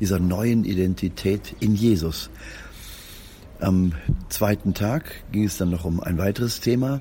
dieser 0.00 0.18
neuen 0.18 0.64
Identität 0.64 1.54
in 1.60 1.74
Jesus. 1.74 2.30
Am 3.64 3.92
zweiten 4.28 4.74
Tag 4.74 5.24
ging 5.32 5.44
es 5.44 5.56
dann 5.56 5.70
noch 5.70 5.86
um 5.86 5.98
ein 5.98 6.18
weiteres 6.18 6.60
Thema, 6.60 7.00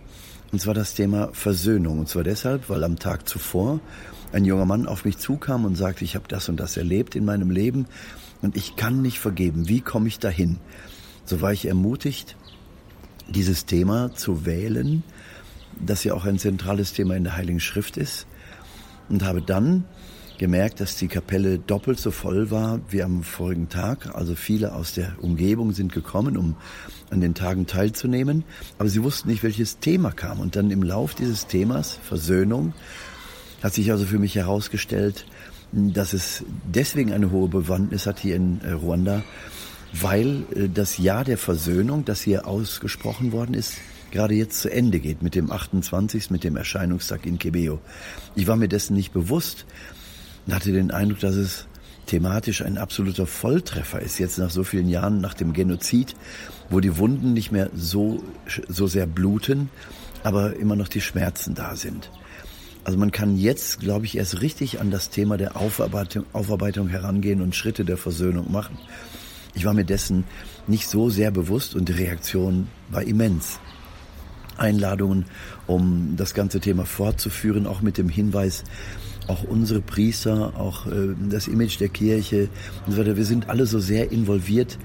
und 0.54 0.62
zwar 0.62 0.74
das 0.74 0.94
Thema 0.94 1.28
Versöhnung. 1.34 2.00
Und 2.00 2.08
zwar 2.08 2.24
deshalb, 2.24 2.70
weil 2.70 2.86
am 2.86 2.98
Tag 2.98 3.28
zuvor 3.28 3.82
ein 4.32 4.46
junger 4.46 4.64
Mann 4.64 4.88
auf 4.88 5.04
mich 5.04 5.18
zukam 5.18 5.66
und 5.66 5.76
sagte, 5.76 6.06
ich 6.06 6.16
habe 6.16 6.30
das 6.30 6.48
und 6.48 6.58
das 6.58 6.78
erlebt 6.78 7.18
in 7.18 7.26
meinem 7.26 7.52
Leben 7.52 7.86
und 8.42 8.56
ich 8.56 8.78
kann 8.78 9.02
nicht 9.02 9.20
vergeben. 9.20 9.68
Wie 9.68 9.82
komme 9.82 10.08
ich 10.08 10.20
dahin? 10.20 10.58
So 11.26 11.42
war 11.42 11.52
ich 11.52 11.66
ermutigt, 11.66 12.38
dieses 13.28 13.66
Thema 13.66 14.14
zu 14.16 14.46
wählen, 14.46 15.04
das 15.86 16.06
ja 16.06 16.14
auch 16.14 16.24
ein 16.24 16.40
zentrales 16.40 16.94
Thema 16.94 17.18
in 17.18 17.26
der 17.26 17.36
Heiligen 17.36 17.60
Schrift 17.60 17.98
ist 17.98 18.26
und 19.10 19.26
habe 19.26 19.42
dann 19.42 19.84
gemerkt, 20.38 20.80
dass 20.80 20.98
die 20.98 21.08
Kapelle 21.08 21.60
doppelt 21.60 22.00
so 22.00 22.12
voll 22.12 22.52
war 22.52 22.80
wie 22.90 23.04
am 23.04 23.24
vorigen 23.24 23.70
Tag. 23.70 24.16
Also 24.16 24.36
viele 24.36 24.74
aus 24.74 24.94
der 24.94 25.14
Umgebung 25.22 25.72
sind 25.72 25.94
gekommen, 25.94 26.38
um 26.38 26.56
an 27.10 27.22
den 27.22 27.36
Tagen 27.36 27.68
teilzunehmen, 27.68 28.44
aber 28.78 28.90
sie 28.90 29.04
wussten 29.04 29.30
nicht, 29.30 29.44
welches 29.44 29.80
Thema 29.80 30.12
kam. 30.12 30.40
Und 30.40 30.56
dann 30.56 30.72
im 30.72 30.84
Lauf 30.84 31.14
dieses 31.14 31.48
Themas, 31.48 32.00
Versöhnung, 32.04 32.74
hat 33.62 33.74
sich 33.74 33.92
also 33.92 34.06
für 34.06 34.20
mich 34.20 34.36
herausgestellt, 34.36 35.26
dass 35.72 36.14
es 36.14 36.44
deswegen 36.66 37.14
eine 37.14 37.32
hohe 37.32 37.48
Bewandtnis 37.48 38.06
hat 38.06 38.20
hier 38.20 38.36
in 38.36 38.62
äh, 38.62 38.72
Ruanda, 38.72 39.24
weil 39.94 40.44
äh, 40.56 40.70
das 40.70 40.98
Jahr 40.98 41.24
der 41.24 41.38
Versöhnung, 41.38 42.06
das 42.06 42.22
hier 42.22 42.48
ausgesprochen 42.48 43.32
worden 43.32 43.54
ist, 43.54 43.76
gerade 44.12 44.36
jetzt 44.36 44.62
zu 44.62 44.72
Ende 44.72 45.00
geht 45.00 45.24
mit 45.24 45.34
dem 45.34 45.52
28. 45.52 46.30
mit 46.30 46.44
dem 46.44 46.56
Erscheinungstag 46.56 47.26
in 47.26 47.40
Kebeo. 47.40 47.80
Ich 48.36 48.48
war 48.48 48.56
mir 48.56 48.68
dessen 48.68 48.96
nicht 48.96 49.14
bewusst 49.14 49.66
und 50.46 50.54
hatte 50.54 50.72
den 50.72 50.92
Eindruck, 50.92 51.20
dass 51.20 51.36
es 51.36 51.68
thematisch 52.06 52.62
ein 52.62 52.78
absoluter 52.78 53.26
Volltreffer 53.26 54.02
ist, 54.02 54.20
jetzt 54.20 54.38
nach 54.38 54.50
so 54.50 54.64
vielen 54.64 54.90
Jahren 54.90 55.22
nach 55.22 55.34
dem 55.34 55.54
Genozid, 55.54 56.16
wo 56.70 56.80
die 56.80 56.98
Wunden 56.98 57.34
nicht 57.34 57.52
mehr 57.52 57.70
so, 57.76 58.24
so 58.68 58.88
sehr 58.88 59.08
bluten, 59.08 59.70
aber 60.24 60.56
immer 60.56 60.76
noch 60.76 60.88
die 60.88 61.02
Schmerzen 61.02 61.56
da 61.56 61.76
sind. 61.76 62.10
Also 62.84 62.98
man 62.98 63.12
kann 63.12 63.38
jetzt, 63.38 63.80
glaube 63.80 64.06
ich, 64.06 64.18
erst 64.18 64.42
richtig 64.42 64.82
an 64.82 64.92
das 64.92 65.10
Thema 65.10 65.38
der 65.38 65.56
Aufarbeitung, 65.56 66.26
Aufarbeitung 66.34 66.90
herangehen 66.90 67.42
und 67.42 67.56
Schritte 67.56 67.86
der 67.86 67.98
Versöhnung 67.98 68.52
machen. 68.52 68.78
Ich 69.54 69.64
war 69.64 69.74
mir 69.74 69.86
dessen 69.86 70.26
nicht 70.68 70.90
so 70.90 71.10
sehr 71.10 71.32
bewusst 71.32 71.76
und 71.76 71.88
die 71.88 71.94
Reaktion 71.94 72.68
war 72.90 73.04
immens. 73.04 73.60
Einladungen, 74.58 75.26
um 75.66 76.16
das 76.18 76.34
ganze 76.34 76.60
Thema 76.60 76.86
fortzuführen, 76.86 77.68
auch 77.68 77.82
mit 77.82 77.98
dem 77.98 78.10
Hinweis, 78.10 78.64
auch 79.28 79.44
unsere 79.44 79.82
Priester, 79.82 80.54
auch 80.58 80.88
äh, 80.88 81.16
das 81.30 81.48
Image 81.48 81.80
der 81.80 81.90
Kirche 81.90 82.50
und 82.86 82.94
so 82.94 83.00
weiter. 83.00 83.18
Wir 83.18 83.26
sind 83.26 83.50
alle 83.50 83.66
so 83.66 83.80
sehr 83.80 84.12
involviert 84.12 84.78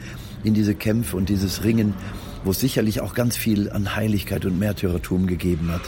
in 0.45 0.55
diese 0.55 0.75
Kämpfe 0.75 1.17
und 1.17 1.29
dieses 1.29 1.65
Ringen, 1.65 1.95
wo 2.45 2.53
es 2.53 2.61
sicherlich 2.61 3.01
auch 3.01 3.15
ganz 3.15 3.37
viel 3.37 3.71
an 3.71 3.97
Heiligkeit 3.97 4.45
und 4.45 4.59
Märtyrertum 4.59 5.27
gegeben 5.27 5.71
hat. 5.73 5.83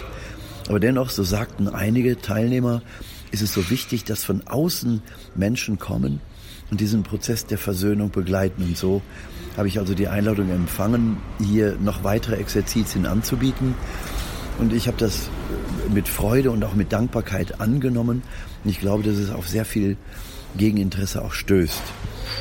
Aber 0.68 0.80
dennoch, 0.80 1.10
so 1.10 1.22
sagten 1.22 1.68
einige 1.68 2.20
Teilnehmer, 2.20 2.82
ist 3.30 3.42
es 3.42 3.54
so 3.54 3.70
wichtig, 3.70 4.04
dass 4.04 4.24
von 4.24 4.46
außen 4.46 5.02
Menschen 5.34 5.78
kommen 5.78 6.20
und 6.70 6.80
diesen 6.80 7.02
Prozess 7.02 7.46
der 7.46 7.58
Versöhnung 7.58 8.10
begleiten. 8.10 8.62
Und 8.62 8.76
so 8.76 9.02
habe 9.56 9.68
ich 9.68 9.78
also 9.78 9.94
die 9.94 10.08
Einladung 10.08 10.50
empfangen, 10.50 11.18
hier 11.40 11.76
noch 11.80 12.04
weitere 12.04 12.36
Exerzitien 12.36 13.06
anzubieten. 13.06 13.74
Und 14.58 14.72
ich 14.72 14.88
habe 14.88 14.96
das 14.98 15.30
mit 15.92 16.08
Freude 16.08 16.50
und 16.50 16.64
auch 16.64 16.74
mit 16.74 16.92
Dankbarkeit 16.92 17.60
angenommen. 17.60 18.22
Und 18.64 18.70
ich 18.70 18.80
glaube, 18.80 19.02
dass 19.02 19.16
es 19.16 19.30
auf 19.30 19.48
sehr 19.48 19.64
viel 19.64 19.96
Gegeninteresse 20.56 21.22
auch 21.24 21.32
stößt. 21.32 21.82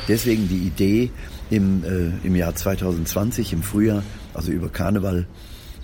Deswegen 0.08 0.48
die 0.48 0.58
Idee, 0.58 1.10
im, 1.50 1.84
äh, 1.84 2.26
im 2.26 2.36
Jahr 2.36 2.54
2020, 2.54 3.52
im 3.52 3.62
Frühjahr, 3.62 4.02
also 4.34 4.52
über 4.52 4.68
Karneval, 4.68 5.26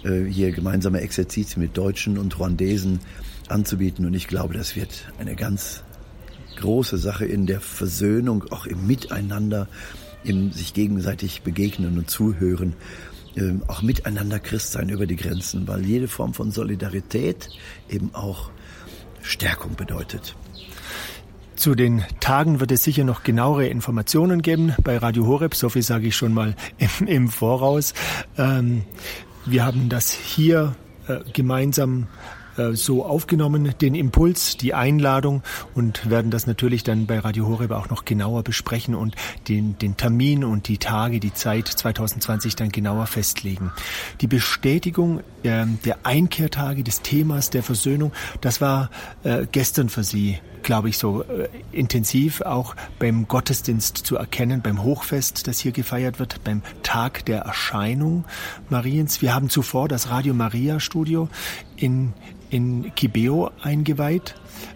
äh, 0.04 0.24
hier 0.24 0.52
gemeinsame 0.52 1.00
Exerzitien 1.00 1.62
mit 1.62 1.76
Deutschen 1.76 2.18
und 2.18 2.38
Ruandesen 2.38 3.00
anzubieten. 3.48 4.06
Und 4.06 4.14
ich 4.14 4.28
glaube, 4.28 4.54
das 4.54 4.76
wird 4.76 5.12
eine 5.18 5.34
ganz 5.34 5.82
große 6.56 6.98
Sache 6.98 7.26
in 7.26 7.46
der 7.46 7.60
Versöhnung, 7.60 8.44
auch 8.50 8.66
im 8.66 8.86
Miteinander, 8.86 9.68
im 10.24 10.52
sich 10.52 10.74
gegenseitig 10.74 11.42
begegnen 11.42 11.98
und 11.98 12.10
zuhören, 12.10 12.74
äh, 13.36 13.54
auch 13.68 13.82
miteinander 13.82 14.38
Christ 14.38 14.72
sein 14.72 14.88
über 14.88 15.06
die 15.06 15.16
Grenzen, 15.16 15.68
weil 15.68 15.84
jede 15.84 16.08
Form 16.08 16.34
von 16.34 16.50
Solidarität 16.50 17.48
eben 17.88 18.14
auch 18.14 18.50
Stärkung 19.22 19.74
bedeutet. 19.74 20.34
Zu 21.56 21.74
den 21.74 22.04
Tagen 22.20 22.60
wird 22.60 22.70
es 22.70 22.84
sicher 22.84 23.04
noch 23.04 23.22
genauere 23.22 23.66
Informationen 23.66 24.42
geben 24.42 24.74
bei 24.84 24.98
Radio 24.98 25.26
Horeb. 25.26 25.54
So 25.54 25.70
viel 25.70 25.82
sage 25.82 26.08
ich 26.08 26.16
schon 26.16 26.34
mal 26.34 26.54
im, 26.78 27.06
im 27.06 27.28
Voraus. 27.28 27.94
Ähm, 28.36 28.82
wir 29.46 29.64
haben 29.64 29.88
das 29.88 30.10
hier 30.10 30.76
äh, 31.08 31.20
gemeinsam 31.32 32.08
so 32.72 33.04
aufgenommen, 33.04 33.74
den 33.80 33.94
Impuls, 33.94 34.56
die 34.56 34.74
Einladung 34.74 35.42
und 35.74 36.08
werden 36.10 36.30
das 36.30 36.46
natürlich 36.46 36.84
dann 36.84 37.06
bei 37.06 37.18
Radio 37.18 37.46
Horeb 37.46 37.70
auch 37.70 37.90
noch 37.90 38.04
genauer 38.04 38.42
besprechen 38.42 38.94
und 38.94 39.14
den, 39.48 39.78
den 39.78 39.96
Termin 39.96 40.44
und 40.44 40.68
die 40.68 40.78
Tage, 40.78 41.20
die 41.20 41.34
Zeit 41.34 41.68
2020 41.68 42.56
dann 42.56 42.70
genauer 42.70 43.06
festlegen. 43.06 43.72
Die 44.20 44.26
Bestätigung 44.26 45.20
äh, 45.42 45.66
der 45.84 45.98
Einkehrtage 46.04 46.82
des 46.82 47.02
Themas 47.02 47.50
der 47.50 47.62
Versöhnung, 47.62 48.12
das 48.40 48.60
war 48.60 48.90
äh, 49.24 49.46
gestern 49.50 49.88
für 49.88 50.04
Sie 50.04 50.38
glaube 50.62 50.88
ich, 50.88 50.98
so 50.98 51.22
äh, 51.22 51.48
intensiv 51.72 52.40
auch 52.42 52.74
beim 52.98 53.28
Gottesdienst 53.28 53.98
zu 53.98 54.16
erkennen, 54.16 54.62
beim 54.62 54.82
Hochfest, 54.82 55.46
das 55.46 55.58
hier 55.58 55.72
gefeiert 55.72 56.18
wird, 56.18 56.42
beim 56.44 56.62
Tag 56.82 57.24
der 57.26 57.42
Erscheinung 57.42 58.24
Mariens. 58.68 59.22
Wir 59.22 59.34
haben 59.34 59.48
zuvor 59.48 59.88
das 59.88 60.10
Radio 60.10 60.34
Maria 60.34 60.80
Studio 60.80 61.28
in 61.76 62.12
in 62.50 62.94
Kibeo 62.94 63.50
eingeweiht. 63.62 64.34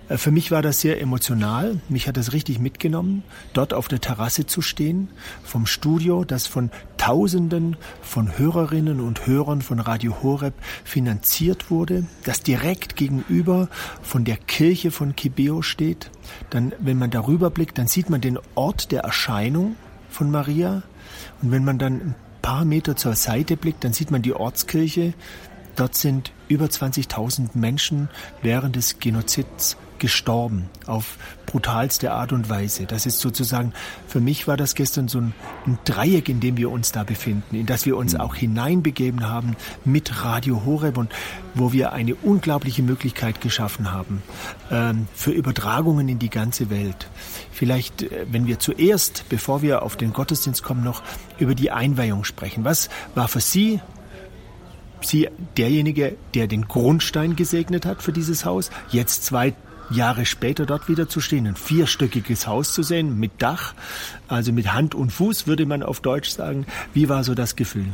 Äh, 0.09 0.17
für 0.17 0.31
mich 0.31 0.51
war 0.51 0.63
das 0.63 0.81
sehr 0.81 1.01
emotional. 1.01 1.81
Mich 1.89 2.09
hat 2.09 2.17
das 2.17 2.33
richtig 2.33 2.59
mitgenommen, 2.59 3.23
dort 3.53 3.75
auf 3.75 3.89
der 3.89 4.01
Terrasse 4.01 4.47
zu 4.47 4.63
stehen, 4.63 5.09
vom 5.43 5.67
Studio, 5.67 6.25
das 6.25 6.47
von 6.47 6.71
Tausenden 6.97 7.77
von 8.03 8.39
Hörerinnen 8.39 9.01
und 9.01 9.27
Hörern 9.27 9.63
von 9.63 9.81
Radio 9.81 10.23
Horeb 10.23 10.55
finanziert 10.85 11.71
wurde, 11.71 12.07
das 12.25 12.43
direkt 12.43 12.97
gegenüber 12.97 13.69
von 14.03 14.25
der 14.25 14.37
Kirche 14.37 14.91
von 14.91 15.17
Kibeo 15.17 15.63
steht. 15.63 16.11
Dann, 16.51 16.73
wenn 16.79 16.99
man 16.99 17.11
darüber 17.11 17.51
blickt, 17.51 17.79
dann 17.79 17.87
sieht 17.87 18.11
man 18.11 18.21
den 18.21 18.39
Ort 18.55 18.93
der 18.93 19.03
Erscheinung 19.03 19.77
von 20.11 20.31
Maria. 20.31 20.83
Und 21.43 21.51
wenn 21.53 21.65
man 21.65 21.79
dann 21.79 21.95
ein 21.95 22.15
paar 22.43 22.65
Meter 22.65 22.97
zur 22.97 23.15
Seite 23.15 23.57
blickt, 23.57 23.85
dann 23.85 23.93
sieht 23.93 24.11
man 24.11 24.23
die 24.23 24.35
Ortskirche 24.35 25.15
Dort 25.77 25.95
sind 25.95 26.33
über 26.51 26.67
20.000 26.67 27.51
Menschen 27.55 28.09
während 28.43 28.77
des 28.77 28.99
Genozids 28.99 29.77
gestorben 30.01 30.69
auf 30.87 31.17
brutalste 31.47 32.11
Art 32.11 32.33
und 32.33 32.49
Weise. 32.49 32.87
Das 32.87 33.07
ist 33.07 33.21
sozusagen, 33.21 33.73
für 34.09 34.21
mich 34.21 34.49
war 34.49 34.57
das 34.57 34.75
gestern 34.75 35.07
so 35.09 35.19
ein, 35.19 35.35
ein 35.67 35.79
Dreieck, 35.85 36.29
in 36.29 36.41
dem 36.41 36.57
wir 36.57 36.71
uns 36.71 36.91
da 36.91 37.05
befinden, 37.05 37.55
in 37.55 37.67
das 37.67 37.87
wir 37.87 37.97
uns 37.97 38.15
mhm. 38.15 38.21
auch 38.21 38.35
hineinbegeben 38.35 39.29
haben 39.29 39.57
mit 39.85 40.25
Radio 40.25 40.65
Horeb 40.65 40.97
und 40.97 41.13
wo 41.55 41.73
wir 41.73 41.93
eine 41.93 42.15
unglaubliche 42.17 42.83
Möglichkeit 42.83 43.41
geschaffen 43.41 43.93
haben 43.93 44.23
ähm, 44.71 45.07
für 45.15 45.33
Übertragungen 45.33 46.09
in 46.09 46.19
die 46.19 46.31
ganze 46.31 46.71
Welt. 46.71 47.09
Vielleicht, 47.53 48.03
äh, 48.03 48.27
wenn 48.31 48.47
wir 48.47 48.59
zuerst, 48.59 49.29
bevor 49.29 49.63
wir 49.63 49.83
auf 49.83 49.97
den 49.97 50.13
Gottesdienst 50.13 50.63
kommen, 50.63 50.83
noch 50.83 51.03
über 51.39 51.55
die 51.55 51.71
Einweihung 51.71 52.25
sprechen. 52.25 52.65
Was 52.65 52.89
war 53.15 53.29
für 53.29 53.41
Sie 53.41 53.81
Sie 55.03 55.29
derjenige, 55.57 56.17
der 56.35 56.47
den 56.47 56.69
Grundstein 56.69 57.37
gesegnet 57.37 57.87
hat 57.87 58.03
für 58.03 58.13
dieses 58.13 58.45
Haus, 58.45 58.71
jetzt 58.91 59.25
zwei 59.25 59.55
Jahre 59.91 60.25
später 60.25 60.67
dort 60.67 60.89
wieder 60.89 61.09
zu 61.09 61.21
stehen, 61.21 61.47
ein 61.47 61.57
vierstöckiges 61.57 62.47
Haus 62.47 62.73
zu 62.73 62.83
sehen 62.83 63.19
mit 63.19 63.33
Dach, 63.39 63.75
also 64.29 64.53
mit 64.53 64.73
Hand 64.73 64.95
und 64.95 65.11
Fuß, 65.11 65.47
würde 65.47 65.67
man 65.67 65.83
auf 65.83 66.01
Deutsch 66.01 66.31
sagen. 66.31 66.67
Wie 66.95 67.09
war 67.09 67.25
so 67.25 67.35
das 67.35 67.57
Gefühl? 67.57 67.87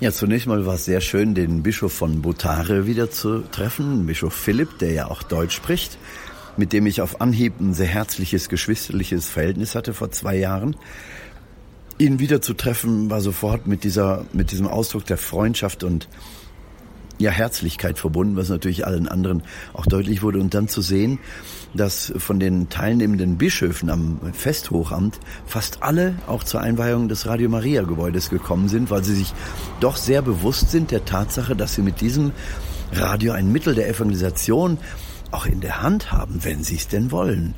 Ja, 0.00 0.12
zunächst 0.12 0.46
mal 0.46 0.64
war 0.66 0.74
es 0.74 0.84
sehr 0.84 1.00
schön, 1.00 1.34
den 1.34 1.62
Bischof 1.62 1.92
von 1.92 2.22
Butare 2.22 2.86
wieder 2.86 3.10
zu 3.10 3.40
treffen, 3.40 4.06
Bischof 4.06 4.32
Philipp, 4.32 4.78
der 4.78 4.92
ja 4.92 5.06
auch 5.06 5.22
Deutsch 5.22 5.56
spricht, 5.56 5.98
mit 6.56 6.72
dem 6.72 6.86
ich 6.86 7.00
auf 7.00 7.20
Anhieb 7.20 7.60
ein 7.60 7.74
sehr 7.74 7.86
herzliches, 7.86 8.48
geschwisterliches 8.48 9.28
Verhältnis 9.28 9.74
hatte 9.74 9.94
vor 9.94 10.10
zwei 10.10 10.36
Jahren. 10.36 10.76
Ihn 11.98 12.18
wiederzutreffen 12.18 13.10
war 13.10 13.20
sofort 13.20 13.66
mit 13.66 13.84
dieser, 13.84 14.24
mit 14.32 14.52
diesem 14.52 14.68
Ausdruck 14.68 15.04
der 15.06 15.18
Freundschaft 15.18 15.82
und 15.82 16.08
ja, 17.18 17.32
Herzlichkeit 17.32 17.98
verbunden, 17.98 18.36
was 18.36 18.48
natürlich 18.48 18.86
allen 18.86 19.08
anderen 19.08 19.42
auch 19.72 19.86
deutlich 19.86 20.22
wurde. 20.22 20.38
Und 20.38 20.54
dann 20.54 20.68
zu 20.68 20.80
sehen, 20.80 21.18
dass 21.74 22.12
von 22.16 22.38
den 22.38 22.68
teilnehmenden 22.68 23.36
Bischöfen 23.36 23.90
am 23.90 24.20
Festhochamt 24.32 25.18
fast 25.46 25.82
alle 25.82 26.14
auch 26.26 26.44
zur 26.44 26.60
Einweihung 26.60 27.08
des 27.08 27.26
Radio 27.26 27.48
Maria 27.48 27.82
Gebäudes 27.82 28.30
gekommen 28.30 28.68
sind, 28.68 28.90
weil 28.90 29.04
sie 29.04 29.14
sich 29.14 29.34
doch 29.80 29.96
sehr 29.96 30.22
bewusst 30.22 30.70
sind 30.70 30.90
der 30.90 31.04
Tatsache, 31.04 31.56
dass 31.56 31.74
sie 31.74 31.82
mit 31.82 32.00
diesem 32.00 32.32
Radio 32.92 33.32
ein 33.32 33.52
Mittel 33.52 33.74
der 33.74 33.88
Evangelisation 33.88 34.78
auch 35.30 35.46
in 35.46 35.60
der 35.60 35.82
Hand 35.82 36.12
haben, 36.12 36.42
wenn 36.44 36.62
sie 36.62 36.76
es 36.76 36.88
denn 36.88 37.10
wollen. 37.10 37.54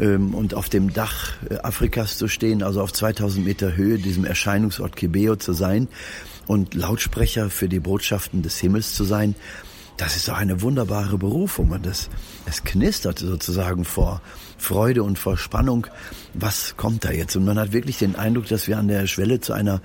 Ähm, 0.00 0.34
und 0.34 0.54
auf 0.54 0.68
dem 0.68 0.92
Dach 0.92 1.34
äh, 1.48 1.56
Afrikas 1.58 2.18
zu 2.18 2.28
stehen, 2.28 2.62
also 2.62 2.80
auf 2.82 2.92
2000 2.92 3.44
Meter 3.44 3.76
Höhe, 3.76 3.98
diesem 3.98 4.24
Erscheinungsort 4.24 4.96
Kibeo 4.96 5.36
zu 5.36 5.52
sein 5.52 5.88
und 6.46 6.74
Lautsprecher 6.74 7.50
für 7.50 7.68
die 7.68 7.80
Botschaften 7.80 8.42
des 8.42 8.58
Himmels 8.58 8.94
zu 8.94 9.04
sein, 9.04 9.34
das 9.96 10.14
ist 10.14 10.28
doch 10.28 10.36
eine 10.36 10.60
wunderbare 10.60 11.16
Berufung 11.16 11.70
und 11.70 11.86
es, 11.86 12.10
es 12.44 12.64
knistert 12.64 13.18
sozusagen 13.18 13.84
vor 13.84 14.20
Freude 14.58 15.02
und 15.02 15.18
vor 15.18 15.38
Spannung. 15.38 15.86
Was 16.34 16.76
kommt 16.76 17.04
da 17.04 17.12
jetzt? 17.12 17.34
Und 17.36 17.46
man 17.46 17.58
hat 17.58 17.72
wirklich 17.72 17.98
den 17.98 18.14
Eindruck, 18.14 18.46
dass 18.46 18.68
wir 18.68 18.76
an 18.76 18.88
der 18.88 19.06
Schwelle 19.06 19.40
zu 19.40 19.54
einer 19.54 19.80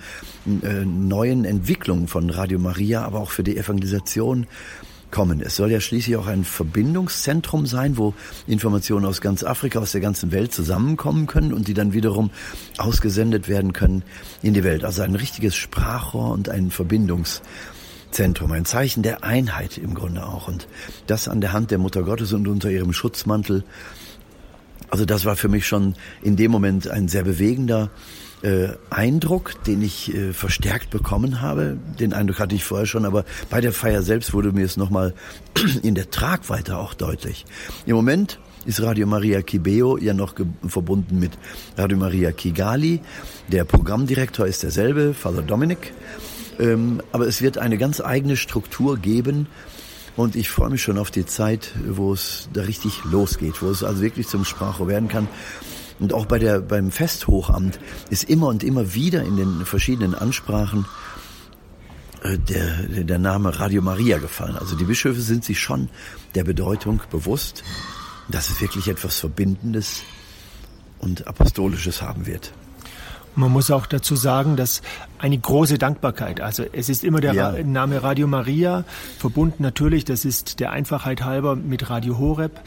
äh, 0.45 0.86
neuen 0.86 1.45
Entwicklung 1.45 2.09
von 2.09 2.30
Radio 2.30 2.59
Maria, 2.59 3.03
aber 3.03 3.22
auch 3.22 3.32
für 3.32 3.43
die 3.43 3.55
Evangelisation 3.55 4.47
kommen. 5.12 5.41
Es 5.41 5.55
soll 5.55 5.72
ja 5.72 5.80
schließlich 5.80 6.16
auch 6.16 6.28
ein 6.28 6.43
Verbindungszentrum 6.43 7.66
sein, 7.66 7.97
wo 7.97 8.14
Informationen 8.47 9.05
aus 9.05 9.22
ganz 9.22 9.43
Afrika, 9.43 9.80
aus 9.80 9.91
der 9.91 10.01
ganzen 10.01 10.32
Welt 10.32 10.53
zusammenkommen 10.53 11.28
können 11.28 11.53
und 11.53 11.68
die 11.68 11.74
dann 11.74 11.93
wiederum 11.93 12.32
ausgesendet 12.78 13.47
werden 13.47 13.74
können 13.74 14.03
in 14.41 14.53
die 14.53 14.64
Welt. 14.64 14.84
Also 14.84 15.01
ein 15.03 15.16
richtiges 15.16 15.55
Sprachrohr 15.55 16.32
und 16.32 16.49
ein 16.49 16.72
Verbindungszentrum, 16.72 18.51
ein 18.51 18.66
Zeichen 18.66 19.03
der 19.03 19.24
Einheit 19.24 19.78
im 19.78 19.93
Grunde 19.93 20.26
auch. 20.26 20.47
Und 20.47 20.68
das 21.07 21.28
an 21.28 21.41
der 21.41 21.53
Hand 21.53 21.72
der 21.72 21.78
Mutter 21.78 22.03
Gottes 22.03 22.34
und 22.34 22.47
unter 22.47 22.72
ihrem 22.72 22.93
Schutzmantel. 22.93 23.64
Also 24.89 25.05
das 25.05 25.26
war 25.26 25.36
für 25.36 25.47
mich 25.47 25.68
schon 25.68 25.95
in 26.22 26.36
dem 26.36 26.51
Moment 26.51 26.89
ein 26.89 27.07
sehr 27.07 27.24
bewegender 27.24 27.89
äh, 28.44 28.70
Eindruck, 28.89 29.64
den 29.66 29.82
ich 29.82 30.14
äh, 30.14 30.34
verstärkt 30.34 30.89
bekommen 30.89 31.42
habe. 31.42 31.78
Den 32.00 32.14
Eindruck 32.14 32.39
hatte 32.39 32.56
ich 32.56 32.64
vorher 32.64 32.86
schon, 32.86 33.06
aber 33.06 33.26
bei 33.50 33.62
der 33.62 33.74
Feier 33.74 34.02
selbst 34.02 34.34
wurde 34.34 34.52
mir 34.52 34.66
es 34.66 34.78
nochmal 34.78 35.14
in 35.84 35.96
der 35.96 36.10
Tragweite 36.10 36.78
auch 36.78 36.94
deutlich. 36.94 37.46
Im 37.86 37.96
Moment 37.96 38.39
ist 38.66 38.82
Radio 38.82 39.08
Maria 39.08 39.42
Kibeo 39.42 39.98
ja 39.98 40.14
noch 40.14 40.36
verbunden 40.68 41.20
mit 41.20 41.32
Radio 41.78 41.98
Maria 41.98 42.32
Kigali. 42.32 43.02
Der 43.48 43.64
Programmdirektor 43.64 44.46
ist 44.46 44.64
derselbe, 44.64 45.14
Father 45.14 45.42
Dominic. 45.42 45.94
Ähm, 46.60 47.02
aber 47.12 47.28
es 47.28 47.42
wird 47.42 47.58
eine 47.58 47.78
ganz 47.78 48.02
eigene 48.02 48.38
Struktur 48.38 48.98
geben, 48.98 49.48
und 50.18 50.36
ich 50.36 50.50
freue 50.50 50.70
mich 50.70 50.82
schon 50.82 50.98
auf 50.98 51.10
die 51.10 51.26
Zeit, 51.26 51.72
wo 51.88 52.14
es 52.14 52.50
da 52.54 52.64
richtig 52.64 53.04
losgeht, 53.06 53.62
wo 53.62 53.70
es 53.70 53.84
also 53.84 54.02
wirklich 54.02 54.28
zum 54.28 54.44
Sprachrohr 54.44 54.88
werden 54.88 55.08
kann. 55.08 55.28
Und 56.02 56.14
auch 56.14 56.26
bei 56.26 56.39
der, 56.39 56.60
beim 56.62 56.91
Festhochamt 56.91 57.80
ist 58.10 58.24
immer 58.24 58.47
und 58.47 58.64
immer 58.64 58.95
wieder 58.95 59.22
in 59.22 59.38
den 59.38 59.66
verschiedenen 59.66 60.16
Ansprachen 60.16 60.86
äh, 62.24 62.39
der, 62.39 63.04
der 63.04 63.20
Name 63.20 63.60
Radio 63.60 63.84
Maria 63.84 64.18
gefallen. 64.18 64.58
Also 64.58 64.76
die 64.76 64.86
Bischöfe 64.86 65.22
sind 65.22 65.45
sich 65.45 65.60
schon 65.60 65.89
der 66.34 66.43
Bedeutung 66.43 67.02
bewusst, 67.12 67.64
dass 68.30 68.49
es 68.49 68.60
wirklich 68.62 68.88
etwas 68.88 69.20
Verbindendes 69.20 70.02
und 70.97 71.28
Apostolisches 71.28 72.02
haben 72.02 72.26
wird. 72.26 72.52
Man 73.36 73.52
muss 73.52 73.70
auch 73.72 73.86
dazu 73.86 74.16
sagen, 74.16 74.58
dass 74.58 74.82
eine 75.20 75.38
große 75.38 75.78
Dankbarkeit, 75.78 76.41
also 76.41 76.66
es 76.74 76.89
ist 76.89 77.04
immer 77.04 77.22
der 77.22 77.34
ja. 77.34 77.52
Name 77.64 78.04
Radio 78.04 78.28
Maria, 78.28 78.86
verbunden 79.20 79.64
natürlich, 79.64 80.04
das 80.04 80.26
ist 80.26 80.60
der 80.60 80.72
Einfachheit 80.72 81.24
halber 81.24 81.56
mit 81.56 81.89
Radio 81.89 82.18
Horeb. 82.18 82.60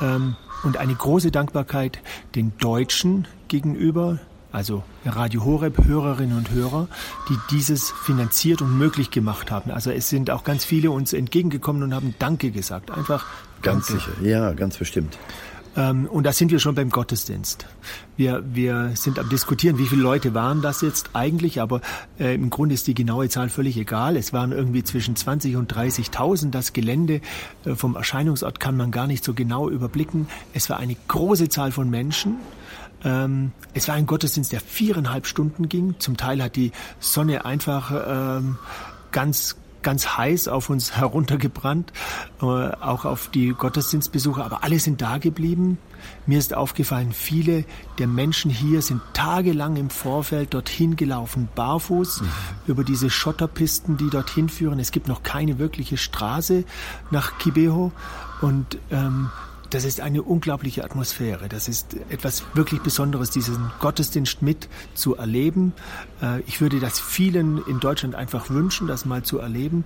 Ähm, 0.00 0.36
und 0.62 0.76
eine 0.76 0.94
große 0.94 1.30
Dankbarkeit 1.30 1.98
den 2.34 2.56
Deutschen 2.58 3.26
gegenüber, 3.48 4.18
also 4.52 4.82
Radio 5.04 5.44
Horeb 5.44 5.84
Hörerinnen 5.84 6.36
und 6.36 6.50
Hörer, 6.50 6.88
die 7.28 7.36
dieses 7.50 7.90
finanziert 7.90 8.62
und 8.62 8.76
möglich 8.76 9.10
gemacht 9.10 9.50
haben. 9.50 9.70
Also 9.70 9.90
es 9.90 10.08
sind 10.08 10.30
auch 10.30 10.44
ganz 10.44 10.64
viele 10.64 10.90
uns 10.90 11.12
entgegengekommen 11.12 11.82
und 11.82 11.94
haben 11.94 12.14
Danke 12.18 12.50
gesagt. 12.50 12.90
Einfach 12.90 13.26
ganz 13.62 13.86
Danke. 13.88 14.04
sicher, 14.04 14.22
ja, 14.22 14.52
ganz 14.52 14.76
bestimmt. 14.76 15.18
Ähm, 15.74 16.06
und 16.06 16.24
da 16.24 16.32
sind 16.32 16.50
wir 16.50 16.58
schon 16.58 16.74
beim 16.74 16.90
Gottesdienst. 16.90 17.66
Wir, 18.16 18.42
wir 18.52 18.92
sind 18.94 19.18
am 19.18 19.28
diskutieren, 19.28 19.78
wie 19.78 19.86
viele 19.86 20.02
Leute 20.02 20.34
waren 20.34 20.60
das 20.60 20.82
jetzt 20.82 21.10
eigentlich, 21.14 21.60
aber 21.60 21.80
äh, 22.18 22.34
im 22.34 22.50
Grunde 22.50 22.74
ist 22.74 22.86
die 22.86 22.94
genaue 22.94 23.28
Zahl 23.28 23.48
völlig 23.48 23.76
egal. 23.76 24.16
Es 24.16 24.32
waren 24.32 24.52
irgendwie 24.52 24.84
zwischen 24.84 25.16
20 25.16 25.56
und 25.56 25.72
30.000. 25.72 26.50
Das 26.50 26.72
Gelände 26.72 27.20
äh, 27.64 27.74
vom 27.74 27.96
Erscheinungsort 27.96 28.60
kann 28.60 28.76
man 28.76 28.90
gar 28.90 29.06
nicht 29.06 29.24
so 29.24 29.32
genau 29.32 29.70
überblicken. 29.70 30.28
Es 30.52 30.68
war 30.68 30.78
eine 30.78 30.96
große 31.08 31.48
Zahl 31.48 31.72
von 31.72 31.88
Menschen. 31.88 32.36
Ähm, 33.04 33.52
es 33.74 33.88
war 33.88 33.94
ein 33.94 34.06
Gottesdienst, 34.06 34.52
der 34.52 34.60
viereinhalb 34.60 35.26
Stunden 35.26 35.68
ging. 35.68 35.96
Zum 35.98 36.16
Teil 36.16 36.42
hat 36.42 36.56
die 36.56 36.72
Sonne 37.00 37.44
einfach 37.44 38.38
ähm, 38.38 38.58
ganz 39.10 39.56
ganz 39.82 40.16
heiß 40.16 40.48
auf 40.48 40.70
uns 40.70 40.96
heruntergebrannt, 40.96 41.92
äh, 42.40 42.44
auch 42.44 43.04
auf 43.04 43.28
die 43.28 43.48
Gottesdienstbesucher, 43.50 44.44
aber 44.44 44.64
alle 44.64 44.78
sind 44.78 45.02
da 45.02 45.18
geblieben. 45.18 45.78
Mir 46.26 46.38
ist 46.38 46.54
aufgefallen, 46.54 47.12
viele 47.12 47.64
der 47.98 48.08
Menschen 48.08 48.50
hier 48.50 48.82
sind 48.82 49.00
tagelang 49.12 49.76
im 49.76 49.90
Vorfeld 49.90 50.54
dorthin 50.54 50.96
gelaufen, 50.96 51.48
barfuß, 51.54 52.22
mhm. 52.22 52.28
über 52.66 52.84
diese 52.84 53.10
Schotterpisten, 53.10 53.96
die 53.96 54.10
dorthin 54.10 54.48
führen. 54.48 54.80
Es 54.80 54.90
gibt 54.90 55.08
noch 55.08 55.22
keine 55.22 55.58
wirkliche 55.58 55.96
Straße 55.96 56.64
nach 57.10 57.38
Kibeho 57.38 57.92
und 58.40 58.78
ähm, 58.90 59.30
das 59.72 59.84
ist 59.84 60.00
eine 60.00 60.22
unglaubliche 60.22 60.84
Atmosphäre. 60.84 61.48
Das 61.48 61.66
ist 61.66 61.96
etwas 62.10 62.44
wirklich 62.54 62.80
Besonderes, 62.82 63.30
diesen 63.30 63.70
Gottesdienst 63.80 64.42
mit 64.42 64.68
zu 64.94 65.16
erleben. 65.16 65.72
Äh, 66.20 66.40
ich 66.46 66.60
würde 66.60 66.78
das 66.78 67.00
vielen 67.00 67.64
in 67.66 67.80
Deutschland 67.80 68.14
einfach 68.14 68.50
wünschen, 68.50 68.86
das 68.86 69.04
mal 69.04 69.22
zu 69.22 69.38
erleben. 69.38 69.84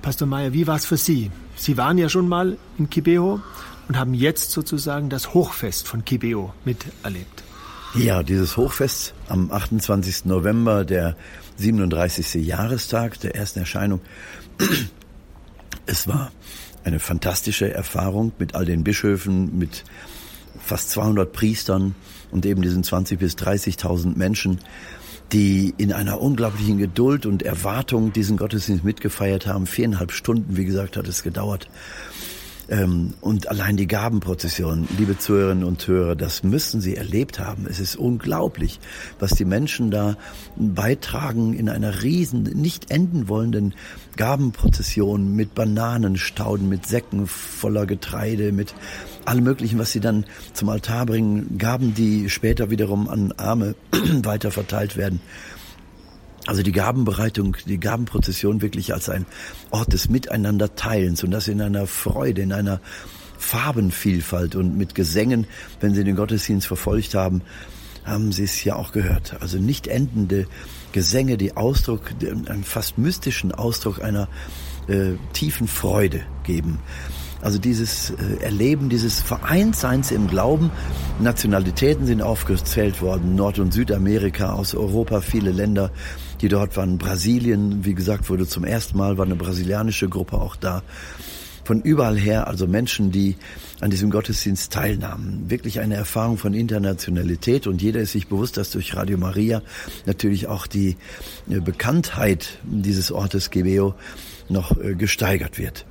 Pastor 0.00 0.26
Mayer, 0.26 0.52
wie 0.54 0.66
war 0.66 0.76
es 0.76 0.86
für 0.86 0.96
Sie? 0.96 1.30
Sie 1.56 1.76
waren 1.76 1.98
ja 1.98 2.08
schon 2.08 2.28
mal 2.28 2.56
in 2.78 2.88
Kibeo 2.88 3.40
und 3.88 3.98
haben 3.98 4.14
jetzt 4.14 4.52
sozusagen 4.52 5.10
das 5.10 5.34
Hochfest 5.34 5.88
von 5.88 6.04
Kibeo 6.04 6.54
miterlebt. 6.64 7.44
Ja, 7.94 8.22
dieses 8.22 8.56
Hochfest 8.56 9.14
am 9.28 9.50
28. 9.50 10.24
November, 10.26 10.84
der 10.84 11.16
37. 11.56 12.46
Jahrestag 12.46 13.20
der 13.20 13.34
ersten 13.34 13.60
Erscheinung. 13.60 14.00
Es 15.90 16.06
war 16.06 16.30
eine 16.88 16.98
fantastische 16.98 17.72
Erfahrung 17.72 18.32
mit 18.38 18.54
all 18.54 18.64
den 18.64 18.82
Bischöfen, 18.82 19.58
mit 19.58 19.84
fast 20.58 20.90
200 20.90 21.32
Priestern 21.32 21.94
und 22.30 22.44
eben 22.44 22.62
diesen 22.62 22.82
20 22.82 23.18
bis 23.18 23.34
30.000 23.36 24.16
Menschen, 24.16 24.58
die 25.32 25.74
in 25.76 25.92
einer 25.92 26.20
unglaublichen 26.20 26.78
Geduld 26.78 27.26
und 27.26 27.42
Erwartung 27.42 28.12
diesen 28.12 28.36
Gottesdienst 28.38 28.84
mitgefeiert 28.84 29.46
haben. 29.46 29.66
Viereinhalb 29.66 30.12
Stunden, 30.12 30.56
wie 30.56 30.64
gesagt, 30.64 30.96
hat 30.96 31.06
es 31.06 31.22
gedauert. 31.22 31.68
Ähm, 32.68 33.14
und 33.20 33.48
allein 33.48 33.76
die 33.76 33.86
Gabenprozession, 33.86 34.88
liebe 34.98 35.16
Zuhörerinnen 35.16 35.64
und 35.64 35.86
Hörer, 35.86 36.16
das 36.16 36.42
müssen 36.42 36.80
Sie 36.80 36.96
erlebt 36.96 37.38
haben. 37.38 37.66
Es 37.68 37.80
ist 37.80 37.96
unglaublich, 37.96 38.78
was 39.18 39.30
die 39.30 39.46
Menschen 39.46 39.90
da 39.90 40.16
beitragen 40.56 41.54
in 41.54 41.68
einer 41.68 42.02
riesen, 42.02 42.42
nicht 42.42 42.90
enden 42.90 43.28
wollenden 43.28 43.74
Gabenprozession 44.16 45.34
mit 45.34 45.54
Bananenstauden, 45.54 46.68
mit 46.68 46.86
Säcken 46.86 47.26
voller 47.26 47.86
Getreide, 47.86 48.52
mit 48.52 48.74
allem 49.24 49.44
Möglichen, 49.44 49.78
was 49.78 49.92
sie 49.92 50.00
dann 50.00 50.26
zum 50.52 50.68
Altar 50.68 51.06
bringen, 51.06 51.56
Gaben, 51.56 51.94
die 51.94 52.28
später 52.28 52.70
wiederum 52.70 53.08
an 53.08 53.32
Arme 53.32 53.74
weiter 54.22 54.50
verteilt 54.50 54.96
werden. 54.96 55.20
Also 56.48 56.62
die 56.62 56.72
Gabenbereitung, 56.72 57.58
die 57.66 57.78
Gabenprozession 57.78 58.62
wirklich 58.62 58.94
als 58.94 59.10
ein 59.10 59.26
Ort 59.70 59.92
des 59.92 60.08
Miteinanderteilens 60.08 61.22
und 61.22 61.30
das 61.30 61.46
in 61.46 61.60
einer 61.60 61.86
Freude, 61.86 62.40
in 62.40 62.54
einer 62.54 62.80
Farbenvielfalt 63.36 64.56
und 64.56 64.74
mit 64.74 64.94
Gesängen, 64.94 65.46
wenn 65.80 65.94
Sie 65.94 66.04
den 66.04 66.16
Gottesdienst 66.16 66.66
verfolgt 66.66 67.14
haben, 67.14 67.42
haben 68.02 68.32
Sie 68.32 68.44
es 68.44 68.64
ja 68.64 68.76
auch 68.76 68.92
gehört. 68.92 69.36
Also 69.42 69.58
nicht 69.58 69.88
endende 69.88 70.46
Gesänge, 70.92 71.36
die 71.36 71.54
Ausdruck, 71.54 72.12
einen 72.22 72.64
fast 72.64 72.96
mystischen 72.96 73.52
Ausdruck 73.52 74.02
einer 74.02 74.26
äh, 74.88 75.16
tiefen 75.34 75.68
Freude 75.68 76.22
geben. 76.44 76.78
Also 77.40 77.58
dieses 77.58 78.10
äh, 78.10 78.42
Erleben 78.42 78.88
dieses 78.88 79.20
Vereinsseins 79.20 80.10
im 80.10 80.26
Glauben. 80.26 80.70
Nationalitäten 81.20 82.06
sind 82.06 82.22
aufgezählt 82.22 83.00
worden, 83.00 83.34
Nord- 83.36 83.58
und 83.58 83.72
Südamerika, 83.72 84.52
aus 84.52 84.74
Europa, 84.74 85.20
viele 85.20 85.52
Länder, 85.52 85.90
die 86.40 86.48
dort 86.48 86.76
waren. 86.76 86.98
Brasilien, 86.98 87.84
wie 87.84 87.94
gesagt, 87.94 88.28
wurde 88.28 88.46
zum 88.46 88.64
ersten 88.64 88.98
Mal, 88.98 89.18
war 89.18 89.24
eine 89.26 89.36
brasilianische 89.36 90.08
Gruppe 90.08 90.40
auch 90.40 90.56
da. 90.56 90.82
Von 91.64 91.82
überall 91.82 92.16
her, 92.16 92.46
also 92.46 92.66
Menschen, 92.66 93.12
die 93.12 93.36
an 93.80 93.90
diesem 93.90 94.10
Gottesdienst 94.10 94.72
teilnahmen. 94.72 95.44
Wirklich 95.48 95.80
eine 95.80 95.94
Erfahrung 95.94 96.38
von 96.38 96.54
Internationalität 96.54 97.66
und 97.66 97.82
jeder 97.82 98.00
ist 98.00 98.12
sich 98.12 98.26
bewusst, 98.28 98.56
dass 98.56 98.70
durch 98.70 98.96
Radio 98.96 99.18
Maria 99.18 99.62
natürlich 100.06 100.48
auch 100.48 100.66
die 100.66 100.96
äh, 101.48 101.60
Bekanntheit 101.60 102.58
dieses 102.64 103.12
Ortes 103.12 103.50
Gebeo 103.50 103.94
noch 104.48 104.76
äh, 104.78 104.94
gesteigert 104.94 105.58
wird. 105.58 105.84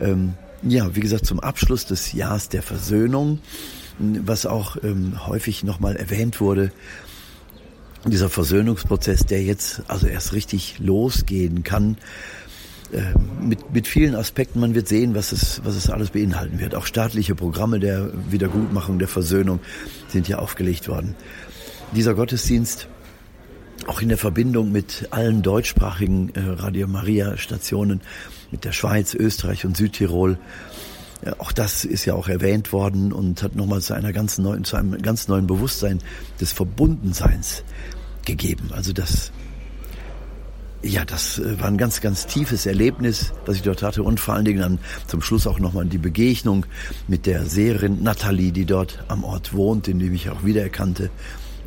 Ähm, 0.00 0.34
ja, 0.62 0.94
wie 0.94 1.00
gesagt, 1.00 1.26
zum 1.26 1.40
Abschluss 1.40 1.86
des 1.86 2.12
Jahres 2.12 2.48
der 2.48 2.62
Versöhnung, 2.62 3.40
was 3.98 4.46
auch 4.46 4.76
ähm, 4.82 5.26
häufig 5.26 5.64
nochmal 5.64 5.96
erwähnt 5.96 6.40
wurde, 6.40 6.72
dieser 8.06 8.30
Versöhnungsprozess, 8.30 9.26
der 9.26 9.42
jetzt 9.42 9.82
also 9.88 10.06
erst 10.06 10.32
richtig 10.32 10.78
losgehen 10.78 11.62
kann, 11.64 11.98
äh, 12.92 13.02
mit, 13.42 13.72
mit 13.72 13.86
vielen 13.86 14.14
Aspekten. 14.14 14.60
Man 14.60 14.74
wird 14.74 14.88
sehen, 14.88 15.14
was 15.14 15.32
es, 15.32 15.60
was 15.64 15.76
es 15.76 15.90
alles 15.90 16.10
beinhalten 16.10 16.58
wird. 16.60 16.74
Auch 16.74 16.86
staatliche 16.86 17.34
Programme 17.34 17.78
der 17.78 18.10
Wiedergutmachung, 18.30 18.98
der 18.98 19.08
Versöhnung 19.08 19.60
sind 20.08 20.26
hier 20.26 20.40
aufgelegt 20.40 20.88
worden. 20.88 21.14
Dieser 21.94 22.14
Gottesdienst, 22.14 22.88
auch 23.86 24.00
in 24.00 24.08
der 24.08 24.18
Verbindung 24.18 24.72
mit 24.72 25.08
allen 25.10 25.42
deutschsprachigen 25.42 26.30
äh, 26.34 26.40
Radio 26.40 26.86
Maria 26.86 27.36
Stationen, 27.36 28.00
mit 28.50 28.64
der 28.64 28.72
Schweiz, 28.72 29.14
Österreich 29.14 29.64
und 29.64 29.76
Südtirol, 29.76 30.38
auch 31.38 31.52
das 31.52 31.84
ist 31.84 32.06
ja 32.06 32.14
auch 32.14 32.28
erwähnt 32.28 32.72
worden 32.72 33.12
und 33.12 33.42
hat 33.42 33.54
nochmal 33.54 33.82
zu 33.82 33.94
einer 33.94 34.12
ganz 34.12 34.38
neuen, 34.38 34.64
zu 34.64 34.76
einem 34.76 35.00
ganz 35.02 35.28
neuen 35.28 35.46
Bewusstsein 35.46 35.98
des 36.40 36.52
Verbundenseins 36.52 37.62
gegeben. 38.24 38.70
Also 38.72 38.92
das 38.92 39.32
ja, 40.82 41.04
das 41.04 41.38
äh, 41.38 41.60
war 41.60 41.66
ein 41.66 41.76
ganz, 41.76 42.00
ganz 42.00 42.26
tiefes 42.26 42.64
Erlebnis, 42.64 43.34
was 43.44 43.56
ich 43.56 43.62
dort 43.62 43.82
hatte 43.82 44.02
und 44.02 44.18
vor 44.18 44.32
allen 44.32 44.46
Dingen 44.46 44.60
dann 44.60 44.78
zum 45.06 45.20
Schluss 45.20 45.46
auch 45.46 45.58
nochmal 45.58 45.84
die 45.84 45.98
Begegnung 45.98 46.64
mit 47.06 47.26
der 47.26 47.44
Seherin 47.44 48.02
Nathalie, 48.02 48.50
die 48.50 48.64
dort 48.64 49.04
am 49.08 49.24
Ort 49.24 49.52
wohnt, 49.52 49.88
in 49.88 49.98
dem 49.98 50.14
ich 50.14 50.30
auch 50.30 50.42
wiedererkannte. 50.42 51.10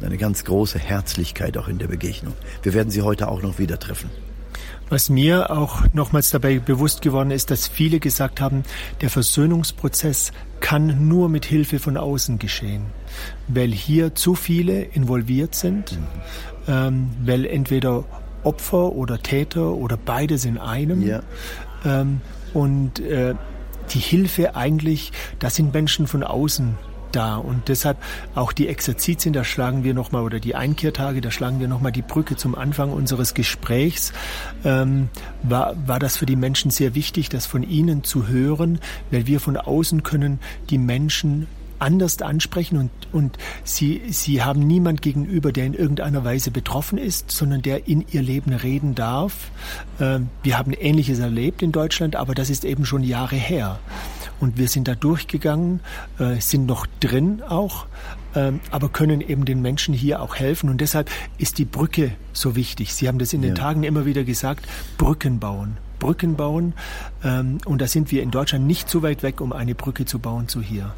Eine 0.01 0.17
ganz 0.17 0.43
große 0.43 0.79
Herzlichkeit 0.79 1.57
auch 1.57 1.67
in 1.67 1.77
der 1.77 1.87
Begegnung. 1.87 2.33
Wir 2.63 2.73
werden 2.73 2.89
sie 2.89 3.03
heute 3.03 3.29
auch 3.29 3.41
noch 3.41 3.59
wieder 3.59 3.79
treffen. 3.79 4.09
Was 4.89 5.09
mir 5.09 5.49
auch 5.51 5.83
nochmals 5.93 6.29
dabei 6.29 6.59
bewusst 6.59 7.01
geworden 7.01 7.31
ist, 7.31 7.51
dass 7.51 7.67
viele 7.67 7.99
gesagt 7.99 8.41
haben, 8.41 8.63
der 9.01 9.09
Versöhnungsprozess 9.09 10.31
kann 10.59 11.07
nur 11.07 11.29
mit 11.29 11.45
Hilfe 11.45 11.79
von 11.79 11.97
außen 11.97 12.39
geschehen, 12.39 12.85
weil 13.47 13.71
hier 13.71 14.15
zu 14.15 14.35
viele 14.35 14.81
involviert 14.81 15.55
sind, 15.55 15.93
mhm. 15.93 16.07
ähm, 16.67 17.09
weil 17.25 17.45
entweder 17.45 18.05
Opfer 18.43 18.93
oder 18.93 19.21
Täter 19.21 19.71
oder 19.73 19.97
beides 19.97 20.45
in 20.45 20.57
einem. 20.57 21.01
Ja. 21.01 21.21
Ähm, 21.85 22.21
und 22.53 22.99
äh, 22.99 23.35
die 23.91 23.99
Hilfe 23.99 24.55
eigentlich, 24.55 25.11
das 25.39 25.55
sind 25.55 25.73
Menschen 25.73 26.07
von 26.07 26.23
außen 26.23 26.77
da. 27.15 27.37
Und 27.37 27.67
deshalb 27.67 27.97
auch 28.35 28.51
die 28.51 28.67
Exerzitien, 28.67 29.33
da 29.33 29.43
schlagen 29.43 29.83
wir 29.83 29.93
nochmal, 29.93 30.23
oder 30.23 30.39
die 30.39 30.55
Einkehrtage, 30.55 31.21
da 31.21 31.31
schlagen 31.31 31.59
wir 31.59 31.67
nochmal 31.67 31.91
die 31.91 32.01
Brücke 32.01 32.35
zum 32.35 32.55
Anfang 32.55 32.91
unseres 32.91 33.33
Gesprächs. 33.33 34.13
Ähm, 34.63 35.09
war, 35.43 35.75
war 35.87 35.99
das 35.99 36.17
für 36.17 36.25
die 36.25 36.35
Menschen 36.35 36.71
sehr 36.71 36.95
wichtig, 36.95 37.29
das 37.29 37.45
von 37.45 37.63
ihnen 37.63 38.03
zu 38.03 38.27
hören, 38.27 38.79
weil 39.11 39.27
wir 39.27 39.39
von 39.39 39.57
außen 39.57 40.03
können 40.03 40.39
die 40.69 40.77
Menschen 40.77 41.47
anders 41.83 42.21
ansprechen 42.21 42.77
und, 42.77 42.91
und 43.11 43.37
sie, 43.63 44.01
sie 44.09 44.41
haben 44.41 44.65
niemand 44.65 45.01
gegenüber, 45.01 45.51
der 45.51 45.65
in 45.65 45.73
irgendeiner 45.73 46.23
Weise 46.23 46.49
betroffen 46.49 46.97
ist, 46.97 47.29
sondern 47.29 47.61
der 47.61 47.87
in 47.87 48.05
ihr 48.11 48.21
Leben 48.21 48.53
reden 48.53 48.95
darf. 48.95 49.51
Ähm, 49.99 50.29
wir 50.41 50.57
haben 50.57 50.73
Ähnliches 50.73 51.19
erlebt 51.19 51.61
in 51.61 51.71
Deutschland, 51.71 52.15
aber 52.15 52.33
das 52.35 52.49
ist 52.49 52.63
eben 52.63 52.85
schon 52.85 53.03
Jahre 53.03 53.35
her. 53.35 53.79
Und 54.39 54.57
wir 54.57 54.67
sind 54.67 54.87
da 54.87 54.95
durchgegangen, 54.95 55.79
äh, 56.19 56.39
sind 56.39 56.65
noch 56.65 56.85
drin 56.99 57.41
auch, 57.47 57.85
ähm, 58.35 58.59
aber 58.71 58.89
können 58.89 59.21
eben 59.21 59.45
den 59.45 59.61
Menschen 59.61 59.93
hier 59.93 60.21
auch 60.21 60.35
helfen. 60.35 60.69
Und 60.69 60.81
deshalb 60.81 61.09
ist 61.37 61.57
die 61.57 61.65
Brücke 61.65 62.11
so 62.33 62.55
wichtig. 62.55 62.93
Sie 62.93 63.07
haben 63.07 63.19
das 63.19 63.33
in 63.33 63.41
den 63.41 63.55
Tagen 63.55 63.83
immer 63.83 64.05
wieder 64.05 64.23
gesagt, 64.23 64.65
Brücken 64.97 65.39
bauen. 65.39 65.77
Brücken 65.99 66.35
bauen. 66.35 66.73
Ähm, 67.23 67.59
und 67.65 67.81
da 67.81 67.87
sind 67.87 68.11
wir 68.11 68.23
in 68.23 68.31
Deutschland 68.31 68.67
nicht 68.67 68.89
so 68.89 69.01
weit 69.01 69.23
weg, 69.23 69.39
um 69.39 69.53
eine 69.53 69.75
Brücke 69.75 70.05
zu 70.05 70.19
bauen 70.19 70.47
zu 70.47 70.61
hier. 70.61 70.93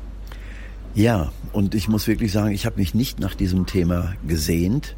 Ja, 0.96 1.32
und 1.52 1.76
ich 1.76 1.90
muss 1.90 2.08
wirklich 2.08 2.32
sagen, 2.32 2.54
ich 2.54 2.66
habe 2.66 2.78
mich 2.80 2.96
nicht 2.96 3.20
nach 3.20 3.36
diesem 3.36 3.66
Thema 3.66 4.14
gesehnt, 4.26 4.96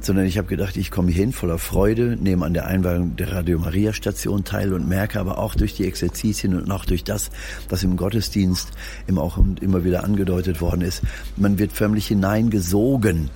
sondern 0.00 0.26
ich 0.26 0.38
habe 0.38 0.48
gedacht, 0.48 0.76
ich 0.76 0.90
komme 0.90 1.10
hin 1.10 1.32
voller 1.32 1.58
Freude, 1.58 2.16
nehme 2.20 2.44
an 2.44 2.54
der 2.54 2.66
Einweihung 2.66 3.16
der 3.16 3.32
Radio 3.32 3.58
Maria 3.58 3.92
Station 3.92 4.44
teil 4.44 4.72
und 4.72 4.88
merke 4.88 5.20
aber 5.20 5.38
auch 5.38 5.54
durch 5.54 5.74
die 5.74 5.86
Exerzitien 5.86 6.54
und 6.54 6.70
auch 6.70 6.84
durch 6.84 7.04
das, 7.04 7.30
was 7.68 7.82
im 7.82 7.96
Gottesdienst 7.96 8.70
immer 9.06 9.22
auch 9.22 9.38
immer 9.60 9.84
wieder 9.84 10.04
angedeutet 10.04 10.60
worden 10.60 10.82
ist, 10.82 11.02
man 11.36 11.58
wird 11.58 11.72
förmlich 11.72 12.06
hineingesogen 12.06 13.30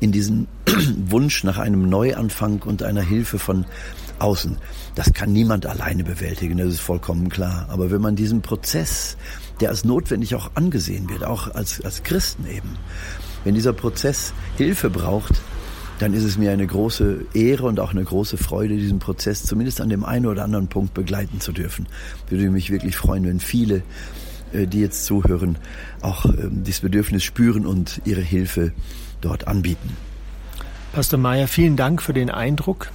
in 0.00 0.12
diesen 0.12 0.48
Wunsch 1.06 1.44
nach 1.44 1.58
einem 1.58 1.88
Neuanfang 1.88 2.62
und 2.62 2.82
einer 2.82 3.02
Hilfe 3.02 3.38
von 3.38 3.64
außen. 4.18 4.56
Das 4.94 5.12
kann 5.12 5.32
niemand 5.32 5.66
alleine 5.66 6.04
bewältigen, 6.04 6.58
das 6.58 6.68
ist 6.68 6.80
vollkommen 6.80 7.28
klar. 7.28 7.66
Aber 7.70 7.90
wenn 7.90 8.00
man 8.00 8.16
diesen 8.16 8.42
Prozess 8.42 9.16
der 9.62 9.70
als 9.70 9.84
notwendig 9.84 10.34
auch 10.34 10.50
angesehen 10.54 11.08
wird, 11.08 11.24
auch 11.24 11.54
als, 11.54 11.80
als 11.84 12.02
Christen 12.02 12.46
eben. 12.46 12.76
Wenn 13.44 13.54
dieser 13.54 13.72
Prozess 13.72 14.32
Hilfe 14.56 14.90
braucht, 14.90 15.40
dann 15.98 16.14
ist 16.14 16.24
es 16.24 16.36
mir 16.36 16.50
eine 16.52 16.66
große 16.66 17.26
Ehre 17.34 17.66
und 17.66 17.78
auch 17.80 17.92
eine 17.92 18.02
große 18.02 18.36
Freude, 18.36 18.76
diesen 18.76 18.98
Prozess 18.98 19.44
zumindest 19.44 19.80
an 19.80 19.88
dem 19.88 20.04
einen 20.04 20.26
oder 20.26 20.44
anderen 20.44 20.68
Punkt 20.68 20.94
begleiten 20.94 21.40
zu 21.40 21.52
dürfen. 21.52 21.86
Würde 22.28 22.50
mich 22.50 22.70
wirklich 22.70 22.96
freuen, 22.96 23.24
wenn 23.24 23.40
viele, 23.40 23.82
äh, 24.52 24.66
die 24.66 24.80
jetzt 24.80 25.04
zuhören, 25.04 25.58
auch 26.00 26.24
ähm, 26.24 26.64
dieses 26.64 26.80
Bedürfnis 26.80 27.22
spüren 27.24 27.66
und 27.66 28.00
ihre 28.04 28.20
Hilfe 28.20 28.72
dort 29.20 29.46
anbieten. 29.46 29.96
Pastor 30.92 31.18
Mayer, 31.18 31.48
vielen 31.48 31.76
Dank 31.76 32.02
für 32.02 32.12
den 32.12 32.30
Eindruck. 32.30 32.90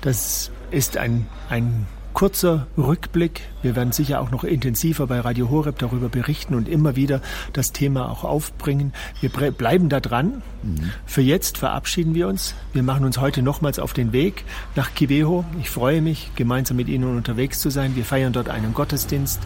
Das 0.00 0.50
ist 0.70 0.96
ein, 0.96 1.26
ein 1.48 1.86
kurzer 2.14 2.66
Rückblick. 2.76 3.42
Wir 3.62 3.76
werden 3.76 3.92
sicher 3.92 4.20
auch 4.20 4.30
noch 4.30 4.44
intensiver 4.44 5.06
bei 5.06 5.20
Radio 5.20 5.50
Horeb 5.50 5.78
darüber 5.78 6.08
berichten 6.08 6.54
und 6.54 6.68
immer 6.68 6.96
wieder 6.96 7.20
das 7.52 7.72
Thema 7.72 8.10
auch 8.10 8.24
aufbringen. 8.24 8.92
Wir 9.20 9.30
bleiben 9.30 9.88
da 9.88 10.00
dran. 10.00 10.42
Mhm. 10.62 10.90
Für 11.06 11.22
jetzt 11.22 11.58
verabschieden 11.58 12.14
wir 12.14 12.28
uns. 12.28 12.54
Wir 12.72 12.82
machen 12.82 13.04
uns 13.04 13.18
heute 13.18 13.42
nochmals 13.42 13.78
auf 13.78 13.92
den 13.92 14.12
Weg 14.12 14.44
nach 14.76 14.94
Kibeho. 14.94 15.44
Ich 15.60 15.70
freue 15.70 16.02
mich, 16.02 16.30
gemeinsam 16.34 16.76
mit 16.76 16.88
Ihnen 16.88 17.16
unterwegs 17.16 17.60
zu 17.60 17.70
sein. 17.70 17.96
Wir 17.96 18.04
feiern 18.04 18.32
dort 18.32 18.48
einen 18.48 18.74
Gottesdienst. 18.74 19.40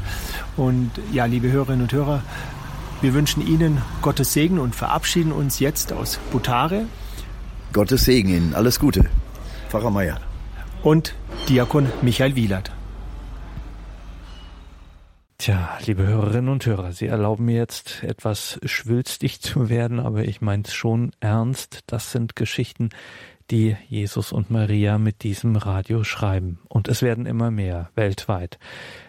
Und 0.56 0.90
ja, 1.12 1.26
liebe 1.26 1.50
Hörerinnen 1.50 1.82
und 1.82 1.92
Hörer, 1.92 2.22
wir 3.00 3.14
wünschen 3.14 3.46
Ihnen 3.46 3.82
Gottes 4.02 4.32
Segen 4.32 4.58
und 4.58 4.74
verabschieden 4.74 5.32
uns 5.32 5.58
jetzt 5.58 5.92
aus 5.92 6.18
Butare. 6.32 6.86
Gottes 7.72 8.04
Segen 8.04 8.30
Ihnen. 8.30 8.54
Alles 8.54 8.80
Gute. 8.80 9.04
Pfarrer 9.68 9.90
Meier 9.90 10.20
und 10.84 11.14
Diakon 11.48 11.92
Michael 12.00 12.36
Wielert. 12.36 12.72
Tja, 15.36 15.76
liebe 15.84 16.06
Hörerinnen 16.06 16.48
und 16.48 16.64
Hörer, 16.64 16.92
Sie 16.92 17.06
erlauben 17.06 17.44
mir 17.44 17.56
jetzt 17.56 18.02
etwas 18.02 18.58
schwülstig 18.64 19.42
zu 19.42 19.68
werden, 19.68 20.00
aber 20.00 20.24
ich 20.24 20.40
meine 20.40 20.62
es 20.62 20.72
schon 20.72 21.10
ernst. 21.20 21.80
Das 21.86 22.12
sind 22.12 22.34
Geschichten, 22.34 22.88
die 23.50 23.76
Jesus 23.90 24.32
und 24.32 24.50
Maria 24.50 24.96
mit 24.96 25.22
diesem 25.22 25.56
Radio 25.56 26.02
schreiben. 26.02 26.60
Und 26.68 26.88
es 26.88 27.02
werden 27.02 27.26
immer 27.26 27.50
mehr 27.50 27.90
weltweit. 27.94 28.58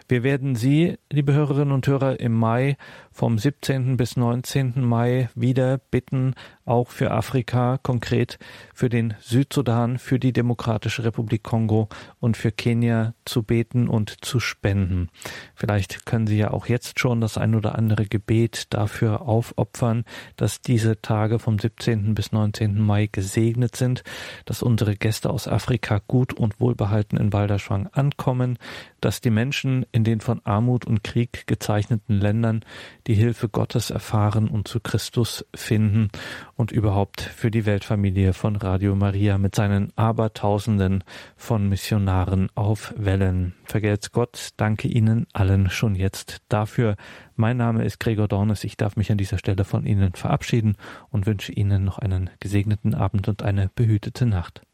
Wir 0.06 0.22
werden 0.22 0.56
Sie, 0.56 0.98
liebe 1.10 1.32
Hörerinnen 1.32 1.72
und 1.72 1.86
Hörer, 1.86 2.20
im 2.20 2.34
Mai 2.34 2.76
vom 3.16 3.38
17. 3.38 3.96
bis 3.96 4.18
19. 4.18 4.84
Mai 4.84 5.30
wieder 5.34 5.78
bitten, 5.78 6.34
auch 6.66 6.90
für 6.90 7.12
Afrika, 7.12 7.78
konkret 7.82 8.38
für 8.74 8.90
den 8.90 9.14
Südsudan, 9.20 9.98
für 9.98 10.18
die 10.18 10.34
Demokratische 10.34 11.02
Republik 11.02 11.42
Kongo 11.42 11.88
und 12.20 12.36
für 12.36 12.52
Kenia 12.52 13.14
zu 13.24 13.42
beten 13.42 13.88
und 13.88 14.22
zu 14.22 14.38
spenden. 14.38 15.08
Vielleicht 15.54 16.04
können 16.04 16.26
Sie 16.26 16.36
ja 16.36 16.50
auch 16.50 16.66
jetzt 16.66 17.00
schon 17.00 17.22
das 17.22 17.38
ein 17.38 17.54
oder 17.54 17.76
andere 17.76 18.04
Gebet 18.04 18.74
dafür 18.74 19.22
aufopfern, 19.22 20.04
dass 20.36 20.60
diese 20.60 21.00
Tage 21.00 21.38
vom 21.38 21.58
17. 21.58 22.14
bis 22.14 22.32
19. 22.32 22.78
Mai 22.78 23.08
gesegnet 23.10 23.76
sind, 23.76 24.04
dass 24.44 24.62
unsere 24.62 24.94
Gäste 24.94 25.30
aus 25.30 25.48
Afrika 25.48 26.02
gut 26.06 26.34
und 26.34 26.60
wohlbehalten 26.60 27.16
in 27.16 27.30
Balderschwang 27.30 27.86
ankommen, 27.92 28.58
dass 29.00 29.22
die 29.22 29.30
Menschen 29.30 29.86
in 29.92 30.04
den 30.04 30.20
von 30.20 30.44
Armut 30.44 30.84
und 30.84 31.02
Krieg 31.02 31.46
gezeichneten 31.46 32.20
Ländern 32.20 32.62
die 33.06 33.14
Hilfe 33.14 33.48
Gottes 33.48 33.90
erfahren 33.90 34.48
und 34.48 34.66
zu 34.66 34.80
Christus 34.80 35.46
finden 35.54 36.10
und 36.54 36.72
überhaupt 36.72 37.20
für 37.20 37.50
die 37.50 37.66
Weltfamilie 37.66 38.32
von 38.32 38.56
Radio 38.56 38.96
Maria 38.96 39.38
mit 39.38 39.54
seinen 39.54 39.96
Abertausenden 39.96 41.04
von 41.36 41.68
Missionaren 41.68 42.48
auf 42.54 42.92
Wellen. 42.96 43.54
Vergelt's 43.64 44.10
Gott, 44.10 44.50
danke 44.56 44.88
Ihnen 44.88 45.26
allen 45.32 45.70
schon 45.70 45.94
jetzt 45.94 46.38
dafür. 46.48 46.96
Mein 47.36 47.56
Name 47.56 47.84
ist 47.84 48.00
Gregor 48.00 48.28
Dornes. 48.28 48.64
Ich 48.64 48.76
darf 48.76 48.96
mich 48.96 49.12
an 49.12 49.18
dieser 49.18 49.38
Stelle 49.38 49.64
von 49.64 49.86
Ihnen 49.86 50.14
verabschieden 50.14 50.76
und 51.10 51.26
wünsche 51.26 51.52
Ihnen 51.52 51.84
noch 51.84 51.98
einen 51.98 52.30
gesegneten 52.40 52.94
Abend 52.94 53.28
und 53.28 53.42
eine 53.42 53.70
behütete 53.74 54.26
Nacht. 54.26 54.65